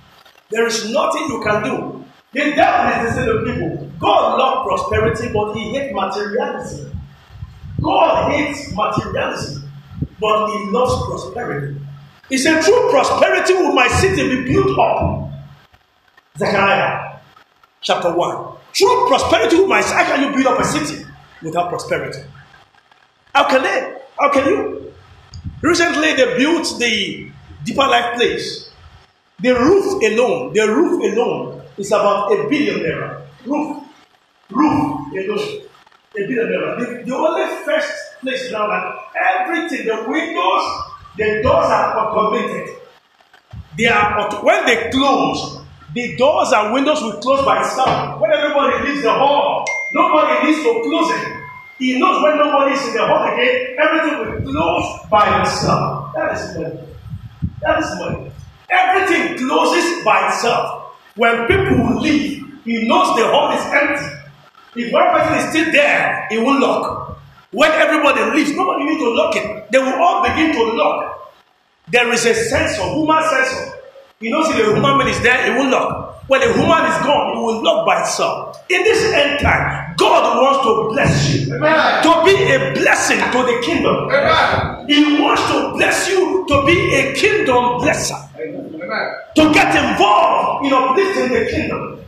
There 0.50 0.66
is 0.66 0.88
nothing 0.90 1.22
you 1.28 1.42
can 1.42 1.62
do. 1.64 2.04
The 2.32 2.54
devil 2.54 3.06
is 3.06 3.14
the 3.14 3.20
sin 3.20 3.28
of 3.28 3.44
people. 3.44 3.87
God 3.98 4.38
loves 4.38 4.68
prosperity, 4.68 5.32
but 5.32 5.54
he 5.54 5.72
hates 5.74 5.94
materialism. 5.94 7.00
God 7.82 8.32
hates 8.32 8.74
materialism, 8.74 9.70
but 10.20 10.46
he 10.48 10.70
loves 10.70 11.06
prosperity. 11.06 11.80
He 12.28 12.38
said, 12.38 12.62
Through 12.62 12.90
prosperity 12.90 13.54
will 13.54 13.72
my 13.72 13.88
city 13.88 14.28
be 14.28 14.52
built 14.52 14.78
up. 14.78 15.30
Zechariah 16.36 17.18
chapter 17.80 18.14
1. 18.14 18.56
Through 18.74 19.06
prosperity 19.08 19.56
will 19.56 19.66
my 19.66 19.82
how 19.82 20.04
can 20.04 20.22
you 20.22 20.30
build 20.36 20.46
up 20.46 20.60
a 20.60 20.64
city 20.64 21.04
without 21.42 21.68
prosperity? 21.68 22.20
How 23.34 23.48
can 23.48 23.62
they? 23.62 23.96
How 24.18 24.30
can 24.30 24.46
you? 24.46 24.92
Recently 25.62 26.14
they 26.14 26.36
built 26.36 26.78
the 26.78 27.30
deeper 27.64 27.86
life 27.86 28.14
place. 28.16 28.70
The 29.40 29.54
roof 29.54 30.02
alone, 30.02 30.52
the 30.52 30.66
roof 30.66 31.12
alone 31.12 31.62
is 31.76 31.88
about 31.92 32.32
a 32.32 32.48
billion 32.48 32.80
naira. 32.80 33.22
Roof. 33.44 33.77
Roof 34.50 35.12
alone. 35.12 35.62
A 36.16 36.20
billion 36.26 36.46
naira. 36.48 36.78
The, 36.78 37.04
the 37.04 37.14
only 37.14 37.46
first 37.64 37.92
place 38.20 38.50
now 38.50 38.66
that 38.66 38.96
everything, 39.14 39.86
the 39.86 40.08
windows, 40.08 40.64
the 41.16 41.42
doors 41.42 41.66
are 41.66 41.98
automated. 41.98 42.74
They 43.76 43.86
are 43.86 44.42
when 44.42 44.66
they 44.66 44.90
close, 44.90 45.60
the 45.94 46.16
doors 46.16 46.52
and 46.52 46.72
windows 46.72 47.00
will 47.02 47.20
close 47.20 47.44
by 47.44 47.60
itself. 47.60 48.20
When 48.20 48.32
everybody 48.32 48.88
leaves 48.88 49.02
the 49.02 49.12
hall, 49.12 49.64
nobody 49.92 50.46
needs 50.46 50.62
to 50.64 50.82
close 50.82 51.10
it. 51.14 51.34
He 51.78 51.98
knows 51.98 52.22
when 52.22 52.38
nobody 52.38 52.74
is 52.74 52.86
in 52.88 52.94
the 52.94 53.06
hall 53.06 53.32
again, 53.32 53.76
everything 53.78 54.18
will 54.18 54.52
close 54.52 55.08
by 55.08 55.42
itself. 55.42 56.12
That 56.14 56.34
is 56.36 56.56
money. 56.56 56.80
That 57.62 57.78
is 57.78 57.90
money. 57.98 58.32
Everything 58.70 59.38
closes 59.38 60.04
by 60.04 60.28
itself. 60.28 60.96
When 61.14 61.46
people 61.46 62.00
leave, 62.00 62.44
he 62.64 62.88
knows 62.88 63.16
the 63.16 63.28
hall 63.28 63.52
is 63.52 63.62
empty. 63.72 64.17
If 64.78 64.92
one 64.92 65.10
person 65.10 65.34
is 65.38 65.44
still 65.50 65.72
there, 65.72 66.26
he 66.30 66.38
will 66.38 66.60
lock. 66.60 67.18
When 67.50 67.70
everybody 67.72 68.20
leaves, 68.36 68.52
nobody 68.54 68.84
needs 68.84 69.00
to 69.02 69.10
lock 69.10 69.34
it. 69.34 69.70
They 69.72 69.78
will 69.78 69.94
all 70.00 70.22
begin 70.22 70.52
to 70.54 70.62
lock. 70.76 71.32
There 71.90 72.12
is 72.12 72.24
a 72.26 72.34
sensor, 72.34 72.82
human 72.94 73.22
sensor. 73.28 73.74
You 74.20 74.30
know, 74.30 74.42
see 74.44 74.58
the 74.62 74.74
human 74.74 74.98
being 74.98 75.10
is 75.10 75.20
there, 75.22 75.50
it 75.50 75.58
will 75.58 75.70
lock. 75.70 76.28
When 76.28 76.40
the 76.40 76.52
human 76.52 76.84
is 76.92 76.98
gone, 77.02 77.36
it 77.36 77.40
will 77.40 77.62
lock 77.62 77.86
by 77.86 78.02
itself. 78.02 78.56
In 78.68 78.84
this 78.84 79.02
end 79.14 79.40
time, 79.40 79.94
God 79.96 80.36
wants 80.42 80.60
to 80.62 80.94
bless 80.94 81.34
you. 81.34 81.54
Amen. 81.56 82.02
To 82.04 82.22
be 82.24 82.34
a 82.52 82.74
blessing 82.74 83.18
to 83.18 83.38
the 83.48 83.62
kingdom. 83.64 83.96
Amen. 84.12 84.86
He 84.86 85.20
wants 85.22 85.42
to 85.50 85.72
bless 85.74 86.08
you 86.10 86.44
to 86.46 86.66
be 86.66 86.92
a 86.94 87.14
kingdom 87.14 87.80
blesser. 87.80 88.20
Amen. 88.38 89.08
To 89.36 89.52
get 89.54 89.74
involved 89.74 90.66
in 90.66 90.72
uplifting 90.74 91.32
the 91.32 91.50
kingdom. 91.50 92.04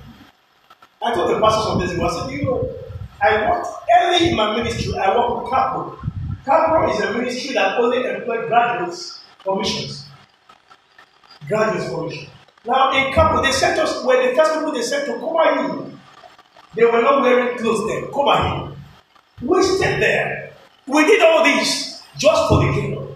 I 1.02 1.14
told 1.14 1.30
the 1.30 1.40
pastor 1.40 1.62
some 1.62 1.80
days 1.80 1.92
ago, 1.92 2.06
I 2.06 2.20
said, 2.20 2.30
you 2.30 2.44
know, 2.44 2.74
I 3.22 3.48
worked 3.48 3.68
early 4.02 4.30
in 4.30 4.36
my 4.36 4.54
ministry, 4.56 4.94
I 4.98 5.16
worked 5.16 5.42
with 5.44 5.52
Capro. 5.52 5.96
Capro 6.44 6.90
is 6.92 7.00
a 7.00 7.12
ministry 7.16 7.54
that 7.54 7.78
only 7.78 8.04
employs 8.04 8.48
graduates 8.48 9.20
for 9.42 9.58
missions. 9.58 10.04
Graduates 11.48 11.88
for 11.90 12.06
mission. 12.06 12.28
Now 12.66 12.92
in 12.92 13.12
Capro, 13.14 13.42
they 13.42 13.52
sent 13.52 13.78
us, 13.78 14.04
were 14.04 14.28
the 14.28 14.34
first 14.36 14.52
people 14.54 14.72
they 14.72 14.82
sent 14.82 15.06
to 15.06 15.14
Koma 15.14 15.54
Hill. 15.54 15.90
They 16.74 16.84
were 16.84 17.00
not 17.00 17.22
wearing 17.22 17.56
clothes 17.58 17.88
then, 17.88 18.06
Koma 18.12 18.36
Hill. 18.42 18.76
We 19.40 19.62
stayed 19.62 20.02
there. 20.02 20.52
We 20.86 21.04
did 21.06 21.22
all 21.22 21.42
this 21.44 22.02
just 22.18 22.48
for 22.48 22.66
the 22.66 22.72
kingdom. 22.72 23.08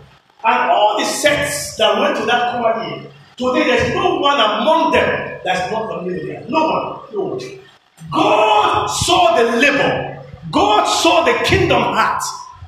And 0.43 0.71
all 0.71 0.99
the 0.99 1.05
sects 1.05 1.77
that 1.77 2.01
went 2.01 2.17
to 2.17 2.25
that 2.27 2.53
Koma 2.53 2.83
Hill, 2.83 3.11
today 3.37 3.67
there's 3.69 3.95
no 3.95 4.21
one 4.21 4.41
among 4.41 4.93
them 4.93 5.41
that's 5.45 5.71
not 5.71 5.93
familiar 5.93 6.27
there. 6.27 6.47
No 6.49 6.65
one. 6.65 7.13
No 7.13 7.21
one. 7.37 7.64
God 8.11 8.87
saw 8.87 9.37
the 9.37 9.57
labor. 9.57 10.23
God 10.51 10.85
saw 10.85 11.25
the 11.25 11.45
kingdom 11.45 11.83
heart. 11.83 12.23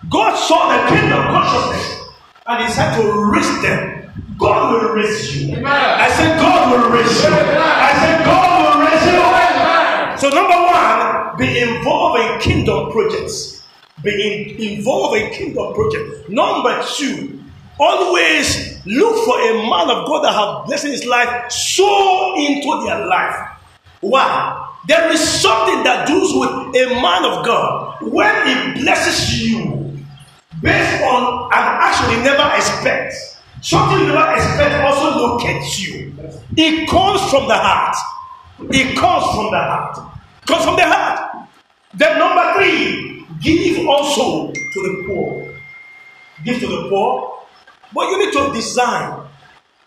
God 0.08 0.36
saw 0.36 0.68
the 0.70 0.88
kingdom 0.94 1.22
consciousness. 1.22 2.10
And 2.46 2.64
he 2.64 2.70
said 2.72 2.96
to 2.96 3.30
raise 3.32 3.62
them. 3.62 3.96
God 4.38 4.72
will 4.72 4.94
raise 4.94 5.36
you. 5.36 5.56
Amen. 5.56 5.66
I 5.66 6.08
said, 6.10 6.38
God 6.38 6.72
will 6.72 6.90
raise 6.90 7.22
you. 7.22 7.30
I 7.30 7.92
said, 8.00 8.24
God 8.24 8.46
will 8.62 8.84
raise 8.84 9.06
you. 9.06 9.20
Amen. 9.20 10.18
So, 10.18 10.28
number 10.28 10.54
one, 10.54 11.36
be 11.38 11.58
involved 11.60 12.20
in 12.20 12.40
kingdom 12.40 12.92
projects. 12.92 13.64
Be 14.02 14.12
in, 14.60 14.76
involved 14.78 15.16
in 15.16 15.30
kingdom 15.32 15.74
projects. 15.74 16.28
Number 16.28 16.82
two, 16.96 17.42
always 17.78 18.84
look 18.86 19.24
for 19.24 19.40
a 19.40 19.54
man 19.54 19.90
of 19.90 20.06
God 20.06 20.22
that 20.24 20.34
have 20.34 20.66
blessed 20.66 20.86
his 20.86 21.06
life, 21.06 21.50
sow 21.50 22.34
into 22.36 22.84
their 22.84 23.06
life. 23.06 23.55
Why? 24.08 24.68
There 24.86 25.10
is 25.10 25.20
something 25.20 25.82
that 25.82 26.06
does 26.06 26.32
with 26.32 26.76
a 26.76 26.94
man 27.02 27.24
of 27.24 27.44
God 27.44 28.02
when 28.02 28.34
he 28.46 28.82
blesses 28.82 29.42
you 29.42 29.98
based 30.62 31.02
on 31.02 31.50
an 31.50 31.66
action 31.82 32.10
you 32.16 32.22
never 32.22 32.54
expect. 32.54 33.14
Something 33.62 33.98
you 33.98 34.06
never 34.14 34.32
expect 34.32 34.84
also 34.84 35.18
locates 35.18 35.80
you. 35.80 36.14
It 36.56 36.88
comes 36.88 37.20
from 37.30 37.48
the 37.48 37.56
heart. 37.56 37.96
It 38.70 38.96
comes 38.96 39.24
from 39.34 39.50
the 39.50 39.58
heart. 39.58 39.98
It 40.42 40.46
comes 40.46 40.64
from 40.64 40.76
the 40.76 40.86
heart. 40.86 41.48
Then 41.94 42.18
number 42.18 42.52
three, 42.54 43.26
give 43.42 43.88
also 43.88 44.52
to 44.52 44.82
the 44.82 45.04
poor. 45.06 45.52
Give 46.44 46.60
to 46.60 46.66
the 46.66 46.88
poor. 46.88 47.42
But 47.92 48.10
you 48.10 48.24
need 48.24 48.32
to 48.34 48.52
design. 48.52 49.26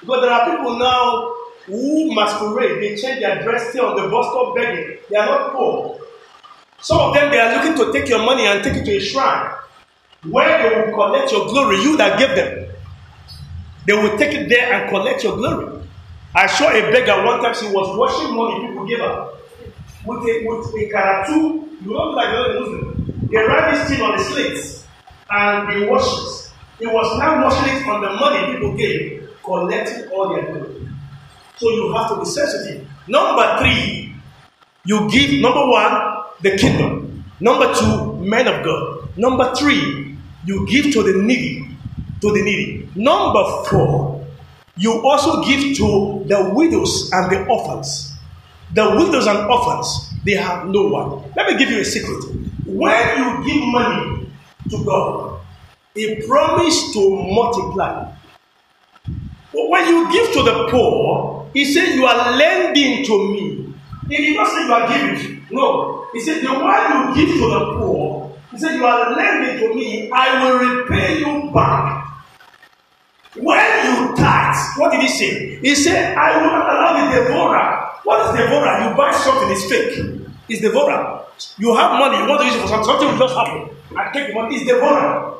Because 0.02 0.22
there 0.22 0.32
are 0.32 0.58
people 0.58 0.78
now 0.78 1.36
who 1.66 2.14
masquerade. 2.16 2.82
They 2.82 2.96
change 2.96 3.20
their 3.22 3.42
dress, 3.44 3.70
stay 3.70 3.80
on 3.80 3.96
the 3.96 4.10
bus 4.10 4.26
stop 4.28 4.56
begging. 4.56 4.98
They 5.10 5.18
are 5.18 5.26
not 5.26 5.54
poor. 5.54 6.00
Some 6.82 7.00
of 7.00 7.14
them, 7.14 7.32
they 7.32 7.40
are 7.40 7.56
looking 7.56 7.76
to 7.86 7.92
take 7.92 8.10
your 8.10 8.20
money 8.20 8.46
and 8.46 8.64
take 8.64 8.76
it 8.76 8.86
to 8.86 8.92
a 8.96 9.00
shrine 9.00 9.52
where 10.24 10.70
they 10.70 10.76
will 10.76 10.94
collect 10.98 11.32
your 11.32 11.48
glory, 11.48 11.78
you 11.82 11.98
that 11.98 12.20
gave 12.20 12.36
them. 12.36 12.68
They 13.86 13.94
will 13.94 14.18
take 14.18 14.34
it 14.34 14.50
there 14.50 14.74
and 14.74 14.90
collect 14.90 15.24
your 15.24 15.36
glory. 15.38 15.80
I 16.36 16.48
saw 16.48 16.70
a 16.70 16.92
beggar 16.92 17.26
one 17.26 17.42
time, 17.42 17.54
she 17.56 17.66
was 17.68 17.98
washing 17.98 18.36
money 18.36 18.68
people 18.68 18.86
gave 18.86 19.00
her 19.00 19.30
with 20.06 20.20
a, 20.20 20.46
with 20.46 20.68
a 20.76 20.90
karatu. 20.94 21.82
You 21.82 21.94
don't 21.94 22.16
like 22.16 22.30
the 22.30 22.38
other 22.38 22.60
Muslim. 22.60 23.28
They 23.32 23.38
write 23.38 23.74
this 23.74 23.90
thing 23.90 24.02
on 24.02 24.18
the 24.18 24.24
slates 24.24 24.88
and 25.30 25.70
they 25.70 25.88
wash 25.88 26.06
it. 26.06 26.54
He 26.80 26.88
was 26.88 27.20
now 27.20 27.44
washing 27.44 27.76
it 27.76 27.88
on 27.88 28.02
the 28.02 28.10
money 28.14 28.54
people 28.54 28.76
gave, 28.78 29.30
collecting 29.44 30.10
all 30.12 30.34
their 30.34 30.52
glory. 30.54 30.89
So 31.60 31.70
you 31.70 31.94
have 31.94 32.10
to 32.10 32.20
be 32.20 32.26
sensitive. 32.26 32.88
Number 33.08 33.58
three, 33.60 34.16
you 34.86 35.10
give 35.12 35.42
number 35.42 35.68
one, 35.68 36.24
the 36.42 36.58
kingdom. 36.58 37.26
Number 37.40 37.74
two, 37.74 38.16
men 38.16 38.48
of 38.48 38.64
God. 38.64 39.18
Number 39.18 39.54
three, 39.56 40.18
you 40.46 40.68
give 40.68 40.94
to 40.94 41.04
the 41.04 41.22
needy. 41.22 41.68
To 42.22 42.32
the 42.32 42.42
needy. 42.42 42.90
Number 42.96 43.44
four, 43.66 44.26
you 44.78 45.06
also 45.06 45.44
give 45.44 45.76
to 45.78 46.24
the 46.28 46.52
widows 46.54 47.10
and 47.12 47.30
the 47.32 47.46
orphans. 47.48 48.14
The 48.74 48.96
widows 48.96 49.28
and 49.28 49.40
orphans, 49.50 50.12
they 50.24 50.34
have 50.34 50.68
no 50.68 50.88
one. 50.88 51.32
Let 51.36 51.52
me 51.52 51.58
give 51.58 51.70
you 51.70 51.82
a 51.82 51.86
secret. 51.86 52.24
When 52.66 53.18
you 53.18 53.46
give 53.46 53.64
money 53.68 54.30
to 54.70 54.86
God, 54.86 55.42
He 55.94 56.22
promised 56.28 56.94
to 56.94 57.10
multiply. 57.34 58.14
But 59.52 59.70
when 59.70 59.88
you 59.88 60.12
give 60.12 60.32
to 60.34 60.44
the 60.44 60.68
poor, 60.70 61.39
he 61.54 61.66
said, 61.66 61.96
You 61.96 62.06
are 62.06 62.36
lending 62.36 63.06
to 63.06 63.32
me. 63.32 63.74
He 64.10 64.18
did 64.18 64.36
not 64.38 64.48
say 64.48 64.66
you 64.66 64.74
are 64.74 64.88
giving. 64.88 65.46
No. 65.52 66.08
He 66.14 66.20
said, 66.20 66.42
The 66.42 66.54
one 66.54 67.10
you 67.10 67.26
give 67.26 67.36
to 67.36 67.50
the 67.50 67.76
poor, 67.78 68.36
he 68.52 68.58
said, 68.58 68.76
You 68.76 68.86
are 68.86 69.16
lending 69.16 69.60
to 69.68 69.76
me, 69.76 70.10
I 70.12 70.44
will 70.44 70.58
repay 70.82 71.20
you 71.20 71.52
back. 71.54 72.06
When 73.36 73.86
you 73.86 74.16
tithe, 74.16 74.56
what 74.78 74.92
did 74.92 75.02
he 75.02 75.08
say? 75.08 75.60
He 75.62 75.76
said, 75.76 76.18
I 76.18 76.42
will 76.42 76.52
not 76.52 76.66
allow 76.76 77.06
the 77.10 77.22
devourer. 77.22 77.90
What 78.04 78.26
is 78.36 78.42
devourer? 78.42 78.90
You 78.90 78.98
buy 78.98 79.12
something, 79.12 79.50
it's 79.52 79.66
fake. 79.70 80.28
It's 80.50 80.62
devourer. 80.62 81.26
You 81.58 81.76
have 81.76 81.92
money, 82.00 82.18
you 82.18 82.28
want 82.28 82.42
to 82.42 82.48
use 82.48 82.56
it 82.56 82.62
for 82.62 82.68
something, 82.68 82.86
something 82.86 83.08
will 83.08 83.18
just 83.20 83.36
happen. 83.36 83.70
And 83.96 84.14
take 84.14 84.28
the 84.30 84.34
money, 84.34 84.56
it's 84.56 84.66
devourer. 84.66 85.38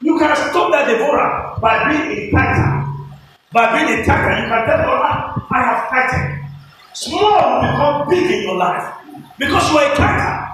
You 0.00 0.18
can 0.18 0.34
stop 0.36 0.70
that 0.72 0.88
devourer 0.88 1.58
by 1.60 1.88
being 1.90 2.28
a 2.28 2.30
tither. 2.32 2.77
By 3.52 3.72
being 3.72 4.00
a 4.00 4.04
tither, 4.04 4.42
you 4.42 4.48
can 4.48 4.66
tell 4.66 4.78
God, 4.84 5.00
"Ah, 5.04 5.46
I 5.50 5.58
have 5.62 5.88
tithed. 5.88 6.44
Small 6.92 7.32
will 7.32 7.60
become 7.62 8.08
big 8.08 8.30
in 8.30 8.42
your 8.42 8.56
life 8.56 8.84
because 9.38 9.70
you 9.72 9.78
are 9.78 9.92
a 9.92 9.96
tither. 9.96 10.48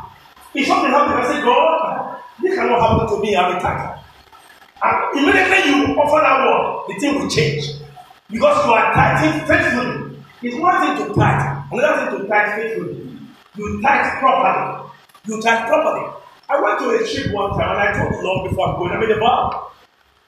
If 0.55 0.67
something 0.67 0.91
happens, 0.91 1.27
I 1.27 1.33
say, 1.33 1.43
God, 1.43 2.17
this 2.43 2.55
cannot 2.55 2.81
happen 2.81 3.07
to 3.17 3.21
me, 3.23 3.35
I'm 3.37 3.57
a 3.57 3.61
tither. 3.61 3.99
And 4.85 5.19
immediately 5.19 5.71
you 5.73 5.97
offer 5.99 6.21
that 6.23 6.47
word, 6.47 6.85
the 6.89 6.95
thing 7.01 7.19
will 7.19 7.29
change. 7.29 7.65
Because 8.31 8.65
you 8.67 8.73
are 8.73 8.93
tithing 8.95 9.41
faithfully. 9.47 10.17
It's 10.43 10.57
one 10.57 10.79
thing 10.81 11.09
to 11.09 11.15
tithe, 11.15 11.63
another 11.73 12.11
thing 12.11 12.21
to 12.21 12.29
tithe 12.29 12.55
faithfully. 12.61 13.19
You 13.57 13.81
tithe 13.83 14.19
properly. 14.21 14.91
You 15.27 15.41
tithe 15.43 15.67
properly. 15.67 16.11
I 16.49 16.61
went 16.61 16.79
to 16.81 16.91
a 16.91 16.99
trip 17.09 17.33
one 17.35 17.51
time 17.59 17.71
and 17.71 17.81
I 17.81 17.99
told 17.99 18.13
the 18.13 18.23
Lord 18.23 18.51
before 18.51 18.69
I'm 18.69 18.77
going, 18.79 18.93
I 18.93 19.01
made 19.01 19.11
a 19.11 19.19
vow. 19.19 19.69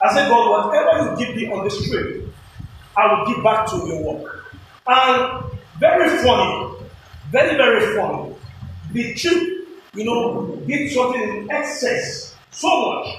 I 0.01 0.13
said, 0.13 0.27
God, 0.29 0.67
whatever 0.67 1.11
you 1.11 1.25
give 1.25 1.35
me 1.35 1.51
on 1.53 1.63
this 1.63 1.87
trip, 1.89 2.26
I 2.97 3.13
will 3.13 3.25
give 3.27 3.43
back 3.43 3.67
to 3.69 3.77
your 3.87 4.01
work. 4.01 4.45
And 4.87 5.43
very 5.79 6.09
funny, 6.23 6.75
very, 7.31 7.55
very 7.55 7.95
funny. 7.95 8.35
The 8.91 9.13
trip, 9.13 9.67
you 9.93 10.03
know, 10.03 10.55
did 10.65 10.91
something 10.91 11.21
in 11.21 11.51
excess 11.51 12.35
so 12.49 12.67
much. 12.91 13.15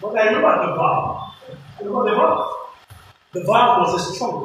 But 0.00 0.16
I 0.16 0.26
remember 0.28 0.66
the 0.66 0.74
vow. 0.74 1.34
You 1.82 1.90
know 1.90 2.04
the 2.04 2.14
vow? 2.16 2.66
The 3.32 3.44
vow 3.44 3.80
was 3.80 4.10
a 4.10 4.14
strong 4.14 4.42